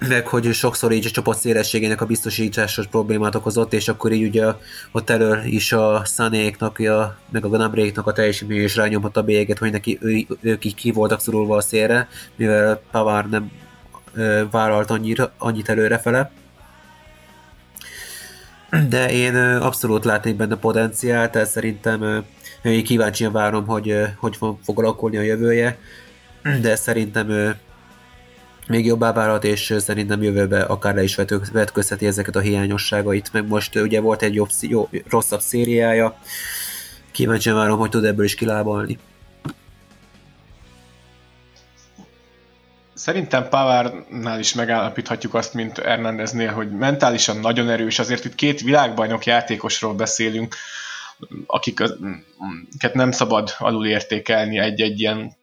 meg 0.07 0.27
hogy 0.27 0.53
sokszor 0.53 0.91
így 0.91 1.05
a 1.05 1.09
csapat 1.09 1.37
szélességének 1.37 2.01
a 2.01 2.05
biztosításos 2.05 2.87
problémát 2.87 3.35
okozott, 3.35 3.73
és 3.73 3.87
akkor 3.87 4.11
így 4.11 4.27
ugye 4.27 4.45
ott 4.91 5.09
elől 5.09 5.43
is 5.43 5.71
a 5.71 6.03
Sanéknak, 6.05 6.79
a, 6.79 7.17
meg 7.29 7.45
a 7.45 7.49
Gnabréknak 7.49 8.07
a 8.07 8.13
teljesítmény 8.13 8.63
is 8.63 8.75
rányomhat 8.75 9.17
a 9.17 9.23
béget, 9.23 9.57
hogy 9.57 9.71
neki 9.71 9.97
ő, 10.01 10.25
ők 10.41 10.65
így 10.65 10.75
ki 10.75 10.91
voltak 10.91 11.21
szorulva 11.21 11.55
a 11.55 11.61
szélre, 11.61 12.07
mivel 12.35 12.81
Pavár 12.91 13.29
nem 13.29 13.51
ö, 14.13 14.43
vállalt 14.51 14.89
annyira, 14.89 15.31
annyit 15.37 15.69
előrefele. 15.69 16.31
De 18.89 19.11
én 19.11 19.36
abszolút 19.36 20.05
látnék 20.05 20.36
benne 20.36 20.55
potenciált, 20.55 21.32
tehát 21.32 21.49
szerintem 21.49 22.26
én 22.63 22.84
kíváncsian 22.84 23.32
várom, 23.32 23.65
hogy 23.65 23.95
hogy 24.17 24.36
fog 24.36 24.80
alakulni 24.80 25.17
a 25.17 25.22
jövője. 25.22 25.78
De 26.61 26.76
szerintem 26.76 27.55
még 28.67 28.86
jobbá 28.86 29.13
válhat, 29.13 29.43
és 29.43 29.76
szerintem 29.78 30.24
jövőbe 30.24 30.61
akár 30.61 30.95
le 30.95 31.03
is 31.03 31.19
vetközheti 31.51 32.05
ezeket 32.05 32.36
a 32.36 32.39
hiányosságait, 32.39 33.34
meg 33.34 33.47
most 33.47 33.76
ugye 33.76 33.99
volt 33.99 34.22
egy 34.22 34.34
jobb, 34.34 34.49
jó, 34.61 34.89
rosszabb 35.09 35.39
szériája, 35.39 36.17
kíváncsian 37.11 37.55
várom, 37.55 37.80
hogy 37.80 37.89
tud 37.89 38.03
ebből 38.03 38.26
is 38.26 38.36
kilábalni. 38.36 38.97
Szerintem 43.01 43.49
Pavárnál 43.49 44.39
is 44.39 44.53
megállapíthatjuk 44.53 45.33
azt, 45.33 45.53
mint 45.53 45.77
Hernandeznél, 45.77 46.51
hogy 46.51 46.71
mentálisan 46.71 47.37
nagyon 47.37 47.69
erős, 47.69 47.99
azért 47.99 48.25
itt 48.25 48.35
két 48.35 48.61
világbajnok 48.61 49.25
játékosról 49.25 49.93
beszélünk, 49.93 50.55
akiket 51.45 52.93
nem 52.93 53.11
szabad 53.11 53.53
alulértékelni 53.57 54.59
egy-egy 54.59 54.99
ilyen 54.99 55.35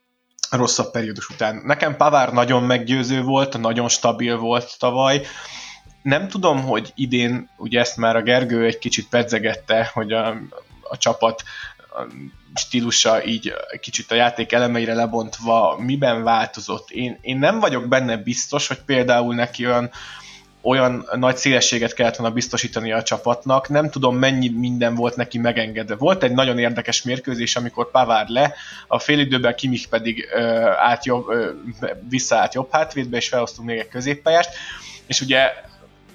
rosszabb 0.50 0.90
periódus 0.90 1.28
után. 1.28 1.62
Nekem 1.64 1.96
Pavár 1.96 2.32
nagyon 2.32 2.62
meggyőző 2.62 3.22
volt, 3.22 3.58
nagyon 3.58 3.88
stabil 3.88 4.36
volt 4.36 4.78
tavaly. 4.78 5.20
Nem 6.02 6.28
tudom, 6.28 6.62
hogy 6.62 6.92
idén, 6.94 7.50
ugye 7.56 7.80
ezt 7.80 7.96
már 7.96 8.16
a 8.16 8.22
Gergő 8.22 8.64
egy 8.64 8.78
kicsit 8.78 9.08
pedzegette, 9.08 9.90
hogy 9.94 10.12
a, 10.12 10.28
a 10.82 10.96
csapat 10.96 11.42
stílusa 12.54 13.24
így 13.24 13.54
kicsit 13.80 14.10
a 14.10 14.14
játék 14.14 14.52
elemeire 14.52 14.94
lebontva 14.94 15.78
miben 15.78 16.22
változott. 16.22 16.90
Én, 16.90 17.18
én 17.20 17.38
nem 17.38 17.60
vagyok 17.60 17.88
benne 17.88 18.16
biztos, 18.16 18.68
hogy 18.68 18.80
például 18.86 19.34
neki 19.34 19.66
olyan 19.66 19.90
olyan 20.62 21.08
nagy 21.14 21.36
szélességet 21.36 21.94
kellett 21.94 22.16
volna 22.16 22.34
biztosítani 22.34 22.92
a 22.92 23.02
csapatnak. 23.02 23.68
Nem 23.68 23.90
tudom, 23.90 24.16
mennyi 24.16 24.48
minden 24.48 24.94
volt 24.94 25.16
neki 25.16 25.38
megengedve. 25.38 25.96
Volt 25.96 26.22
egy 26.22 26.32
nagyon 26.32 26.58
érdekes 26.58 27.02
mérkőzés, 27.02 27.56
amikor 27.56 27.90
Pavár 27.90 28.28
le, 28.28 28.54
a 28.86 28.98
félidőben 28.98 29.54
Kimich 29.54 29.88
pedig 29.88 30.28
ö, 30.34 30.40
át 30.76 31.04
jobb, 31.04 31.28
ö, 31.28 31.50
visszaállt 32.08 32.54
jobb 32.54 32.68
hátvédbe, 32.70 33.16
és 33.16 33.28
felhoztunk 33.28 33.68
még 33.68 33.78
egy 33.78 33.88
középpályást. 33.88 34.50
És 35.06 35.20
ugye 35.20 35.50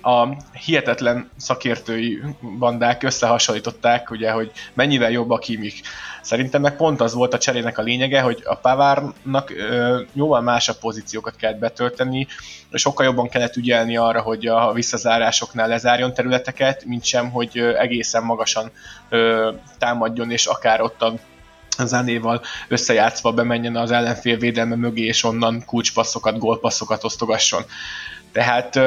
a 0.04 0.38
hihetetlen 0.66 1.30
szakértői 1.38 2.22
bandák 2.60 3.04
összehasonlították, 3.04 4.12
ugye, 4.12 4.32
hogy 4.32 4.52
mennyivel 4.74 5.12
jobb 5.12 5.30
a 5.30 5.38
Kimich. 5.38 5.82
Szerintem 6.22 6.62
meg 6.62 6.76
pont 6.76 7.02
az 7.02 7.14
volt 7.14 7.34
a 7.34 7.38
cserének 7.38 7.78
a 7.78 7.82
lényege, 7.82 8.22
hogy 8.22 8.42
a 8.46 8.56
Pavárnak 8.56 9.50
ö, 9.50 10.02
jóval 10.14 10.42
másabb 10.42 10.78
pozíciókat 10.78 11.36
kellett 11.36 11.60
betölteni, 11.60 12.28
sokkal 12.72 13.06
jobban 13.06 13.30
kellett 13.30 13.56
ügyelni 13.56 13.98
arra, 13.98 14.22
hogy 14.22 14.48
a 14.48 14.74
visszazárásoknál 14.74 15.68
lezárjon 15.68 16.14
területeket, 16.14 16.86
mint 16.86 17.04
sem, 17.04 17.32
hogy 17.32 17.58
egészen 17.58 18.24
magasan 18.24 18.72
ö, 19.10 19.52
támadjon, 19.78 20.32
és 20.32 20.46
akár 20.46 20.82
ott 20.82 21.02
a 21.02 21.14
Zánéval 21.78 22.42
összejátszva 22.68 23.32
bemenjen 23.32 23.76
az 23.76 23.92
ellenfél 23.92 24.38
védelme 24.38 24.76
mögé, 24.76 25.06
és 25.06 25.24
onnan 25.24 25.64
kulcspasszokat, 25.66 26.38
gólpasszokat 26.38 27.04
osztogasson. 27.04 27.64
Tehát 28.34 28.80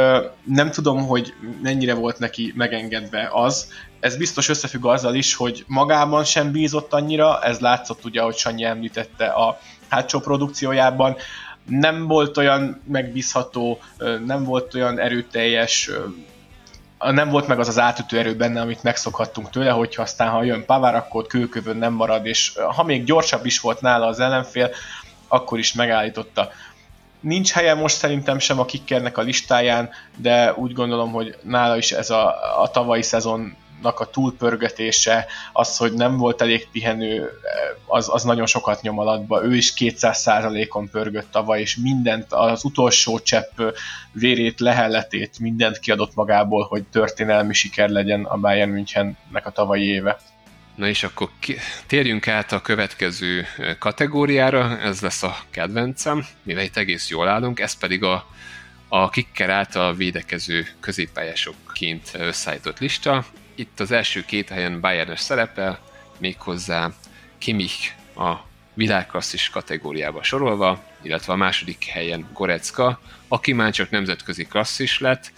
nem 0.45 0.71
tudom, 0.71 1.07
hogy 1.07 1.35
mennyire 1.63 1.95
volt 1.95 2.19
neki 2.19 2.53
megengedve 2.57 3.29
az. 3.33 3.73
Ez 4.01 4.17
biztos 4.17 4.49
összefügg 4.49 4.85
azzal 4.85 5.15
is, 5.15 5.35
hogy 5.35 5.65
magában 5.67 6.25
sem 6.25 6.53
bízott 6.53 6.93
annyira, 6.93 7.43
ez 7.43 7.59
látszott 7.59 8.05
ugye, 8.05 8.21
ahogy 8.21 8.37
Sanyi 8.37 8.65
említette 8.65 9.27
a 9.27 9.59
hátsó 9.89 10.21
produkciójában, 10.21 11.17
nem 11.69 12.07
volt 12.07 12.37
olyan 12.37 12.83
megbízható, 12.89 13.79
nem 14.27 14.45
volt 14.45 14.75
olyan 14.75 14.99
erőteljes, 14.99 15.91
nem 16.99 17.29
volt 17.29 17.47
meg 17.47 17.59
az 17.59 17.69
az 17.69 17.79
átütő 17.79 18.19
erő 18.19 18.37
benne, 18.37 18.61
amit 18.61 18.83
megszokhattunk 18.83 19.51
tőle, 19.51 19.71
hogyha 19.71 20.03
aztán 20.03 20.29
ha 20.29 20.43
jön 20.43 20.65
Pavár, 20.65 20.95
akkor 20.95 21.27
kőkövön 21.27 21.77
nem 21.77 21.93
marad, 21.93 22.27
és 22.27 22.53
ha 22.77 22.83
még 22.83 23.05
gyorsabb 23.05 23.47
is 23.47 23.61
volt 23.61 23.81
nála 23.81 24.07
az 24.07 24.21
ellenfél, 24.21 24.71
akkor 25.29 25.59
is 25.59 25.73
megállította. 25.73 26.51
Nincs 27.27 27.53
helye 27.53 27.75
most 27.75 27.97
szerintem 27.97 28.39
sem 28.39 28.59
a 28.59 28.65
kickernek 28.65 29.19
a 29.19 29.23
listáján, 29.23 29.91
de 30.17 30.55
úgy 30.55 30.73
gondolom, 30.73 31.13
hogy 31.13 31.37
nála 31.43 31.77
is 31.77 31.93
ez 31.93 32.11
a, 32.11 32.35
a 32.63 32.71
tavalyi 32.71 33.03
szezon 33.03 33.57
a 33.83 34.11
túlpörgetése, 34.11 35.27
az, 35.53 35.77
hogy 35.77 35.93
nem 35.93 36.17
volt 36.17 36.41
elég 36.41 36.69
pihenő, 36.73 37.31
az, 37.87 38.09
az 38.13 38.23
nagyon 38.23 38.47
sokat 38.47 38.83
nyom 38.83 38.99
alatba. 38.99 39.45
Ő 39.45 39.57
is 39.57 39.73
200%-on 39.77 40.91
pörgött 40.91 41.31
tavaly, 41.31 41.61
és 41.61 41.77
mindent, 41.77 42.33
az 42.33 42.65
utolsó 42.65 43.19
csepp 43.19 43.61
vérét, 44.13 44.61
lehelletét, 44.61 45.39
mindent 45.39 45.79
kiadott 45.79 46.15
magából, 46.15 46.67
hogy 46.69 46.85
történelmi 46.85 47.55
siker 47.55 47.89
legyen 47.89 48.25
a 48.25 48.37
Bayern 48.37 48.71
Münchennek 48.71 49.47
a 49.47 49.51
tavalyi 49.51 49.85
éve. 49.85 50.19
Na 50.77 50.89
és 50.89 51.03
akkor 51.03 51.31
térjünk 51.87 52.29
át 52.29 52.53
a 52.53 52.61
következő 52.63 53.47
kategóriára, 53.79 54.79
ez 54.81 55.01
lesz 55.01 55.23
a 55.23 55.37
kedvencem, 55.51 56.27
mivel 56.43 56.65
itt 56.65 56.77
egész 56.77 57.09
jól 57.09 57.29
állunk, 57.29 57.61
ez 57.61 57.79
pedig 57.79 58.03
a, 58.03 58.27
a 58.89 59.11
kicker 59.11 59.51
által 59.51 59.95
védekező 59.95 60.67
középpályásokként 60.81 62.11
összeállított 62.13 62.79
lista. 62.79 63.25
Itt 63.55 63.81
az 63.81 63.91
első 63.91 64.25
két 64.25 64.49
helyen 64.49 64.81
Bayernes 64.81 65.21
szerepel, 65.21 65.81
méghozzá 66.19 66.93
Kimmich 67.39 67.93
a 68.17 68.35
világklasszis 68.75 69.51
kategóriába 69.51 70.23
sorolva, 70.23 70.85
illetve 71.03 71.33
a 71.33 71.37
második 71.37 71.85
helyen 71.85 72.29
Gorecka, 72.33 73.01
aki 73.29 73.53
már 73.53 73.73
csak 73.73 73.91
nemzetközi 73.91 74.45
klasszis 74.45 74.99
lett, 74.99 75.33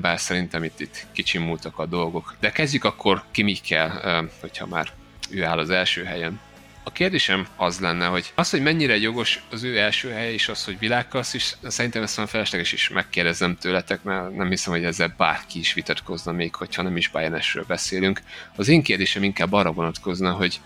bár 0.00 0.20
szerintem 0.20 0.64
itt, 0.64 0.80
itt 0.80 1.06
kicsim 1.12 1.42
múltak 1.42 1.78
a 1.78 1.86
dolgok. 1.86 2.36
De 2.40 2.50
kezdjük 2.50 2.84
akkor 2.84 3.22
Kimikkel, 3.30 4.28
hogyha 4.40 4.66
már 4.66 4.92
ő 5.30 5.44
áll 5.44 5.58
az 5.58 5.70
első 5.70 6.04
helyen. 6.04 6.40
A 6.84 6.92
kérdésem 6.92 7.46
az 7.56 7.80
lenne, 7.80 8.06
hogy 8.06 8.32
az, 8.34 8.50
hogy 8.50 8.62
mennyire 8.62 8.96
jogos 8.96 9.42
az 9.50 9.62
ő 9.62 9.78
első 9.78 10.10
hely, 10.10 10.32
és 10.32 10.48
az, 10.48 10.64
hogy 10.64 10.78
világkassz 10.78 11.34
is, 11.34 11.56
szerintem 11.62 12.02
ezt 12.02 12.16
van 12.16 12.26
felesleges 12.26 12.72
is 12.72 12.88
megkérdezem 12.88 13.56
tőletek, 13.56 14.02
mert 14.02 14.36
nem 14.36 14.48
hiszem, 14.48 14.72
hogy 14.72 14.84
ezzel 14.84 15.14
bárki 15.16 15.58
is 15.58 15.74
vitatkozna 15.74 16.32
még, 16.32 16.54
hogyha 16.54 16.82
nem 16.82 16.96
is 16.96 17.08
Bayernesről 17.08 17.64
beszélünk. 17.68 18.22
Az 18.56 18.68
én 18.68 18.82
kérdésem 18.82 19.22
inkább 19.22 19.52
arra 19.52 19.72
vonatkozna, 19.72 20.32
hogy 20.32 20.60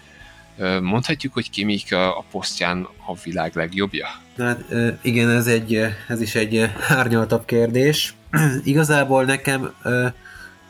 mondhatjuk, 0.81 1.33
hogy 1.33 1.51
Kimik 1.51 1.93
a, 1.93 2.19
a 2.19 2.25
posztján 2.31 2.89
a 3.07 3.15
világ 3.25 3.55
legjobbja? 3.55 4.09
Hát 4.39 4.65
igen, 5.03 5.31
ez, 5.31 5.47
egy, 5.47 5.87
ez 6.09 6.21
is 6.21 6.35
egy 6.35 6.71
árnyaltabb 6.89 7.45
kérdés. 7.45 8.15
Igazából 8.65 9.25
nekem 9.25 9.75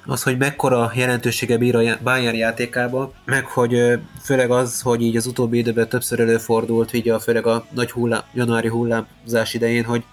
az, 0.07 0.23
hogy 0.23 0.37
mekkora 0.37 0.93
jelentősége 0.95 1.59
bír 1.59 1.77
a 1.77 1.99
Bayern 2.03 2.37
játékába, 2.37 3.13
meg 3.25 3.47
hogy 3.47 3.99
főleg 4.23 4.51
az, 4.51 4.81
hogy 4.81 5.03
így 5.03 5.17
az 5.17 5.27
utóbbi 5.27 5.59
időben 5.59 5.89
többször 5.89 6.21
előfordult, 6.21 6.93
így 6.93 7.09
a, 7.09 7.21
főleg 7.21 7.47
a 7.47 7.65
nagy 7.71 7.91
hullám, 7.91 8.23
januári 8.33 8.69
hullámzás 8.69 9.55
idején, 9.55 9.85
hogy 9.85 10.05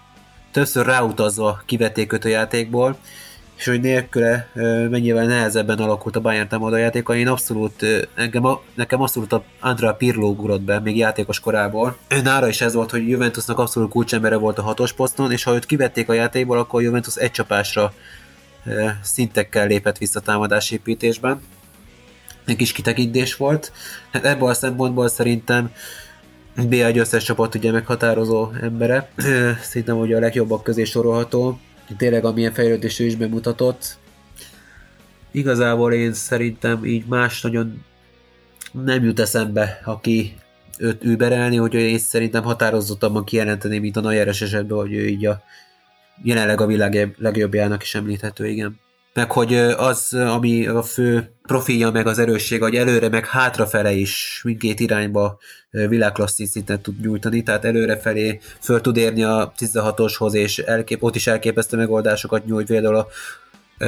többször 0.50 0.86
ráutazva 0.86 1.62
kivették 1.66 2.12
őt 2.12 2.24
a 2.24 2.28
játékból, 2.28 2.98
és 3.58 3.66
hogy 3.66 3.80
nélküle 3.80 4.48
mennyivel 4.90 5.26
nehezebben 5.26 5.78
alakult 5.78 6.16
a 6.16 6.20
Bayern 6.20 6.48
támadó 6.48 6.76
játéka. 6.76 7.16
Én 7.16 7.28
abszolút, 7.28 7.84
engem, 8.14 8.44
nekem 8.74 9.00
abszolút 9.00 9.32
a 9.32 9.42
Andrea 9.60 9.94
Pirlo 9.94 10.28
ugrott 10.28 10.60
be, 10.60 10.80
még 10.80 10.96
játékos 10.96 11.40
korából. 11.40 11.96
Nára 12.22 12.48
is 12.48 12.60
ez 12.60 12.74
volt, 12.74 12.90
hogy 12.90 13.08
Juventusnak 13.08 13.58
abszolút 13.58 13.90
kulcsembere 13.90 14.36
volt 14.36 14.58
a 14.58 14.62
hatos 14.62 14.92
poszton, 14.92 15.32
és 15.32 15.42
ha 15.42 15.54
őt 15.54 15.66
kivették 15.66 16.08
a 16.08 16.12
játékból, 16.12 16.58
akkor 16.58 16.82
Juventus 16.82 17.16
egy 17.16 17.30
csapásra 17.30 17.92
szintekkel 19.02 19.66
lépett 19.66 19.98
vissza 19.98 20.20
támadásépítésben. 20.20 21.40
Egy 22.46 22.56
kis 22.56 22.72
kitekintés 22.72 23.36
volt. 23.36 23.72
Hát 24.12 24.24
ebből 24.24 24.48
a 24.48 24.54
szempontból 24.54 25.08
szerintem 25.08 25.70
B1 26.56 26.96
összes 26.96 27.24
csapat 27.24 27.54
ugye 27.54 27.70
meghatározó 27.70 28.50
embere. 28.62 29.10
Szerintem 29.62 29.98
ugye 29.98 30.16
a 30.16 30.20
legjobbak 30.20 30.62
közé 30.62 30.84
sorolható. 30.84 31.58
Tényleg 31.96 32.24
amilyen 32.24 32.52
fejlődés 32.52 32.98
ő 32.98 33.04
is 33.04 33.16
bemutatott. 33.16 33.96
Igazából 35.30 35.92
én 35.92 36.12
szerintem 36.12 36.84
így 36.84 37.06
más 37.06 37.40
nagyon 37.40 37.84
nem 38.72 39.04
jut 39.04 39.20
eszembe, 39.20 39.80
aki 39.84 40.34
őt 40.78 41.04
überelni, 41.04 41.56
hogy 41.56 41.74
én 41.74 41.98
szerintem 41.98 42.42
határozottabban 42.42 43.24
kijelenteni, 43.24 43.78
mint 43.78 43.96
a 43.96 44.00
Najeres 44.00 44.40
esetben, 44.40 44.78
hogy 44.78 44.92
ő 44.92 45.06
így 45.06 45.26
a 45.26 45.42
jelenleg 46.22 46.60
a 46.60 46.66
világ 46.66 47.14
legjobbjának 47.18 47.82
is 47.82 47.94
említhető, 47.94 48.46
igen. 48.46 48.78
Meg 49.18 49.32
hogy 49.32 49.54
az, 49.76 50.14
ami 50.14 50.66
a 50.66 50.82
fő 50.82 51.34
profilja, 51.42 51.90
meg 51.90 52.06
az 52.06 52.18
erősség, 52.18 52.62
hogy 52.62 52.74
előre, 52.74 53.08
meg 53.08 53.26
hátrafele 53.26 53.92
is 53.92 54.40
mindkét 54.44 54.80
irányba 54.80 55.38
világklasszis 55.70 56.48
szinten 56.48 56.80
tud 56.82 57.00
nyújtani, 57.00 57.42
tehát 57.42 57.64
előrefelé 57.64 58.40
föl 58.60 58.80
tud 58.80 58.96
érni 58.96 59.22
a 59.22 59.52
16-oshoz, 59.58 60.34
és 60.34 60.58
elkép, 60.58 61.02
ott 61.02 61.14
is 61.14 61.26
elképesztő 61.26 61.76
megoldásokat 61.76 62.44
nyújt, 62.44 62.66
például 62.66 62.96
a, 62.96 63.06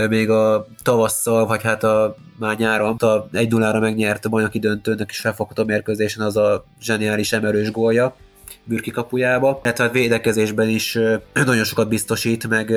még 0.09 0.31
a 0.31 0.67
tavasszal, 0.83 1.47
vagy 1.47 1.63
hát 1.63 1.85
a 1.85 2.17
már 2.39 2.57
nyáron 2.57 2.97
a 2.97 3.29
1 3.33 3.49
0 3.49 3.81
megnyert 3.81 4.25
a 4.25 4.29
bajnoki 4.29 4.59
döntőnek 4.59 5.11
is 5.11 5.19
felfogott 5.19 5.59
a 5.59 5.65
mérkőzésen 5.65 6.25
az 6.27 6.37
a 6.37 6.65
zseniális 6.81 7.33
emelős 7.33 7.71
gólja, 7.71 8.17
Bürki 8.65 8.91
kapujába, 8.91 9.61
illetve 9.65 9.85
a 9.85 9.91
védekezésben 9.91 10.69
is 10.69 10.99
nagyon 11.33 11.65
sokat 11.65 11.89
biztosít, 11.89 12.49
meg 12.49 12.73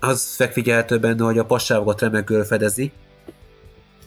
az 0.00 0.34
megfigyelhető 0.38 0.98
benne, 0.98 1.24
hogy 1.24 1.38
a 1.38 1.44
passávokat 1.44 2.00
remekül 2.00 2.44
fedezi. 2.44 2.92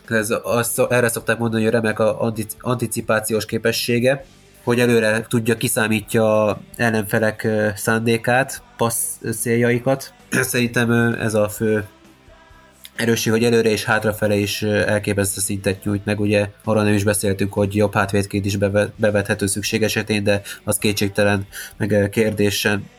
Ez, 0.07 0.33
az, 0.43 0.81
erre 0.89 1.07
szokták 1.07 1.37
mondani, 1.37 1.63
hogy 1.63 1.71
remek 1.71 1.99
a 1.99 2.33
anticipációs 2.59 3.45
képessége, 3.45 4.25
hogy 4.63 4.79
előre 4.79 5.25
tudja, 5.27 5.57
kiszámítja 5.57 6.57
ellenfelek 6.75 7.47
szándékát, 7.75 8.61
passz 8.77 9.15
céljaikat. 9.39 10.13
Szerintem 10.31 10.91
ez 11.19 11.33
a 11.33 11.49
fő 11.49 11.85
erősség, 12.95 13.31
hogy 13.31 13.43
előre 13.43 13.69
és 13.69 13.83
hátrafele 13.83 14.35
is 14.35 14.61
elképesztő 14.61 15.41
szintet 15.41 15.83
nyújt 15.83 16.05
meg, 16.05 16.19
ugye 16.19 16.49
arra 16.63 16.81
nem 16.81 16.93
is 16.93 17.03
beszéltünk, 17.03 17.53
hogy 17.53 17.75
jobb 17.75 17.93
hátvédként 17.93 18.45
is 18.45 18.57
bevethető 18.95 19.45
szükség 19.45 19.83
esetén, 19.83 20.23
de 20.23 20.41
az 20.63 20.77
kétségtelen, 20.77 21.47
meg 21.77 22.09
kérdésen 22.11 22.89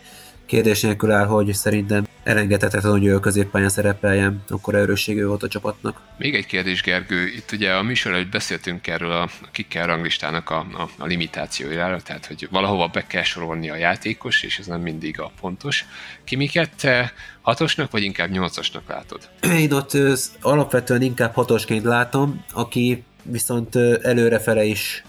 kérdés 0.46 0.80
nélkül 0.80 1.10
áll, 1.10 1.26
hogy 1.26 1.54
szerintem 1.54 2.06
elengedhetetlen, 2.24 2.92
hogy 2.92 3.04
ő 3.04 3.14
a 3.14 3.20
középpályán 3.20 3.68
szerepeljen, 3.68 4.42
akkor 4.48 4.74
erősségű 4.74 5.24
volt 5.24 5.42
a 5.42 5.48
csapatnak. 5.48 6.00
Még 6.18 6.34
egy 6.34 6.46
kérdés, 6.46 6.82
Gergő. 6.82 7.26
Itt 7.26 7.52
ugye 7.52 7.72
a 7.72 7.82
műsor 7.82 8.12
előtt 8.12 8.30
beszéltünk 8.30 8.86
erről 8.86 9.10
a 9.10 9.28
kikkel 9.52 9.86
ranglistának 9.86 10.50
a, 10.50 10.58
a, 10.58 10.88
a 10.98 11.06
limitációjára, 11.06 12.00
tehát 12.00 12.26
hogy 12.26 12.48
valahova 12.50 12.86
be 12.86 13.06
kell 13.06 13.22
sorolni 13.22 13.70
a 13.70 13.76
játékos, 13.76 14.42
és 14.42 14.58
ez 14.58 14.66
nem 14.66 14.80
mindig 14.80 15.20
a 15.20 15.32
pontos. 15.40 15.84
Ki 16.24 16.36
miket 16.36 16.70
te 16.76 17.12
hatosnak, 17.42 17.90
vagy 17.90 18.02
inkább 18.02 18.30
nyolcasnak 18.30 18.88
látod? 18.88 19.28
Én 19.58 19.72
ott 19.72 19.92
alapvetően 20.40 21.02
inkább 21.02 21.34
hatosként 21.34 21.84
látom, 21.84 22.44
aki 22.52 23.04
viszont 23.22 23.76
előrefele 24.02 24.64
is 24.64 25.04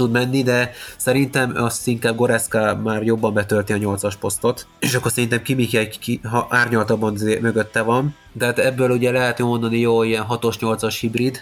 tud 0.00 0.10
menni, 0.10 0.42
de 0.42 0.72
szerintem 0.96 1.52
azt 1.56 1.86
inkább 1.86 2.16
Goreska 2.16 2.80
már 2.82 3.02
jobban 3.02 3.34
betölti 3.34 3.72
a 3.72 3.76
8-as 3.76 4.14
posztot, 4.20 4.66
és 4.78 4.94
akkor 4.94 5.10
szerintem 5.10 5.42
Kimik 5.42 5.74
egy, 5.74 5.98
ki, 5.98 6.20
ha 6.22 6.46
árnyaltabban 6.50 7.18
mögötte 7.40 7.82
van, 7.82 8.16
de 8.32 8.44
hát 8.44 8.58
ebből 8.58 8.90
ugye 8.90 9.10
lehet 9.10 9.38
mondani 9.38 9.78
jó 9.78 10.02
ilyen 10.02 10.24
6-os 10.28 10.54
8-as 10.60 10.96
hibrid, 11.00 11.38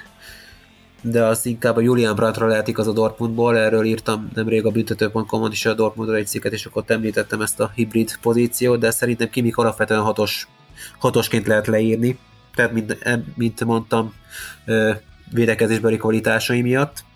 de 1.03 1.25
az 1.25 1.47
inkább 1.47 1.77
a 1.77 1.81
Julian 1.81 2.15
Brandtra 2.15 2.47
lehet 2.47 2.79
az 2.79 2.87
a 2.87 2.93
Dortmundból, 2.93 3.59
erről 3.59 3.85
írtam 3.85 4.29
nemrég 4.35 4.67
a 4.67 4.71
büntető.com-on 4.71 5.53
is 5.53 5.67
a 5.67 5.75
Dortmundról 5.75 6.17
egy 6.17 6.27
cikket, 6.27 6.53
és 6.53 6.67
akkor 6.67 6.85
említettem 6.87 7.41
ezt 7.41 7.61
a 7.61 7.71
hibrid 7.75 8.19
pozíciót, 8.21 8.79
de 8.79 8.91
szerintem 8.91 9.31
Kimik 9.31 9.57
alapvetően 9.57 10.01
hatos, 10.01 10.49
hatosként 10.99 11.47
lehet 11.47 11.67
leírni, 11.67 12.19
tehát 12.55 12.73
mint, 12.73 12.99
mint 13.37 13.65
mondtam, 13.65 14.15
védekezésbeli 15.31 15.97
kvalitásai 15.97 16.63
miatt 16.63 17.07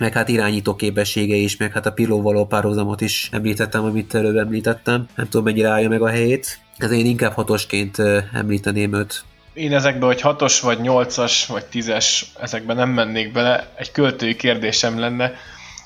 meg 0.00 0.12
hát 0.12 0.28
irányító 0.28 0.76
képessége 0.76 1.34
is, 1.34 1.56
meg 1.56 1.72
hát 1.72 1.86
a 1.86 1.92
Pirlo 1.92 2.22
való 2.22 2.46
párhuzamot 2.46 3.00
is 3.00 3.28
említettem, 3.32 3.84
amit 3.84 4.14
előbb 4.14 4.36
említettem. 4.36 5.06
Nem 5.14 5.28
tudom, 5.28 5.44
mennyire 5.44 5.68
állja 5.68 5.88
meg 5.88 6.02
a 6.02 6.08
helyét. 6.08 6.58
Ez 6.76 6.90
én 6.90 7.06
inkább 7.06 7.32
hatosként 7.32 7.96
említeném 8.32 8.94
őt. 8.94 9.24
én 9.52 9.72
ezekbe, 9.74 10.06
hogy 10.06 10.20
hatos 10.20 10.60
vagy 10.60 10.80
nyolcas 10.80 11.46
vagy 11.46 11.64
tízes, 11.64 12.32
ezekben 12.40 12.76
nem 12.76 12.88
mennék 12.90 13.32
bele. 13.32 13.72
Egy 13.76 13.92
költői 13.92 14.36
kérdésem 14.36 14.98
lenne, 14.98 15.32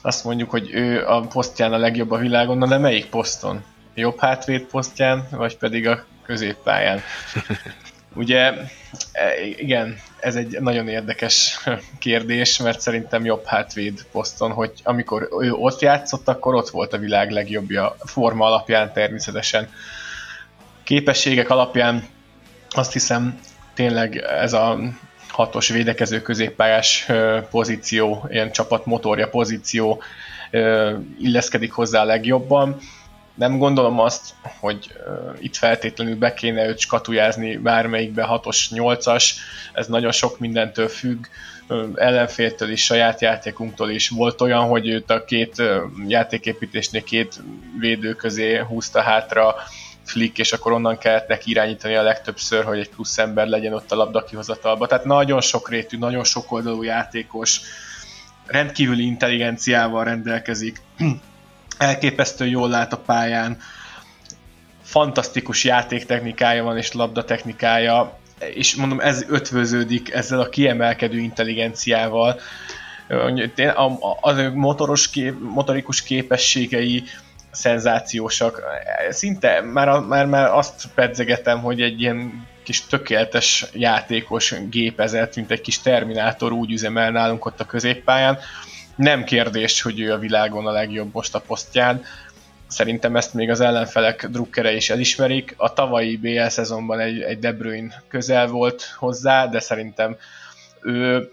azt 0.02 0.24
mondjuk, 0.24 0.50
hogy 0.50 0.68
ő 0.72 1.06
a 1.06 1.20
posztján 1.20 1.72
a 1.72 1.78
legjobb 1.78 2.10
a 2.10 2.18
világon, 2.18 2.68
de 2.68 2.78
melyik 2.78 3.06
poszton? 3.06 3.64
Jobb 3.94 4.18
hátvéd 4.18 4.62
posztján, 4.62 5.28
vagy 5.30 5.56
pedig 5.56 5.88
a 5.88 6.04
középpályán? 6.26 7.00
Ugye, 8.14 8.52
e, 9.12 9.46
igen, 9.58 9.96
ez 10.24 10.36
egy 10.36 10.60
nagyon 10.60 10.88
érdekes 10.88 11.60
kérdés, 11.98 12.58
mert 12.58 12.80
szerintem 12.80 13.24
jobb 13.24 13.44
hátvéd 13.44 14.06
poszton, 14.12 14.50
hogy 14.50 14.72
amikor 14.82 15.28
ő 15.40 15.52
ott 15.52 15.80
játszott, 15.80 16.28
akkor 16.28 16.54
ott 16.54 16.68
volt 16.68 16.92
a 16.92 16.98
világ 16.98 17.30
legjobbja, 17.30 17.96
forma 17.98 18.46
alapján 18.46 18.92
természetesen. 18.92 19.68
Képességek 20.84 21.50
alapján 21.50 22.04
azt 22.70 22.92
hiszem 22.92 23.40
tényleg 23.74 24.16
ez 24.16 24.52
a 24.52 24.78
hatos 25.28 25.68
védekező 25.68 26.22
középpályás 26.22 27.06
pozíció, 27.50 28.26
ilyen 28.28 28.52
csapat 28.52 28.86
motorja 28.86 29.28
pozíció 29.28 30.02
illeszkedik 31.18 31.72
hozzá 31.72 32.00
a 32.00 32.04
legjobban. 32.04 32.78
Nem 33.34 33.58
gondolom 33.58 34.00
azt, 34.00 34.34
hogy 34.60 34.92
itt 35.40 35.56
feltétlenül 35.56 36.16
be 36.16 36.34
kéne 36.34 36.66
őt 36.66 36.78
skatujázni 36.78 37.56
bármelyikbe 37.56 38.26
6-os, 38.30 38.66
8-as, 38.70 39.30
ez 39.72 39.86
nagyon 39.86 40.12
sok 40.12 40.38
mindentől 40.38 40.88
függ, 40.88 41.26
ellenféltől 41.94 42.70
is, 42.70 42.84
saját 42.84 43.20
játékunktól 43.20 43.90
is. 43.90 44.08
Volt 44.08 44.40
olyan, 44.40 44.64
hogy 44.64 44.88
őt 44.88 45.10
a 45.10 45.24
két 45.24 45.62
játéképítésnél 46.06 47.02
két 47.02 47.42
védő 47.78 48.14
közé 48.14 48.58
húzta 48.58 49.00
hátra, 49.00 49.54
flick, 50.04 50.38
és 50.38 50.52
akkor 50.52 50.72
onnan 50.72 50.98
kellett 50.98 51.28
neki 51.28 51.50
irányítani 51.50 51.94
a 51.94 52.02
legtöbbször, 52.02 52.64
hogy 52.64 52.78
egy 52.78 52.88
plusz 52.88 53.18
ember 53.18 53.46
legyen 53.46 53.72
ott 53.72 53.92
a 53.92 53.96
labda 53.96 54.24
kihozatalba. 54.24 54.86
Tehát 54.86 55.04
nagyon 55.04 55.40
sok 55.40 55.70
rétű, 55.70 55.98
nagyon 55.98 56.24
sok 56.24 56.52
oldalú 56.52 56.82
játékos, 56.82 57.60
rendkívüli 58.46 59.04
intelligenciával 59.04 60.04
rendelkezik, 60.04 60.80
elképesztő 61.78 62.46
jól 62.46 62.68
lát 62.68 62.92
a 62.92 62.96
pályán, 62.96 63.58
fantasztikus 64.82 65.64
játéktechnikája 65.64 66.62
van 66.62 66.76
és 66.76 66.92
labdatechnikája, 66.92 68.18
és 68.54 68.74
mondom, 68.74 69.00
ez 69.00 69.24
ötvöződik 69.28 70.12
ezzel 70.12 70.40
a 70.40 70.48
kiemelkedő 70.48 71.18
intelligenciával, 71.18 72.40
az 74.20 74.36
motoros 74.52 75.10
kép, 75.10 75.34
motorikus 75.40 76.02
képességei, 76.02 77.02
szenzációsak. 77.50 78.62
Szinte 79.10 79.60
már, 79.60 79.98
már, 79.98 80.26
már 80.26 80.50
azt 80.50 80.86
pedzegetem, 80.94 81.60
hogy 81.60 81.80
egy 81.80 82.00
ilyen 82.00 82.46
kis 82.62 82.86
tökéletes 82.86 83.66
játékos 83.72 84.54
gépezet, 84.70 85.36
mint 85.36 85.50
egy 85.50 85.60
kis 85.60 85.80
terminátor 85.80 86.52
úgy 86.52 86.72
üzemel 86.72 87.10
nálunk 87.10 87.44
ott 87.44 87.60
a 87.60 87.64
középpályán. 87.64 88.38
Nem 88.96 89.24
kérdés, 89.24 89.82
hogy 89.82 90.00
ő 90.00 90.12
a 90.12 90.18
világon 90.18 90.66
a 90.66 90.70
legjobb 90.70 91.12
most 91.12 91.34
a 91.34 91.40
posztján. 91.40 92.04
Szerintem 92.66 93.16
ezt 93.16 93.34
még 93.34 93.50
az 93.50 93.60
ellenfelek 93.60 94.26
drukkere 94.26 94.72
is 94.72 94.90
elismerik. 94.90 95.54
A 95.56 95.72
tavalyi 95.72 96.16
BL 96.16 96.46
szezonban 96.46 97.00
egy, 97.00 97.20
egy 97.20 97.38
De 97.38 97.52
Bruyne 97.52 98.02
közel 98.08 98.46
volt 98.46 98.82
hozzá, 98.82 99.46
de 99.46 99.60
szerintem 99.60 100.16
ő 100.82 101.30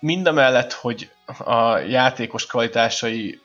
mindamellett, 0.00 0.72
hogy 0.72 1.10
a 1.38 1.78
játékos 1.78 2.46
kvalitásai 2.46 3.40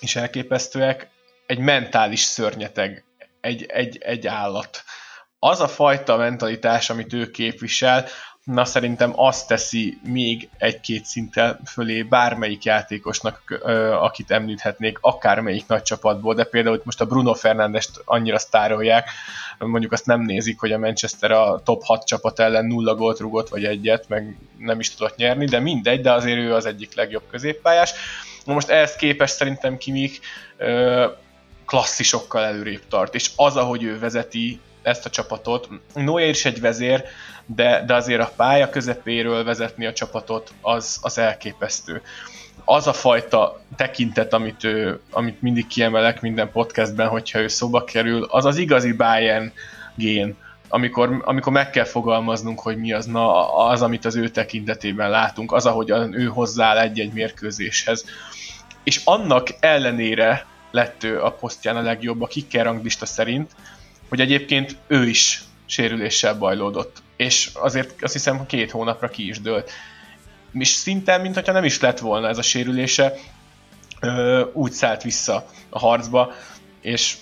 is 0.00 0.16
elképesztőek, 0.16 1.08
egy 1.46 1.58
mentális 1.58 2.20
szörnyeteg, 2.20 3.04
egy, 3.40 3.66
egy, 3.68 3.98
egy 4.00 4.26
állat. 4.26 4.82
Az 5.38 5.60
a 5.60 5.68
fajta 5.68 6.16
mentalitás, 6.16 6.90
amit 6.90 7.12
ő 7.12 7.30
képvisel, 7.30 8.06
na 8.44 8.64
szerintem 8.64 9.12
azt 9.16 9.48
teszi 9.48 9.98
még 10.02 10.48
egy-két 10.58 11.04
szinttel 11.04 11.60
fölé 11.66 12.02
bármelyik 12.02 12.64
játékosnak, 12.64 13.62
akit 14.00 14.30
említhetnék, 14.30 14.98
akármelyik 15.00 15.66
nagy 15.66 15.82
csapatból, 15.82 16.34
de 16.34 16.44
például 16.44 16.80
most 16.84 17.00
a 17.00 17.06
Bruno 17.06 17.34
Fernandes 17.34 17.88
annyira 18.04 18.38
sztárolják, 18.38 19.10
mondjuk 19.58 19.92
azt 19.92 20.06
nem 20.06 20.20
nézik, 20.20 20.60
hogy 20.60 20.72
a 20.72 20.78
Manchester 20.78 21.30
a 21.30 21.60
top 21.64 21.82
6 21.84 22.06
csapat 22.06 22.40
ellen 22.40 22.64
nulla 22.64 22.94
gólt 22.94 23.18
rugott, 23.18 23.48
vagy 23.48 23.64
egyet, 23.64 24.08
meg 24.08 24.36
nem 24.58 24.80
is 24.80 24.94
tudott 24.94 25.16
nyerni, 25.16 25.44
de 25.44 25.58
mindegy, 25.58 26.00
de 26.00 26.12
azért 26.12 26.38
ő 26.38 26.54
az 26.54 26.66
egyik 26.66 26.94
legjobb 26.94 27.24
középpályás. 27.30 27.92
Most 28.44 28.68
ehhez 28.68 28.96
képest 28.96 29.34
szerintem 29.34 29.78
Kimik 29.78 30.20
klasszisokkal 31.66 32.44
előrébb 32.44 32.82
tart, 32.88 33.14
és 33.14 33.30
az, 33.36 33.56
ahogy 33.56 33.82
ő 33.82 33.98
vezeti 33.98 34.60
ezt 34.82 35.06
a 35.06 35.10
csapatot, 35.10 35.68
Noé 35.94 36.28
is 36.28 36.44
egy 36.44 36.60
vezér, 36.60 37.04
de, 37.46 37.84
de 37.86 37.94
azért 37.94 38.20
a 38.20 38.32
pálya 38.36 38.70
közepéről 38.70 39.44
vezetni 39.44 39.86
a 39.86 39.92
csapatot, 39.92 40.52
az, 40.60 40.98
az 41.02 41.18
elképesztő. 41.18 42.02
Az 42.64 42.86
a 42.86 42.92
fajta 42.92 43.60
tekintet, 43.76 44.32
amit, 44.32 44.64
ő, 44.64 45.00
amit 45.10 45.42
mindig 45.42 45.66
kiemelek 45.66 46.20
minden 46.20 46.50
podcastben, 46.50 47.08
hogyha 47.08 47.38
ő 47.38 47.48
szóba 47.48 47.84
kerül, 47.84 48.26
az 48.30 48.44
az 48.44 48.56
igazi 48.56 48.92
Bayern 48.92 49.52
gén, 49.94 50.36
amikor, 50.68 51.22
amikor 51.24 51.52
meg 51.52 51.70
kell 51.70 51.84
fogalmaznunk, 51.84 52.60
hogy 52.60 52.76
mi 52.76 52.92
az, 52.92 53.06
na, 53.06 53.54
az, 53.54 53.82
amit 53.82 54.04
az 54.04 54.16
ő 54.16 54.28
tekintetében 54.28 55.10
látunk, 55.10 55.52
az, 55.52 55.66
ahogy 55.66 55.90
ő 56.10 56.24
hozzááll 56.24 56.78
egy-egy 56.78 57.12
mérkőzéshez. 57.12 58.04
És 58.84 59.00
annak 59.04 59.48
ellenére, 59.60 60.46
lett 60.70 61.04
ő 61.04 61.22
a 61.22 61.30
posztján 61.30 61.76
a 61.76 61.82
legjobb 61.82 62.22
a 62.22 62.26
kicker 62.26 62.64
ranglista 62.64 63.06
szerint, 63.06 63.50
hogy 64.10 64.20
egyébként 64.20 64.76
ő 64.86 65.08
is 65.08 65.42
sérüléssel 65.66 66.34
bajlódott. 66.34 67.02
És 67.16 67.50
azért 67.54 68.02
azt 68.02 68.12
hiszem 68.12 68.46
két 68.46 68.70
hónapra 68.70 69.08
ki 69.08 69.28
is 69.28 69.40
dőlt. 69.40 69.70
És 70.52 70.68
szinte, 70.68 71.18
mintha 71.18 71.52
nem 71.52 71.64
is 71.64 71.80
lett 71.80 71.98
volna 71.98 72.28
ez 72.28 72.38
a 72.38 72.42
sérülése, 72.42 73.14
úgy 74.52 74.72
szállt 74.72 75.02
vissza 75.02 75.46
a 75.68 75.78
harcba, 75.78 76.32
és 76.80 77.16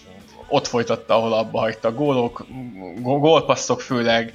ott 0.48 0.66
folytatta, 0.66 1.14
ahol 1.14 1.32
abba 1.32 1.58
hagyta. 1.58 1.92
Gólok, 1.92 2.46
gólpasszok 3.00 3.80
főleg, 3.80 4.32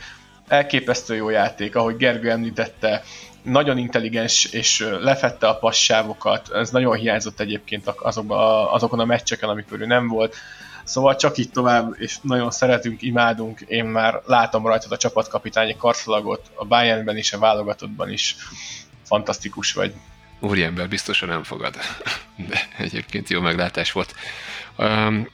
elképesztő 0.47 1.15
jó 1.15 1.29
játék, 1.29 1.75
ahogy 1.75 1.97
Gergő 1.97 2.29
említette, 2.29 3.03
nagyon 3.43 3.77
intelligens, 3.77 4.45
és 4.45 4.87
lefette 4.99 5.47
a 5.47 5.57
passávokat, 5.57 6.51
ez 6.53 6.69
nagyon 6.69 6.95
hiányzott 6.95 7.39
egyébként 7.39 7.87
azokban, 7.87 8.67
azokon 8.67 8.99
a 8.99 9.05
meccseken, 9.05 9.49
amikor 9.49 9.81
ő 9.81 9.85
nem 9.85 10.07
volt. 10.07 10.35
Szóval 10.83 11.15
csak 11.15 11.37
így 11.37 11.51
tovább, 11.51 11.95
és 11.97 12.17
nagyon 12.21 12.51
szeretünk, 12.51 13.01
imádunk, 13.01 13.59
én 13.61 13.85
már 13.85 14.21
látom 14.25 14.65
rajtad 14.65 14.91
a 14.91 14.97
csapatkapitányi 14.97 15.75
karszalagot, 15.77 16.51
a 16.55 16.65
Bayernben 16.65 17.17
is, 17.17 17.33
a 17.33 17.39
válogatottban 17.39 18.09
is. 18.09 18.35
Fantasztikus 19.03 19.73
vagy. 19.73 19.93
Úriember 20.39 20.89
biztosan 20.89 21.29
nem 21.29 21.43
fogad, 21.43 21.75
de 22.49 22.67
egyébként 22.77 23.29
jó 23.29 23.41
meglátás 23.41 23.91
volt. 23.91 24.13
Um, 24.77 25.27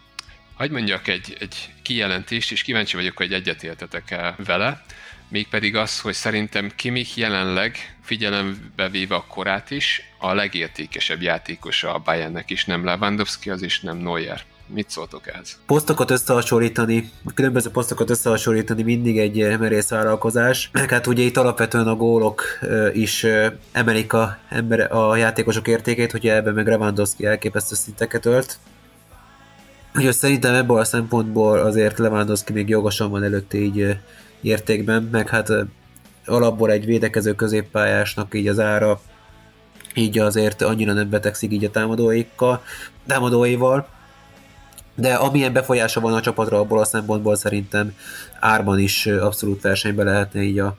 Hagy 0.56 0.72
mondjak 0.72 1.08
egy, 1.08 1.38
egy 1.40 1.74
kijelentést, 1.82 2.52
és 2.52 2.62
kíváncsi 2.62 2.96
vagyok, 2.96 3.18
hogy 3.18 3.34
egyetértetek-e 3.34 4.36
vele 4.46 4.84
mégpedig 5.30 5.76
az, 5.76 6.00
hogy 6.00 6.14
szerintem 6.14 6.72
Kimich 6.76 7.18
jelenleg 7.18 7.98
figyelembe 8.04 8.90
véve 8.90 9.16
a 9.16 9.26
korát 9.28 9.72
is, 9.72 10.02
a 10.18 10.34
legértékesebb 10.34 11.22
játékos 11.22 11.84
a 11.84 12.00
Bayernnek 12.00 12.50
is, 12.50 12.66
nem 12.66 12.86
Lewandowski, 12.86 13.50
az 13.50 13.62
is 13.62 13.80
nem 13.80 13.98
Neuer. 13.98 14.42
Mit 14.74 14.90
szóltok 14.90 15.28
ehhez? 15.28 15.60
Posztokat 15.66 16.12
összehasonlítani, 16.12 17.12
különböző 17.34 17.70
posztokat 17.70 18.10
összehasonlítani 18.10 18.84
mindig 18.84 19.20
egy 19.20 19.58
merész 19.60 19.90
vállalkozás. 19.90 20.70
Meg 20.74 20.90
hát 20.90 21.08
ugye 21.08 21.24
itt 21.24 21.38
alapvetően 21.38 21.88
a 21.88 21.96
gólok 21.96 22.44
is 22.94 23.26
emelik 23.72 24.14
a, 24.14 24.38
ember, 24.50 24.92
a 24.92 25.16
játékosok 25.16 25.68
értékét, 25.68 26.12
hogy 26.12 26.28
ebben 26.28 26.54
meg 26.54 26.68
Lewandowski 26.68 27.26
elképesztő 27.26 27.76
szinteket 27.76 28.26
ölt. 28.26 28.58
Úgyhogy 29.96 30.14
szerintem 30.14 30.54
ebből 30.54 30.78
a 30.78 30.84
szempontból 30.84 31.60
azért 31.60 31.98
Lewandowski 31.98 32.54
még 32.54 32.70
jogosan 32.70 33.10
van 33.10 33.24
előtte 33.24 33.58
így 33.58 33.98
értékben, 34.42 35.04
meg 35.12 35.30
hát 35.30 35.52
alapból 36.26 36.72
egy 36.72 36.86
védekező 36.86 37.36
középpályásnak 37.36 38.36
így 38.36 38.48
az 38.48 38.60
ára 38.60 39.02
így 39.94 40.20
azért 40.20 40.62
annyira 40.62 40.94
nem 40.94 41.10
betegszik 41.10 41.52
így 41.52 41.66
a 41.66 41.72
támadóikkal, 41.72 42.64
támadóival, 43.08 43.88
de 45.00 45.14
amilyen 45.14 45.54
befolyása 45.54 46.00
van 46.00 46.14
a 46.14 46.22
csapatra 46.22 46.60
abból 46.60 46.80
a 46.80 46.86
szempontból 46.86 47.36
szerintem 47.36 47.94
árban 48.40 48.80
is 48.80 49.06
abszolút 49.06 49.62
versenybe 49.62 50.04
lehetne 50.04 50.42
így 50.42 50.60
a 50.60 50.78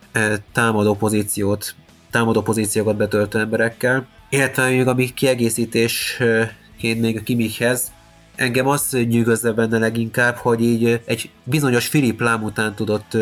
támadó 0.52 0.94
pozíciót, 0.94 1.74
támadó 2.10 2.42
pozíciókat 2.42 2.96
betöltő 2.96 3.38
emberekkel. 3.38 4.06
Illetve 4.28 4.68
még 4.68 4.86
ami 4.86 5.14
kiegészítésként 5.14 7.00
még 7.00 7.16
a 7.16 7.22
Kimichhez, 7.22 7.92
engem 8.34 8.66
az 8.66 8.96
nyűgözze 9.08 9.52
benne 9.52 9.78
leginkább, 9.78 10.36
hogy 10.36 10.62
így 10.62 11.00
egy 11.04 11.30
bizonyos 11.44 11.86
Filip 11.86 12.20
Lám 12.20 12.42
után 12.42 12.74
tudott 12.74 13.16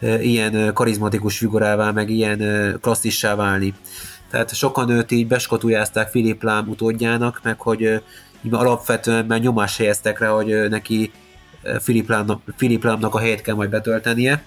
ilyen 0.00 0.72
karizmatikus 0.72 1.38
figurává, 1.38 1.90
meg 1.90 2.10
ilyen 2.10 2.42
klasszissá 2.80 3.34
válni. 3.34 3.74
Tehát 4.30 4.54
sokan 4.54 4.90
őt 4.90 5.10
így 5.10 5.26
beskatujázták 5.26 6.08
Filip 6.08 6.42
Lám 6.42 6.68
utódjának, 6.68 7.40
meg 7.42 7.60
hogy 7.60 8.02
alapvetően 8.50 9.24
már 9.26 9.40
nyomás 9.40 9.76
helyeztek 9.76 10.18
rá, 10.18 10.28
hogy 10.28 10.68
neki 10.68 11.12
Filip 11.80 12.08
Lámnak, 12.84 13.14
a 13.14 13.18
helyét 13.18 13.42
kell 13.42 13.54
majd 13.54 13.70
betöltenie. 13.70 14.42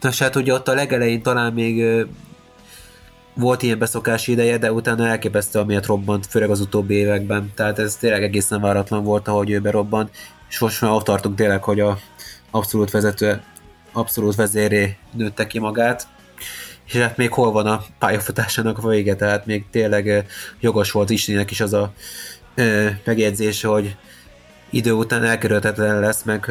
Nos 0.00 0.18
hát 0.18 0.36
ugye 0.36 0.52
ott 0.52 0.68
a 0.68 0.74
legelején 0.74 1.22
talán 1.22 1.52
még 1.52 2.06
volt 3.34 3.62
ilyen 3.62 3.78
beszokási 3.78 4.32
ideje, 4.32 4.58
de 4.58 4.72
utána 4.72 5.06
elképesztő, 5.06 5.58
amiért 5.58 5.86
robbant, 5.86 6.26
főleg 6.26 6.50
az 6.50 6.60
utóbbi 6.60 6.94
években. 6.94 7.52
Tehát 7.54 7.78
ez 7.78 7.96
tényleg 7.96 8.22
egészen 8.22 8.60
váratlan 8.60 9.04
volt, 9.04 9.28
ahogy 9.28 9.50
ő 9.50 9.60
berobbant, 9.60 10.10
és 10.48 10.58
most 10.58 10.80
már 10.80 10.90
ott 10.90 11.04
tartunk 11.04 11.36
tényleg, 11.36 11.62
hogy 11.62 11.80
a 11.80 11.98
abszolút 12.50 12.90
vezető, 12.90 13.42
abszolút 13.92 14.34
vezéré 14.34 14.96
nőtte 15.12 15.46
ki 15.46 15.58
magát, 15.58 16.06
és 16.86 16.96
hát 16.96 17.16
még 17.16 17.32
hol 17.32 17.52
van 17.52 17.66
a 17.66 17.82
pályafutásának 17.98 18.78
a 18.78 18.88
vége, 18.88 19.14
tehát 19.14 19.46
még 19.46 19.64
tényleg 19.70 20.26
jogos 20.60 20.90
volt 20.90 21.10
Istenének 21.10 21.50
is 21.50 21.60
az 21.60 21.72
a 21.72 21.92
megjegyzése, 23.04 23.68
hogy 23.68 23.96
idő 24.70 24.92
után 24.92 25.24
elkerülhetetlen 25.24 26.00
lesz, 26.00 26.22
meg 26.22 26.50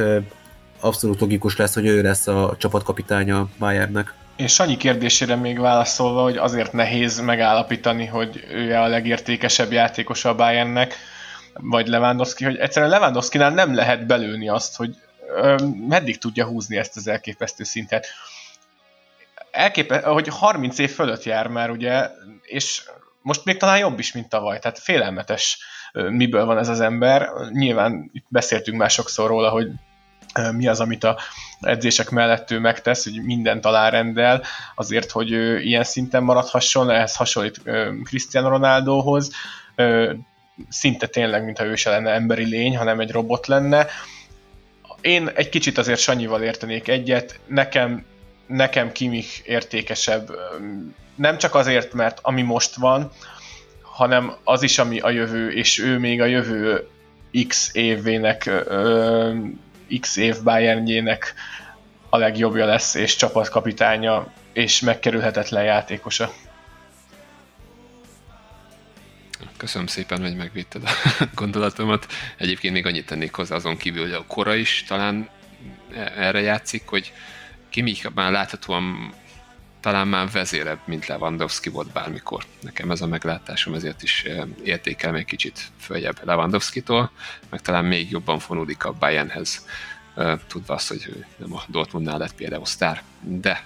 abszolút 0.80 1.20
logikus 1.20 1.58
lesz, 1.58 1.74
hogy 1.74 1.86
ő 1.86 2.02
lesz 2.02 2.28
a 2.28 2.56
csapatkapitánya 2.58 3.48
Bayernnek. 3.60 4.14
És 4.36 4.54
Sanyi 4.54 4.78
kérdésére 4.78 5.36
még 5.36 5.60
válaszolva, 5.60 6.22
hogy 6.22 6.38
azért 6.38 6.74
nehéz 6.74 7.20
megállapítani, 7.20 8.06
hogy 8.06 8.48
ő 8.52 8.74
a 8.76 8.88
legértékesebb 8.88 9.72
játékos 9.72 10.26
a 10.26 10.36
Bayernnek, 10.36 10.96
vagy 11.54 11.88
Lewandowski, 11.88 12.44
hogy 12.44 12.56
egyszerűen 12.56 12.92
Lewandowski-nál 12.92 13.52
nem 13.52 13.76
lehet 13.76 14.06
belőni 14.06 14.50
azt, 14.50 14.76
hogy 14.76 14.96
meddig 15.88 16.18
tudja 16.18 16.46
húzni 16.46 16.78
ezt 16.78 16.98
az 16.98 17.08
elképesztő 17.08 17.64
szintet. 17.64 18.08
Elképe, 19.54 20.00
hogy 20.00 20.28
30 20.28 20.78
év 20.78 20.92
fölött 20.92 21.24
jár 21.24 21.48
már, 21.48 21.70
ugye, 21.70 22.10
és 22.42 22.84
most 23.22 23.46
még 23.46 23.58
talán 23.58 23.78
jobb 23.78 24.00
is, 24.00 24.14
mint 24.14 24.30
tavaly, 24.30 24.60
tehát 24.60 24.80
félelmetes, 24.80 25.58
miből 25.92 26.46
van 26.46 26.58
ez 26.58 26.68
az 26.68 26.80
ember. 26.80 27.30
Nyilván 27.52 28.10
itt 28.14 28.26
beszéltünk 28.28 28.78
már 28.78 28.90
sokszor 28.90 29.28
róla, 29.28 29.50
hogy 29.50 29.68
mi 30.52 30.68
az, 30.68 30.80
amit 30.80 31.04
a 31.04 31.18
edzések 31.60 32.10
mellett 32.10 32.52
ő 32.52 32.60
megtesz, 32.60 33.04
hogy 33.04 33.24
mindent 33.24 33.66
alárendel, 33.66 34.44
azért, 34.76 35.12
hogy 35.12 35.32
ő 35.32 35.60
ilyen 35.60 35.84
szinten 35.84 36.24
maradhasson, 36.24 36.90
ehhez 36.90 37.16
hasonlít 37.16 37.62
Cristiano 38.04 38.50
Ronaldohoz, 38.50 39.32
szinte 40.70 41.08
tényleg, 41.08 41.46
mintha 41.46 41.66
ő 41.66 41.76
se 41.76 41.90
lenne 41.90 42.12
emberi 42.12 42.46
lény, 42.46 42.78
hanem 42.78 43.00
egy 43.00 43.12
robot 43.12 43.48
lenne. 43.48 43.88
Én 45.02 45.32
egy 45.36 45.50
kicsit 45.50 45.78
azért 45.78 46.00
Sanyival 46.00 46.42
értenék 46.42 46.88
egyet, 46.88 47.40
nekem, 47.48 48.06
nekem 48.46 48.92
Kimich 48.92 49.42
értékesebb, 49.44 50.32
nem 51.16 51.38
csak 51.38 51.56
azért, 51.56 51.94
mert 51.94 52.20
ami 52.22 52.42
most 52.42 52.76
van, 52.76 53.12
hanem 53.82 54.36
az 54.44 54.64
is, 54.64 54.80
ami 54.80 55.00
a 55.00 55.10
jövő, 55.10 55.52
és 55.52 55.80
ő 55.80 55.98
még 55.98 56.22
a 56.22 56.26
jövő 56.26 56.88
x 57.48 57.70
évének 57.74 58.50
X 60.00 60.16
év 60.16 60.44
Bayernjének 60.44 61.34
a 62.10 62.18
legjobbja 62.18 62.66
lesz, 62.66 62.94
és 62.94 63.16
csapatkapitánya, 63.16 64.34
és 64.54 64.80
megkerülhetetlen 64.80 65.64
játékosa. 65.64 66.34
Köszönöm 69.58 69.88
szépen, 69.88 70.22
hogy 70.22 70.36
megvédted 70.36 70.84
a 70.84 70.90
gondolatomat. 71.36 72.08
Egyébként 72.38 72.74
még 72.74 72.86
annyit 72.86 73.06
tennék 73.06 73.34
hozzá 73.34 73.56
azon 73.56 73.78
kívül, 73.78 74.02
hogy 74.02 74.14
a 74.14 74.26
kora 74.28 74.56
is 74.56 74.84
talán 74.88 75.30
erre 76.16 76.42
játszik, 76.42 76.88
hogy 76.88 77.14
Kimi 77.74 77.96
már 78.14 78.32
láthatóan 78.32 79.14
talán 79.80 80.08
már 80.08 80.32
vezérebb, 80.32 80.80
mint 80.86 81.08
Lewandowski 81.08 81.70
volt 81.70 81.92
bármikor. 81.92 82.44
Nekem 82.62 82.92
ez 82.92 83.02
a 83.02 83.08
meglátásom, 83.08 83.74
ezért 83.74 84.04
is 84.04 84.26
értékel 84.64 85.16
egy 85.16 85.26
kicsit 85.26 85.60
följebb 85.80 86.20
Lewandowski-tól, 86.24 87.12
meg 87.50 87.62
talán 87.62 87.86
még 87.86 88.12
jobban 88.12 88.40
fonódik 88.40 88.86
a 88.86 88.92
Bayernhez, 88.92 89.68
tudva 90.48 90.74
azt, 90.74 90.88
hogy 90.88 91.06
ő 91.08 91.26
nem 91.36 91.54
a 91.54 91.64
Dortmundnál 91.68 92.18
lett 92.18 92.36
például 92.36 92.66
sztár. 92.66 93.04
De 93.20 93.66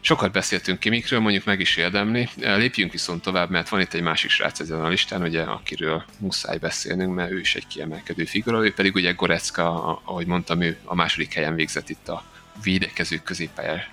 sokat 0.00 0.32
beszéltünk 0.32 0.80
Kimikről, 0.80 1.20
mondjuk 1.20 1.44
meg 1.44 1.60
is 1.60 1.76
érdemli. 1.76 2.28
Lépjünk 2.36 2.92
viszont 2.92 3.22
tovább, 3.22 3.50
mert 3.50 3.68
van 3.68 3.80
itt 3.80 3.94
egy 3.94 4.02
másik 4.02 4.30
srác 4.30 4.60
ezen 4.60 4.84
a 4.84 4.88
listán, 4.88 5.22
ugye, 5.22 5.42
akiről 5.42 6.04
muszáj 6.18 6.58
beszélnünk, 6.58 7.14
mert 7.14 7.30
ő 7.30 7.40
is 7.40 7.54
egy 7.54 7.66
kiemelkedő 7.66 8.24
figura, 8.24 8.64
ő 8.64 8.72
pedig 8.72 8.94
ugye 8.94 9.12
Gorecka, 9.12 9.96
ahogy 10.04 10.26
mondtam, 10.26 10.60
ő 10.60 10.78
a 10.84 10.94
második 10.94 11.32
helyen 11.32 11.54
végzett 11.54 11.88
itt 11.88 12.08
a 12.08 12.24
védekező 12.62 13.16
középpályás 13.24 13.90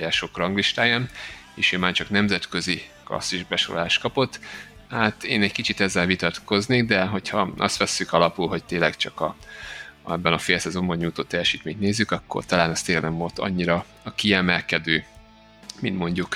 jások 0.00 0.36
ranglistáján, 0.36 1.10
és 1.54 1.72
ő 1.72 1.78
már 1.78 1.92
csak 1.92 2.10
nemzetközi 2.10 2.82
klasszis 3.04 3.44
besorolás 3.44 3.98
kapott. 3.98 4.40
Hát 4.90 5.24
én 5.24 5.42
egy 5.42 5.52
kicsit 5.52 5.80
ezzel 5.80 6.06
vitatkoznék, 6.06 6.84
de 6.84 7.04
hogyha 7.04 7.52
azt 7.58 7.76
vesszük 7.76 8.12
alapul, 8.12 8.48
hogy 8.48 8.64
tényleg 8.64 8.96
csak 8.96 9.20
a, 9.20 9.36
ebben 10.08 10.32
a 10.32 10.38
fél 10.38 10.58
szezonban 10.58 10.96
nyújtott 10.96 11.28
teljesítményt 11.28 11.80
nézzük, 11.80 12.10
akkor 12.10 12.44
talán 12.44 12.70
ez 12.70 12.82
tényleg 12.82 13.04
nem 13.04 13.16
volt 13.16 13.38
annyira 13.38 13.84
a 14.02 14.14
kiemelkedő, 14.14 15.04
mint 15.80 15.98
mondjuk 15.98 16.34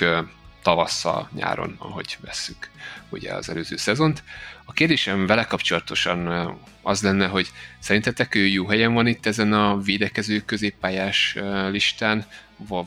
tavasszal, 0.65 1.29
nyáron, 1.33 1.75
ahogy 1.77 2.17
vesszük 2.21 2.69
ugye 3.09 3.33
az 3.33 3.49
előző 3.49 3.77
szezont. 3.77 4.23
A 4.65 4.73
kérdésem 4.73 5.25
vele 5.25 5.43
kapcsolatosan 5.45 6.27
az 6.81 7.01
lenne, 7.01 7.27
hogy 7.27 7.51
szerintetek 7.79 8.35
ő 8.35 8.47
jó 8.47 8.67
helyen 8.67 8.93
van 8.93 9.07
itt 9.07 9.25
ezen 9.25 9.53
a 9.53 9.77
védekező 9.77 10.39
középpályás 10.45 11.37
listán, 11.69 12.25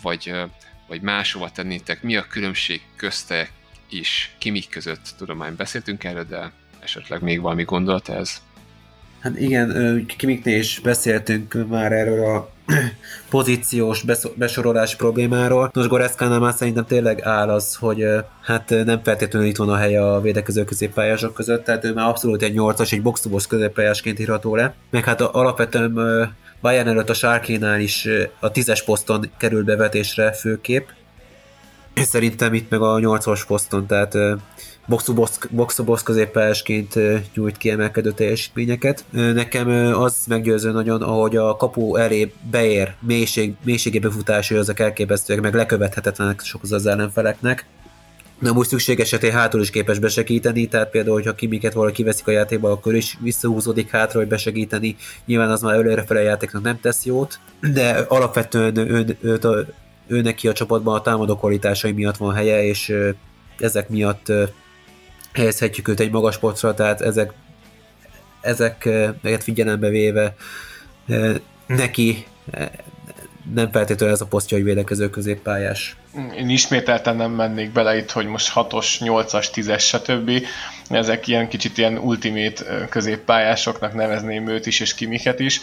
vagy, 0.02 0.34
vagy 0.86 1.00
máshova 1.00 1.50
tennétek? 1.50 2.02
Mi 2.02 2.16
a 2.16 2.26
különbség 2.26 2.80
köztek 2.96 3.50
is? 3.88 4.34
Kimik 4.38 4.68
között? 4.68 5.14
Tudomány 5.18 5.56
beszéltünk 5.56 6.04
erről, 6.04 6.24
de 6.24 6.52
esetleg 6.80 7.22
még 7.22 7.40
valami 7.40 7.64
gondolat 7.64 8.08
ez? 8.08 8.42
Hát 9.18 9.40
igen, 9.40 10.06
Kimiknél 10.16 10.58
is 10.58 10.78
beszéltünk 10.78 11.68
már 11.68 11.92
erről 11.92 12.36
a 12.36 12.56
pozíciós 13.30 14.04
besorolás 14.34 14.96
problémáról. 14.96 15.70
Nos, 15.72 15.86
Goreszkánál 15.86 16.38
már 16.38 16.52
szerintem 16.52 16.86
tényleg 16.86 17.22
áll 17.22 17.48
az, 17.48 17.74
hogy 17.74 18.04
hát 18.42 18.68
nem 18.84 19.00
feltétlenül 19.02 19.48
itt 19.48 19.56
van 19.56 19.68
a 19.68 19.76
helye 19.76 20.12
a 20.12 20.20
védekező 20.20 20.64
középpályások 20.64 21.34
között, 21.34 21.64
tehát 21.64 21.84
ő 21.84 21.92
már 21.92 22.08
abszolút 22.08 22.42
egy 22.42 22.54
8-as, 22.56 22.92
egy 22.92 23.02
box 23.02 23.46
középpályásként 23.48 24.18
írható 24.18 24.56
le. 24.56 24.74
Meg 24.90 25.04
hát 25.04 25.20
alapvetően 25.20 25.94
Bayern 26.60 26.88
előtt 26.88 27.10
a 27.10 27.14
Sárkénál 27.14 27.80
is 27.80 28.08
a 28.40 28.50
10-es 28.50 28.82
poszton 28.84 29.30
kerül 29.36 29.64
bevetésre 29.64 30.32
főkép, 30.32 30.92
szerintem 31.94 32.54
itt 32.54 32.70
meg 32.70 32.80
a 32.80 32.94
8-as 32.94 33.42
poszton, 33.46 33.86
tehát 33.86 34.14
box-to-box 34.88 36.02
középpályásként 36.02 36.94
nyújt 37.34 37.56
kiemelkedő 37.56 38.12
teljesítményeket. 38.12 39.04
Nekem 39.10 39.68
az 39.94 40.24
meggyőző 40.28 40.70
nagyon, 40.70 41.02
ahogy 41.02 41.36
a 41.36 41.56
kapu 41.56 41.96
elé 41.96 42.32
beér, 42.50 42.94
mélység, 43.00 43.54
mélységébe 43.64 44.10
futásai 44.10 44.58
azok 44.58 44.78
elképesztőek, 44.78 45.40
meg 45.40 45.54
lekövethetetlenek 45.54 46.40
sok 46.40 46.62
az 46.62 46.86
ellenfeleknek. 46.86 47.66
Nem 48.38 48.56
úgy 48.56 48.66
szükség 48.66 49.00
esetén 49.00 49.32
hátul 49.32 49.60
is 49.60 49.70
képes 49.70 49.98
besegíteni, 49.98 50.68
tehát 50.68 50.90
például, 50.90 51.14
hogyha 51.14 51.34
kimiket 51.34 51.72
valaki 51.72 51.94
kiveszik 51.94 52.26
a 52.26 52.30
játékba, 52.30 52.70
akkor 52.70 52.94
is 52.94 53.16
visszahúzódik 53.20 53.90
hátra, 53.90 54.18
hogy 54.18 54.28
besegíteni. 54.28 54.96
Nyilván 55.26 55.50
az 55.50 55.62
már 55.62 55.74
előrefele 55.74 56.20
a 56.20 56.22
játéknak 56.22 56.62
nem 56.62 56.80
tesz 56.80 57.04
jót, 57.04 57.38
de 57.72 58.04
alapvetően 58.08 58.76
ő, 58.76 59.16
ő, 59.20 59.38
ő, 59.42 59.74
ő 60.06 60.20
neki 60.20 60.48
a 60.48 60.52
csapatban 60.52 60.94
a 60.94 61.00
támadó 61.00 61.36
kvalitásai 61.36 61.92
miatt 61.92 62.16
van 62.16 62.34
helye, 62.34 62.64
és 62.64 62.94
ezek 63.58 63.88
miatt 63.88 64.32
helyezhetjük 65.38 65.88
őt 65.88 66.00
egy 66.00 66.10
magas 66.10 66.38
posztra, 66.38 66.74
tehát 66.74 67.00
ezek, 67.00 67.32
ezeket 68.40 69.42
figyelembe 69.42 69.88
véve 69.88 70.34
neki 71.66 72.26
nem 73.54 73.70
feltétlenül 73.70 74.14
ez 74.14 74.20
a 74.20 74.26
posztja, 74.26 74.56
hogy 74.56 74.66
védekező 74.66 75.10
középpályás. 75.10 75.96
Én 76.36 76.48
ismételten 76.48 77.16
nem 77.16 77.30
mennék 77.30 77.72
bele 77.72 77.96
itt, 77.96 78.10
hogy 78.10 78.26
most 78.26 78.52
6-os, 78.54 78.86
8-as, 79.00 79.46
10-es, 79.54 79.80
stb. 79.80 80.30
Ezek 80.88 81.26
ilyen 81.26 81.48
kicsit 81.48 81.78
ilyen 81.78 81.98
ultimate 81.98 82.86
középpályásoknak 82.88 83.94
nevezném 83.94 84.48
őt 84.48 84.66
is, 84.66 84.80
és 84.80 84.94
Kimiket 84.94 85.40
is. 85.40 85.60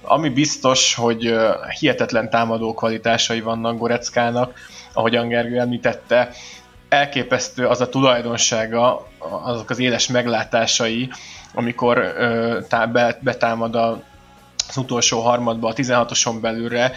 Ami 0.00 0.28
biztos, 0.28 0.94
hogy 0.94 1.34
hihetetlen 1.78 2.30
támadó 2.30 2.74
kvalitásai 2.74 3.40
vannak 3.40 3.78
Goreckának, 3.78 4.58
ahogy 4.92 5.26
Gergő 5.26 5.58
említette, 5.58 6.30
elképesztő 6.92 7.66
az 7.66 7.80
a 7.80 7.88
tulajdonsága, 7.88 9.08
azok 9.18 9.70
az 9.70 9.78
éles 9.78 10.06
meglátásai, 10.06 11.10
amikor 11.54 11.98
ö, 11.98 12.58
tá, 12.68 12.86
be, 12.86 13.18
betámad 13.20 13.74
a, 13.74 14.02
az 14.68 14.76
utolsó 14.76 15.20
harmadba, 15.20 15.68
a 15.68 15.72
16-oson 15.72 16.38
belülre, 16.40 16.92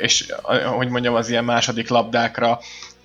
és 0.00 0.32
hogy 0.76 0.88
mondjam, 0.88 1.14
az 1.14 1.28
ilyen 1.28 1.44
második 1.44 1.88
labdákra 1.88 2.60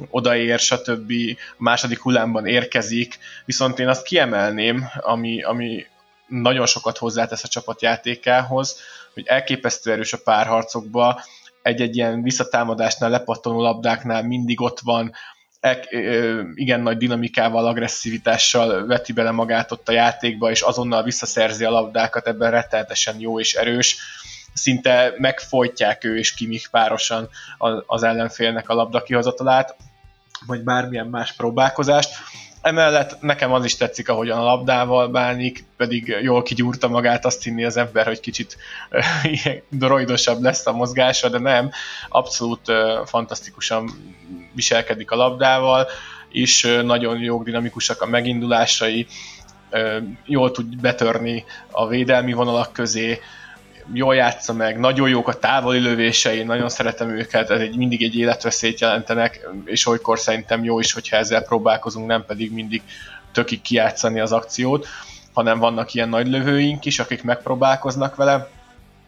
odaér, 0.10 0.60
stb. 0.60 1.12
A 1.52 1.56
második 1.58 2.00
hullámban 2.00 2.46
érkezik, 2.46 3.20
viszont 3.46 3.80
én 3.80 3.88
azt 3.88 4.04
kiemelném, 4.04 4.90
ami, 5.00 5.42
ami 5.44 5.86
nagyon 6.28 6.66
sokat 6.66 6.98
hozzátesz 6.98 7.44
a 7.44 7.48
csapat 7.48 7.82
játékához, 7.82 8.80
hogy 9.14 9.24
elképesztő 9.28 9.92
erős 9.92 10.14
a 10.14 10.20
párharcokba, 10.24 11.22
egy-egy 11.62 11.96
ilyen 11.96 12.22
visszatámadásnál, 12.22 13.10
lepattanó 13.10 13.62
labdáknál 13.62 14.24
mindig 14.24 14.62
ott 14.62 14.80
van, 14.80 15.14
igen 16.54 16.82
nagy 16.82 16.98
dinamikával, 16.98 17.68
agresszivitással 17.68 18.86
veti 18.86 19.14
bele 19.14 19.32
magát 19.32 19.72
ott 19.72 19.90
a 19.90 19.92
játékba, 19.92 20.50
és 20.50 20.62
azonnal 20.62 21.04
visszaszerzi 21.04 21.64
a 21.64 21.70
labdákat, 21.70 22.28
ebben 22.28 22.52
rettenetesen 22.52 23.20
jó 23.20 23.40
és 23.40 23.54
erős. 23.54 23.98
szinte 24.54 25.14
megfojtják 25.18 26.04
ő 26.04 26.18
és 26.18 26.34
Kimik 26.34 26.68
párosan 26.72 27.30
az 27.86 28.04
ellenfélnek 28.04 28.70
a 28.70 28.74
labda 28.74 29.04
kihozatalát, 29.04 29.76
vagy 30.46 30.64
bármilyen 30.64 31.08
más 31.08 31.34
próbálkozást. 31.34 32.10
Emellett 32.62 33.22
nekem 33.22 33.54
az 33.54 33.66
is 33.66 33.76
tetszik, 33.76 34.10
ahogyan 34.10 34.40
a 34.40 34.44
labdával 34.44 35.08
bánik, 35.08 35.64
pedig 35.78 36.18
jól 36.22 36.42
kigyúrta 36.42 36.88
magát, 36.88 37.26
azt 37.26 37.44
hinni 37.44 37.64
az 37.64 37.78
ember, 37.78 38.06
hogy 38.06 38.20
kicsit 38.20 38.58
droidosabb 39.70 40.42
lesz 40.42 40.68
a 40.68 40.72
mozgása, 40.72 41.30
de 41.30 41.40
nem, 41.40 41.72
abszolút 42.10 42.72
fantasztikusan 43.06 43.90
viselkedik 44.54 45.12
a 45.12 45.16
labdával, 45.16 45.88
és 46.30 46.80
nagyon 46.84 47.20
jó 47.20 47.44
dinamikusak 47.44 48.02
a 48.02 48.06
megindulásai, 48.06 49.08
jól 50.26 50.52
tud 50.52 50.82
betörni 50.82 51.44
a 51.72 51.88
védelmi 51.88 52.34
vonalak 52.34 52.74
közé, 52.74 53.20
jól 53.94 54.16
játsza 54.16 54.54
meg, 54.54 54.80
nagyon 54.80 55.10
jók 55.10 55.28
a 55.28 55.34
távoli 55.34 55.80
lövései, 55.80 56.44
nagyon 56.44 56.70
szeretem 56.70 57.10
őket, 57.10 57.50
ez 57.50 57.60
egy, 57.60 57.76
mindig 57.76 58.04
egy 58.04 58.16
életveszélyt 58.16 58.80
jelentenek, 58.80 59.48
és 59.66 59.88
olykor 59.88 60.20
szerintem 60.20 60.64
jó 60.64 60.80
is, 60.80 60.94
hogyha 60.94 61.18
ezzel 61.18 61.44
próbálkozunk, 61.44 62.08
nem 62.08 62.26
pedig 62.26 62.54
mindig 62.54 62.82
tökig 63.32 63.62
kijátszani 63.62 64.20
az 64.20 64.32
akciót, 64.32 64.88
hanem 65.34 65.60
vannak 65.60 65.94
ilyen 65.94 66.10
nagy 66.10 66.28
lövőink 66.28 66.86
is, 66.86 67.00
akik 67.00 67.24
megpróbálkoznak 67.24 68.16
vele. 68.16 68.50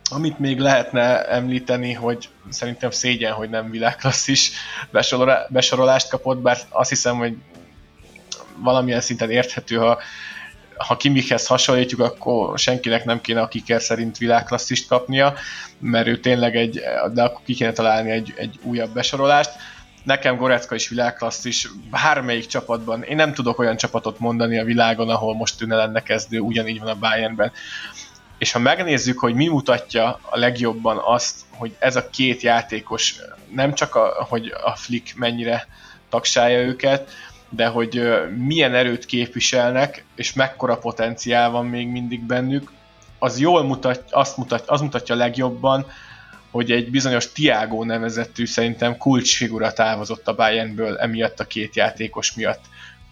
Amit 0.10 0.40
még 0.40 0.60
lehetne 0.60 1.26
említeni, 1.26 1.94
hogy 1.94 2.30
szerintem 2.50 2.92
szégyen, 2.92 3.34
hogy 3.34 3.50
nem 3.50 3.70
világklasszis 3.70 4.52
besorolást 5.50 6.10
kapott, 6.10 6.38
bár 6.38 6.58
azt 6.70 6.90
hiszem, 6.90 7.18
hogy 7.18 7.38
valamilyen 8.58 9.02
szinten 9.02 9.30
érthető, 9.30 9.76
ha 9.76 10.00
ha 10.88 10.98
Kimikhez 10.98 11.48
hasonlítjuk, 11.48 12.00
akkor 12.00 12.60
senkinek 12.60 13.06
nem 13.06 13.22
kéne 13.22 13.42
a 13.42 13.48
kiker 13.48 13.82
szerint 13.82 14.18
világklasszist 14.18 14.88
kapnia, 14.88 15.34
mert 15.80 16.08
ő 16.08 16.20
tényleg 16.20 16.56
egy, 16.56 16.82
de 17.14 17.24
akkor 17.24 17.42
ki 17.46 17.54
kéne 17.54 17.72
találni 17.72 18.10
egy, 18.10 18.34
egy 18.36 18.60
újabb 18.64 18.94
besorolást. 18.94 19.52
Nekem 20.04 20.36
Gorecka 20.36 20.76
is 20.76 20.88
világklasszis, 20.88 21.70
bármelyik 21.90 22.46
csapatban, 22.46 23.04
én 23.04 23.16
nem 23.16 23.34
tudok 23.34 23.60
olyan 23.60 23.78
csapatot 23.78 24.20
mondani 24.20 24.60
a 24.60 24.64
világon, 24.64 25.10
ahol 25.10 25.36
most 25.36 25.58
tűne 25.58 25.76
lenne 25.76 26.04
kezdő, 26.04 26.40
ugyanígy 26.40 26.80
van 26.80 26.88
a 26.88 27.00
Bayernben. 27.00 27.52
És 28.38 28.52
ha 28.52 28.60
megnézzük, 28.60 29.20
hogy 29.20 29.34
mi 29.34 29.48
mutatja 29.48 30.20
a 30.22 30.38
legjobban 30.38 31.02
azt, 31.06 31.36
hogy 31.50 31.76
ez 31.80 31.96
a 31.96 32.10
két 32.10 32.42
játékos 32.42 33.16
nem 33.54 33.74
csak 33.74 33.96
a, 33.96 34.26
hogy 34.30 34.54
a 34.64 34.76
Flick 34.76 35.16
mennyire 35.16 35.68
tagsálja 36.10 36.60
őket, 36.60 37.10
de 37.54 37.68
hogy 37.68 38.02
milyen 38.38 38.74
erőt 38.74 39.06
képviselnek, 39.06 40.06
és 40.16 40.34
mekkora 40.34 40.78
potenciál 40.78 41.50
van 41.50 41.66
még 41.66 41.88
mindig 41.88 42.24
bennük, 42.24 42.72
az 43.20 43.40
jól 43.40 43.64
mutat, 43.64 44.04
azt 44.10 44.38
mutat, 44.38 44.64
az 44.68 44.82
mutatja 44.82 45.16
legjobban, 45.16 45.86
hogy 46.52 46.72
egy 46.72 46.92
bizonyos 46.92 47.32
Tiago 47.32 47.84
nevezettű 47.84 48.46
szerintem 48.46 48.98
kulcsfigura 48.98 49.74
távozott 49.74 50.28
a 50.28 50.36
Bayernből 50.36 50.98
emiatt 50.98 51.40
a 51.40 51.48
két 51.48 51.76
játékos 51.76 52.34
miatt. 52.34 52.60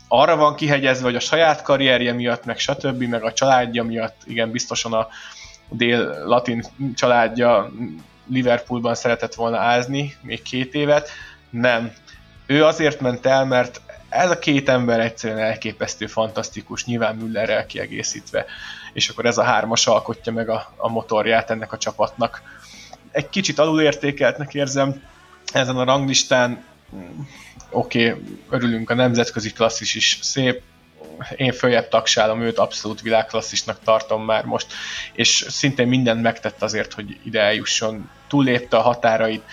Arra 0.08 0.36
van 0.36 0.56
kihegyezve, 0.56 1.06
hogy 1.06 1.16
a 1.16 1.20
saját 1.20 1.62
karrierje 1.62 2.14
miatt, 2.14 2.46
meg 2.46 2.58
stb., 2.58 3.04
meg 3.04 3.24
a 3.24 3.34
családja 3.34 3.84
miatt, 3.84 4.22
igen, 4.26 4.52
biztosan 4.52 4.94
a 4.94 5.08
dél-latin 5.70 6.66
családja 6.96 7.72
Liverpoolban 8.32 8.96
szeretett 8.96 9.34
volna 9.34 9.58
ázni 9.58 10.16
még 10.22 10.42
két 10.42 10.74
évet. 10.74 11.10
Nem. 11.50 11.92
Ő 12.46 12.66
azért 12.66 13.02
ment 13.02 13.26
el, 13.26 13.46
mert 13.46 13.82
ez 14.10 14.32
a 14.32 14.40
két 14.40 14.70
ember 14.70 15.00
egyszerűen 15.00 15.40
elképesztő, 15.40 16.08
fantasztikus, 16.08 16.86
nyilván 16.86 17.16
Müllerrel 17.16 17.66
kiegészítve, 17.66 18.46
és 18.94 19.10
akkor 19.10 19.26
ez 19.26 19.38
a 19.38 19.44
hármas 19.44 19.88
alkotja 19.88 20.32
meg 20.32 20.50
a, 20.50 20.74
a 20.78 20.90
motorját 20.90 21.50
ennek 21.50 21.72
a 21.74 21.78
csapatnak. 21.78 22.42
Egy 23.12 23.30
kicsit 23.30 23.60
alulértékeltnek 23.60 24.54
érzem 24.54 25.04
ezen 25.54 25.78
a 25.78 25.84
ranglistán, 25.84 26.64
oké, 27.70 28.10
okay, 28.10 28.24
örülünk, 28.50 28.90
a 28.90 28.94
nemzetközi 28.94 29.52
klasszis 29.52 29.96
is 29.96 30.20
szép, 30.22 30.62
én 31.36 31.52
följebb 31.52 31.88
tagsálom 31.88 32.42
őt, 32.42 32.58
abszolút 32.58 33.02
világklasszisnak 33.02 33.80
tartom 33.84 34.26
már 34.26 34.46
most, 34.46 34.74
és 35.14 35.46
szintén 35.48 35.88
mindent 35.88 36.22
megtett 36.22 36.62
azért, 36.62 36.94
hogy 36.94 37.20
ide 37.24 37.42
eljusson, 37.42 38.10
túlépte 38.28 38.78
a 38.78 38.82
határait, 38.82 39.44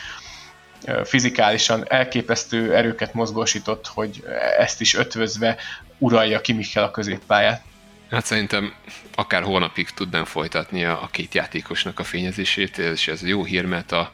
fizikálisan 1.05 1.85
elképesztő 1.89 2.75
erőket 2.75 3.15
mozgósított, 3.15 3.87
hogy 3.87 4.25
ezt 4.59 4.81
is 4.81 4.95
ötvözve 4.95 5.57
uralja 5.99 6.41
ki 6.41 6.53
Mikkel 6.53 6.85
a 6.85 6.91
középpályát. 6.91 7.63
Hát 8.11 8.25
szerintem 8.25 8.75
akár 9.15 9.43
hónapig 9.43 9.91
tudnám 9.91 10.25
folytatni 10.25 10.85
a, 10.85 11.03
a 11.03 11.09
két 11.11 11.35
játékosnak 11.35 11.99
a 11.99 12.05
fényezését, 12.05 12.79
és 12.79 13.09
ez 13.09 13.23
jó 13.23 13.45
hír, 13.45 13.65
mert 13.65 13.93
a, 13.93 14.11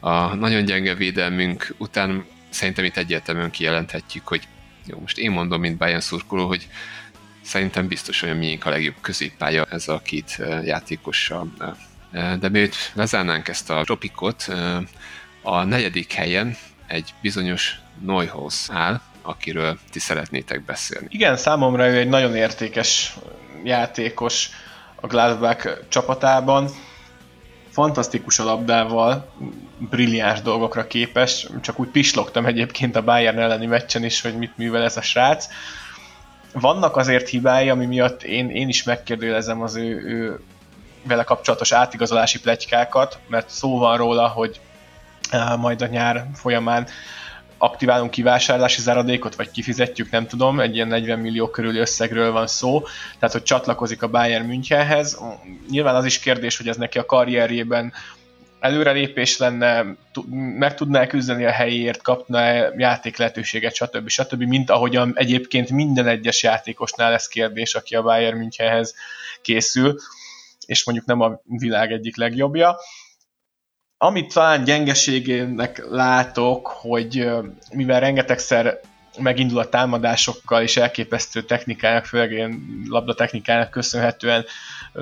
a 0.00 0.34
nagyon 0.34 0.64
gyenge 0.64 0.94
védelmünk 0.94 1.74
után 1.78 2.26
szerintem 2.50 2.84
itt 2.84 2.96
egyértelműen 2.96 3.50
kijelenthetjük, 3.50 4.28
hogy 4.28 4.42
jó, 4.86 4.98
most 4.98 5.18
én 5.18 5.30
mondom, 5.30 5.60
mint 5.60 5.76
Bayern 5.76 6.00
szurkoló, 6.00 6.46
hogy 6.46 6.68
szerintem 7.42 7.88
biztos 7.88 8.22
olyan 8.22 8.36
miénk 8.36 8.66
a 8.66 8.70
legjobb 8.70 8.94
középpálya 9.00 9.66
ez 9.70 9.88
a 9.88 10.00
két 10.04 10.40
játékossal. 10.64 11.52
De 12.40 12.48
miért 12.48 12.76
lezárnánk 12.94 13.48
ezt 13.48 13.70
a 13.70 13.82
tropikot, 13.84 14.48
a 15.42 15.64
negyedik 15.64 16.12
helyen 16.12 16.56
egy 16.86 17.14
bizonyos 17.20 17.80
Neuhaus 18.00 18.66
áll, 18.70 19.00
akiről 19.22 19.78
ti 19.90 19.98
szeretnétek 19.98 20.64
beszélni. 20.64 21.06
Igen, 21.10 21.36
számomra 21.36 21.88
ő 21.88 21.96
egy 21.96 22.08
nagyon 22.08 22.36
értékes 22.36 23.16
játékos 23.64 24.50
a 24.94 25.06
Gladbach 25.06 25.88
csapatában. 25.88 26.68
Fantasztikus 27.70 28.38
a 28.38 28.44
labdával, 28.44 29.32
brilliáns 29.78 30.42
dolgokra 30.42 30.86
képes, 30.86 31.46
csak 31.60 31.78
úgy 31.78 31.88
pislogtam 31.88 32.46
egyébként 32.46 32.96
a 32.96 33.02
Bayern 33.02 33.38
elleni 33.38 33.66
meccsen 33.66 34.04
is, 34.04 34.20
hogy 34.20 34.36
mit 34.36 34.56
művel 34.56 34.82
ez 34.82 34.96
a 34.96 35.02
srác. 35.02 35.46
Vannak 36.52 36.96
azért 36.96 37.28
hibái, 37.28 37.68
ami 37.68 37.86
miatt 37.86 38.22
én, 38.22 38.50
én 38.50 38.68
is 38.68 38.82
megkérdőjelezem 38.82 39.62
az 39.62 39.76
ő, 39.76 40.02
ő 40.04 40.40
vele 41.02 41.22
kapcsolatos 41.24 41.72
átigazolási 41.72 42.40
pletykákat, 42.40 43.18
mert 43.28 43.48
szó 43.48 43.78
van 43.78 43.96
róla, 43.96 44.28
hogy 44.28 44.60
majd 45.58 45.82
a 45.82 45.86
nyár 45.86 46.26
folyamán 46.34 46.86
aktiválunk 47.58 48.10
kivásárlási 48.10 48.80
záradékot, 48.80 49.34
vagy 49.34 49.50
kifizetjük, 49.50 50.10
nem 50.10 50.26
tudom, 50.26 50.60
egy 50.60 50.74
ilyen 50.74 50.88
40 50.88 51.18
millió 51.18 51.48
körüli 51.48 51.78
összegről 51.78 52.32
van 52.32 52.46
szó, 52.46 52.82
tehát 53.18 53.32
hogy 53.32 53.42
csatlakozik 53.42 54.02
a 54.02 54.08
Bayern 54.08 54.46
Münchenhez. 54.46 55.18
Nyilván 55.70 55.94
az 55.94 56.04
is 56.04 56.18
kérdés, 56.18 56.56
hogy 56.56 56.68
ez 56.68 56.76
neki 56.76 56.98
a 56.98 57.06
karrierjében 57.06 57.92
előrelépés 58.60 59.38
lenne, 59.38 59.84
meg 60.58 60.74
tudná 60.74 61.06
küzdeni 61.06 61.44
a 61.44 61.50
helyéért, 61.50 62.02
kapna 62.02 62.40
játék 62.78 63.16
lehetőséget, 63.16 63.74
stb. 63.74 64.08
stb. 64.08 64.42
Mint 64.42 64.70
ahogyan 64.70 65.12
egyébként 65.14 65.70
minden 65.70 66.06
egyes 66.06 66.42
játékosnál 66.42 67.10
lesz 67.10 67.28
kérdés, 67.28 67.74
aki 67.74 67.94
a 67.94 68.02
Bayern 68.02 68.36
Münchenhez 68.36 68.94
készül, 69.42 69.98
és 70.66 70.84
mondjuk 70.84 71.06
nem 71.06 71.20
a 71.20 71.40
világ 71.44 71.92
egyik 71.92 72.16
legjobbja. 72.16 72.76
Amit 74.04 74.32
talán 74.32 74.64
gyengeségének 74.64 75.84
látok, 75.88 76.66
hogy 76.66 77.28
mivel 77.72 78.00
rengetegszer 78.00 78.80
megindul 79.18 79.58
a 79.58 79.68
támadásokkal 79.68 80.62
és 80.62 80.76
elképesztő 80.76 81.42
technikának, 81.42 82.04
főleg 82.04 82.32
ilyen 82.32 82.84
labdatechnikának 82.88 83.70
köszönhetően 83.70 84.44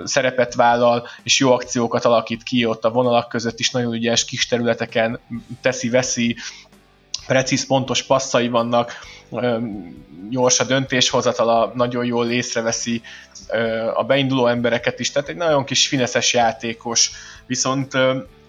szerepet 0.05 0.55
vállal, 0.55 1.09
és 1.23 1.39
jó 1.39 1.53
akciókat 1.53 2.05
alakít 2.05 2.43
ki 2.43 2.65
ott 2.65 2.85
a 2.85 2.91
vonalak 2.91 3.29
között 3.29 3.59
is, 3.59 3.71
nagyon 3.71 3.95
ügyes 3.95 4.25
kis 4.25 4.47
területeken 4.47 5.21
teszi-veszi, 5.61 6.37
precíz, 7.27 7.67
pontos 7.67 8.03
passzai 8.03 8.49
vannak, 8.49 8.93
gyors 10.31 10.61
a 10.61 10.65
döntéshozatala, 10.65 11.73
nagyon 11.75 12.05
jól 12.05 12.31
észreveszi 12.31 13.03
a 13.95 14.05
beinduló 14.05 14.47
embereket 14.47 15.01
is, 15.01 15.11
tehát 15.11 15.29
egy 15.29 15.37
nagyon 15.37 15.65
kis 15.65 15.89
fineszes 15.89 16.33
játékos, 16.33 17.11
viszont 17.47 17.93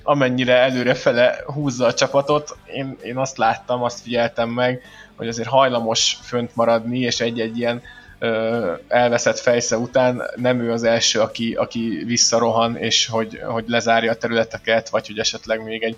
amennyire 0.03 0.55
előrefele 0.55 1.43
húzza 1.45 1.85
a 1.85 1.93
csapatot, 1.93 2.57
én, 2.73 2.97
én 3.03 3.17
azt 3.17 3.37
láttam, 3.37 3.83
azt 3.83 4.01
figyeltem 4.01 4.49
meg, 4.49 4.81
hogy 5.15 5.27
azért 5.27 5.47
hajlamos 5.47 6.17
fönt 6.21 6.55
maradni, 6.55 6.99
és 6.99 7.19
egy-egy 7.19 7.57
ilyen 7.57 7.81
ö, 8.19 8.73
elveszett 8.87 9.39
fejsze 9.39 9.77
után 9.77 10.21
nem 10.35 10.61
ő 10.61 10.71
az 10.71 10.83
első, 10.83 11.19
aki, 11.19 11.53
aki 11.53 12.03
visszarohan, 12.05 12.77
és 12.77 13.07
hogy, 13.07 13.39
hogy 13.47 13.63
lezárja 13.67 14.11
a 14.11 14.15
területeket, 14.15 14.89
vagy 14.89 15.07
hogy 15.07 15.19
esetleg 15.19 15.63
még 15.63 15.83
egy, 15.83 15.95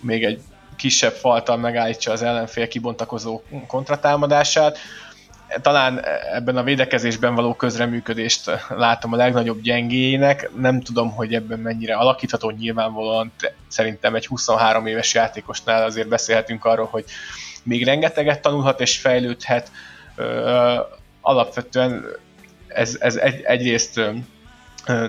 még 0.00 0.24
egy 0.24 0.40
kisebb 0.76 1.12
faltal 1.12 1.56
megállítsa 1.56 2.12
az 2.12 2.22
ellenfél 2.22 2.68
kibontakozó 2.68 3.42
kontratámadását 3.66 4.78
talán 5.62 6.04
ebben 6.32 6.56
a 6.56 6.62
védekezésben 6.62 7.34
való 7.34 7.54
közreműködést 7.54 8.50
látom 8.68 9.12
a 9.12 9.16
legnagyobb 9.16 9.60
gyengéjének. 9.60 10.50
Nem 10.56 10.80
tudom, 10.80 11.10
hogy 11.10 11.34
ebben 11.34 11.58
mennyire 11.58 11.94
alakítható, 11.94 12.50
nyilvánvalóan 12.50 13.32
szerintem 13.68 14.14
egy 14.14 14.26
23 14.26 14.86
éves 14.86 15.14
játékosnál 15.14 15.84
azért 15.84 16.08
beszélhetünk 16.08 16.64
arról, 16.64 16.88
hogy 16.90 17.04
még 17.62 17.84
rengeteget 17.84 18.42
tanulhat 18.42 18.80
és 18.80 18.98
fejlődhet. 18.98 19.70
Alapvetően 21.20 22.04
ez, 22.68 22.96
ez 23.00 23.16
egy, 23.16 23.42
egyrészt 23.42 24.00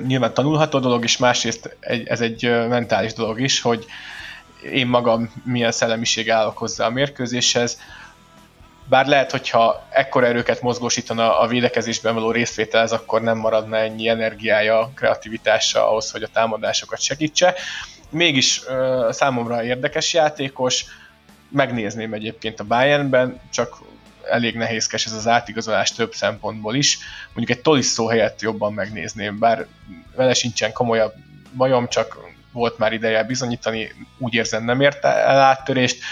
nyilván 0.08 0.34
tanulható 0.34 0.80
dolog, 0.80 1.04
és 1.04 1.18
másrészt 1.18 1.78
egy, 1.80 2.08
ez 2.08 2.22
egy 2.22 2.42
mentális 2.70 3.14
dolog 3.14 3.42
is, 3.42 3.62
hogy 3.62 3.86
én 4.72 4.88
magam 4.88 5.32
milyen 5.44 5.72
szellemiség 5.72 6.30
állok 6.30 6.58
hozzá 6.58 6.86
a 6.86 6.90
mérkőzéshez, 6.90 7.80
bár 8.92 9.06
lehet, 9.06 9.32
hogyha 9.32 9.88
ekkora 9.90 10.26
erőket 10.26 10.62
mozgósítana 10.62 11.40
a 11.40 11.48
védekezésben 11.48 12.14
való 12.14 12.32
részvételhez, 12.32 12.92
akkor 12.92 13.22
nem 13.22 13.38
maradna 13.38 13.78
ennyi 13.78 14.08
energiája, 14.08 14.92
kreativitása 14.96 15.90
ahhoz, 15.90 16.12
hogy 16.12 16.24
a 16.24 16.28
támadásokat 16.34 17.02
segítse. 17.02 17.56
Mégis 18.10 18.62
számomra 19.10 19.64
érdekes 19.64 20.14
játékos, 20.14 20.86
megnézném 21.50 22.14
egyébként 22.14 22.60
a 22.60 22.64
Bayernben, 22.64 23.40
csak 23.52 23.78
elég 24.30 24.56
nehézkes 24.56 25.06
ez 25.06 25.14
az 25.14 25.28
átigazolás 25.28 25.92
több 25.92 26.14
szempontból 26.14 26.76
is. 26.76 26.98
Mondjuk 27.34 27.58
egy 27.58 27.64
Tolisso 27.64 28.06
helyett 28.06 28.42
jobban 28.42 28.74
megnézném, 28.74 29.40
bár 29.40 29.66
vele 30.16 30.34
sincsen 30.34 30.74
komolyabb 30.74 31.14
bajom, 31.54 31.88
csak 31.88 32.18
volt 32.52 32.78
már 32.78 32.94
ideje 32.94 33.24
bizonyítani, 33.24 33.92
úgy 34.18 34.34
érzem 34.34 34.64
nem 34.66 34.82
érte 34.82 35.08
el 35.08 35.40
áttörést 35.40 36.04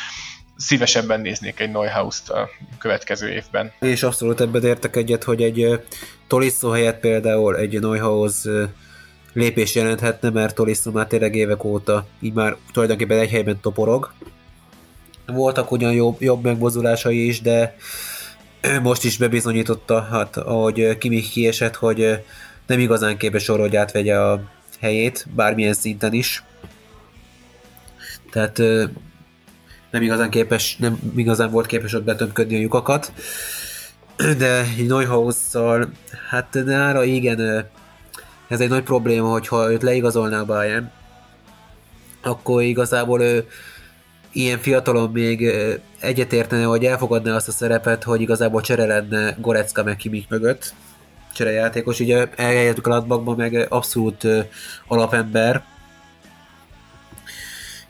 szívesebben 0.60 1.22
néznék 1.22 1.60
egy 1.60 1.72
Neuhaus-t 1.72 2.30
a 2.30 2.50
következő 2.78 3.30
évben. 3.32 3.72
És 3.80 4.04
abszolút 4.04 4.42
ebben 4.42 4.64
értek 4.64 4.96
egyet, 4.96 5.24
hogy 5.24 5.42
egy 5.44 5.82
Tolisso 6.28 6.70
helyett 6.70 7.00
például 7.00 7.58
egy 7.58 7.80
Neuhaus 7.80 8.36
lépés 9.34 9.76
jelenthetne, 9.76 10.30
mert 10.30 10.56
Tolisso 10.56 10.92
már 10.92 11.08
tényleg 11.08 11.36
évek 11.36 11.64
óta 11.64 12.06
így 12.20 12.34
már 12.34 12.56
tulajdonképpen 12.72 13.20
egy 13.20 13.30
helyben 13.30 13.60
toporog. 13.60 14.14
Voltak 15.26 15.72
ugyan 15.72 15.94
jobb, 15.94 16.22
jobb 16.22 16.44
megmozulásai 16.44 17.28
is, 17.28 17.42
de 17.42 17.76
most 18.82 19.04
is 19.04 19.18
bebizonyította, 19.18 20.02
hát 20.02 20.38
ahogy 20.38 20.98
Kimi 20.98 21.22
kiesett, 21.22 21.76
hogy 21.76 22.24
nem 22.68 22.80
igazán 22.80 23.18
képes 23.18 23.50
arra, 23.50 23.62
hogy 23.62 23.76
átvegye 23.76 24.20
a 24.20 24.42
helyét, 24.80 25.26
bármilyen 25.36 25.74
szinten 25.74 26.14
is. 26.14 26.44
Tehát 28.32 28.62
nem 29.92 30.02
igazán 30.02 30.30
képes, 30.30 30.78
nem 30.78 31.00
igazán 31.16 31.52
volt 31.52 31.66
képes 31.66 31.94
ott 31.94 32.04
betömködni 32.04 32.56
a 32.56 32.60
lyukakat. 32.60 33.12
De 34.38 34.66
Neuhausszal, 34.88 35.90
hát 36.30 36.58
nára 36.66 37.04
igen, 37.04 37.70
ez 38.48 38.60
egy 38.60 38.70
nagy 38.70 38.84
probléma, 38.84 39.32
hogyha 39.32 39.72
őt 39.72 39.84
leigazolná 39.84 40.40
a 40.40 40.46
Bayern, 40.46 40.92
akkor 42.22 42.62
igazából 42.62 43.22
ő 43.22 43.48
ilyen 44.32 44.60
fiatalon 44.60 45.12
még 45.12 45.52
egyetértene, 46.00 46.64
hogy 46.64 46.86
elfogadná 46.86 47.36
azt 47.36 47.48
a 47.48 47.52
szerepet, 47.52 48.04
hogy 48.04 48.22
igazából 48.22 48.62
csere 48.62 48.86
lenne 48.86 49.36
Gorecka 49.40 49.84
meg 49.84 49.96
Kimik 49.96 50.30
mögött, 50.30 50.74
cserejátékos, 51.34 52.00
ugye 52.00 52.28
eljelentük 52.36 52.88
a 52.88 53.36
meg 53.36 53.66
abszolút 53.70 54.28
alapember, 54.88 55.64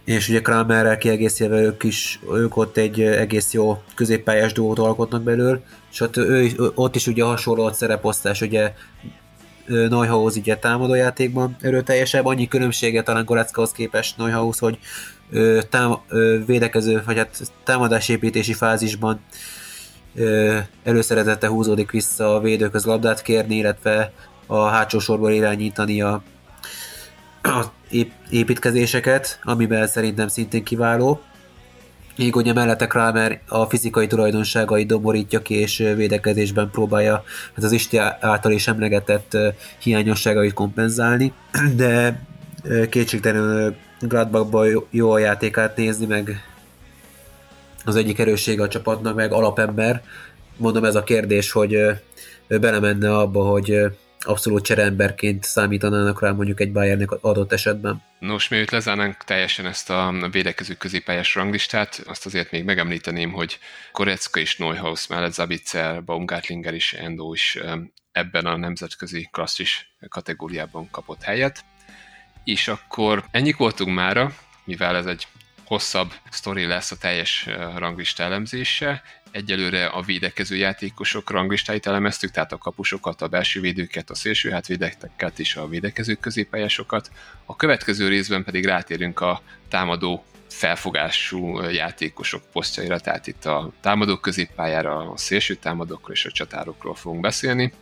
és 0.09 0.29
ugye 0.29 0.41
Kramerrel 0.41 0.97
kiegészítve 0.97 1.61
ők 1.61 1.83
is, 1.83 2.19
ők 2.33 2.57
ott 2.57 2.77
egy 2.77 3.01
egész 3.01 3.53
jó 3.53 3.81
középpályás 3.95 4.53
duót 4.53 4.79
alkotnak 4.79 5.23
belül, 5.23 5.61
és 5.91 6.01
ott, 6.01 6.17
ő, 6.17 6.51
ott 6.75 6.95
is 6.95 7.07
ugye 7.07 7.23
hasonló 7.23 7.63
a 7.63 7.73
szereposztás, 7.73 8.41
ugye 8.41 8.73
Neuhaus 9.67 10.35
ugye 10.35 10.57
támadójátékban 10.57 11.55
erőteljesebb, 11.61 12.25
annyi 12.25 12.47
különbsége 12.47 13.03
talán 13.03 13.25
Goreckahoz 13.25 13.71
képest 13.71 14.17
Neuhaus, 14.17 14.59
hogy 14.59 14.79
ö, 15.31 15.59
tám, 15.69 15.99
ö, 16.07 16.37
védekező, 16.45 17.01
vagy 17.05 17.17
hát 17.17 17.51
támadásépítési 17.63 18.53
fázisban 18.53 19.19
ö, 20.15 20.57
előszeretette 20.83 21.47
húzódik 21.47 21.91
vissza 21.91 22.35
a 22.35 22.39
védőköz 22.39 22.85
labdát 22.85 23.21
kérni, 23.21 23.55
illetve 23.55 24.13
a 24.47 24.65
hátsó 24.65 24.99
sorból 24.99 25.31
irányítani 25.31 26.01
a 26.01 26.23
építkezéseket, 28.29 29.39
amiben 29.43 29.87
szerintem 29.87 30.27
szintén 30.27 30.63
kiváló. 30.63 31.21
Még 32.17 32.35
ugye 32.35 32.53
mellette 32.53 32.87
Kramer 32.87 33.41
a 33.47 33.65
fizikai 33.65 34.07
tulajdonságai 34.07 34.85
domborítja 34.85 35.41
ki, 35.41 35.53
és 35.53 35.77
védekezésben 35.95 36.69
próbálja 36.71 37.23
hát 37.55 37.63
az 37.63 37.71
Isti 37.71 37.97
által 38.19 38.51
is 38.51 38.67
emlegetett 38.67 39.37
hiányosságait 39.79 40.53
kompenzálni, 40.53 41.33
de 41.75 42.21
kétségtelenül 42.89 43.75
Gladbachban 43.99 44.85
jó 44.89 45.11
a 45.11 45.17
játékát 45.17 45.77
nézni, 45.77 46.05
meg 46.05 46.43
az 47.85 47.95
egyik 47.95 48.19
erőssége 48.19 48.63
a 48.63 48.67
csapatnak, 48.67 49.15
meg 49.15 49.31
alapember. 49.31 50.03
Mondom, 50.57 50.83
ez 50.83 50.95
a 50.95 51.03
kérdés, 51.03 51.51
hogy 51.51 51.77
belemenne 52.47 53.17
abba, 53.17 53.43
hogy 53.43 53.75
abszolút 54.25 54.63
cseremberként 54.63 55.43
számítanának 55.43 56.21
rá 56.21 56.31
mondjuk 56.31 56.59
egy 56.59 56.71
Bayernnek 56.71 57.11
adott 57.11 57.51
esetben. 57.51 58.03
Nos, 58.19 58.47
mielőtt 58.47 58.69
lezárnánk 58.69 59.23
teljesen 59.23 59.65
ezt 59.65 59.89
a 59.89 60.27
védekező 60.31 60.73
középpályás 60.73 61.35
ranglistát, 61.35 62.01
azt 62.05 62.25
azért 62.25 62.51
még 62.51 62.63
megemlíteném, 62.63 63.31
hogy 63.31 63.59
Korecka 63.91 64.39
és 64.39 64.57
Neuhaus 64.57 65.07
mellett 65.07 65.33
Zabitzer, 65.33 66.03
Baumgartlinger 66.03 66.73
és 66.73 66.93
Endo 66.93 67.33
is 67.33 67.57
ebben 68.11 68.45
a 68.45 68.57
nemzetközi 68.57 69.29
klasszis 69.31 69.95
kategóriában 70.09 70.89
kapott 70.91 71.21
helyet. 71.21 71.65
És 72.43 72.67
akkor 72.67 73.23
ennyik 73.31 73.57
voltunk 73.57 73.95
mára, 73.95 74.35
mivel 74.63 74.95
ez 74.95 75.05
egy 75.05 75.27
hosszabb 75.65 76.13
sztori 76.29 76.65
lesz 76.65 76.91
a 76.91 76.97
teljes 76.97 77.47
ranglista 77.75 78.23
elemzése. 78.23 79.01
Egyelőre 79.31 79.85
a 79.85 80.01
védekező 80.01 80.55
játékosok 80.55 81.29
ranglistáit 81.29 81.87
elemeztük, 81.87 82.31
tehát 82.31 82.51
a 82.51 82.57
kapusokat, 82.57 83.21
a 83.21 83.27
belső 83.27 83.61
védőket, 83.61 84.09
a 84.09 84.15
szélső 84.15 84.49
hátvédeket 84.49 85.39
és 85.39 85.55
a 85.55 85.67
védekező 85.67 86.13
középpályásokat. 86.13 87.11
A 87.45 87.55
következő 87.55 88.07
részben 88.07 88.43
pedig 88.43 88.65
rátérünk 88.65 89.19
a 89.19 89.41
támadó 89.67 90.23
felfogású 90.49 91.61
játékosok 91.61 92.43
posztjaira, 92.51 92.99
tehát 92.99 93.27
itt 93.27 93.45
a 93.45 93.71
támadó 93.81 94.17
középpályára, 94.17 95.11
a 95.11 95.17
szélső 95.17 95.55
támadókról 95.55 96.15
és 96.15 96.25
a 96.25 96.31
csatárokról 96.31 96.95
fogunk 96.95 97.21
beszélni. 97.21 97.73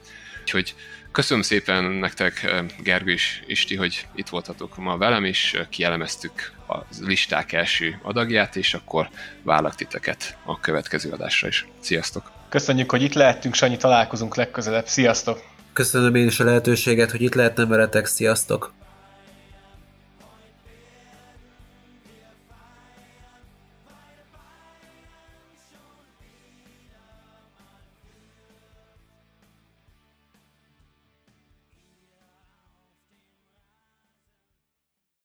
Úgyhogy 0.41 0.75
Köszönöm 1.17 1.43
szépen 1.43 1.83
nektek, 1.83 2.63
Gergő 2.83 3.11
és 3.11 3.43
Isti, 3.47 3.75
hogy 3.75 4.07
itt 4.15 4.27
voltatok 4.29 4.77
ma 4.77 4.97
velem, 4.97 5.23
és 5.23 5.61
kielemeztük 5.69 6.51
a 6.67 6.77
listák 6.99 7.53
első 7.53 7.99
adagját, 8.03 8.55
és 8.55 8.73
akkor 8.73 9.09
vállak 9.43 9.75
titeket 9.75 10.37
a 10.45 10.59
következő 10.59 11.11
adásra 11.11 11.47
is. 11.47 11.67
Sziasztok! 11.79 12.31
Köszönjük, 12.49 12.91
hogy 12.91 13.01
itt 13.01 13.13
lehettünk, 13.13 13.53
Sanyi, 13.53 13.77
találkozunk 13.77 14.35
legközelebb. 14.35 14.87
Sziasztok! 14.87 15.41
Köszönöm 15.73 16.15
én 16.15 16.27
is 16.27 16.39
a 16.39 16.43
lehetőséget, 16.43 17.11
hogy 17.11 17.21
itt 17.21 17.33
lehetnem 17.33 17.67
veletek. 17.67 18.05
Sziasztok! 18.05 18.73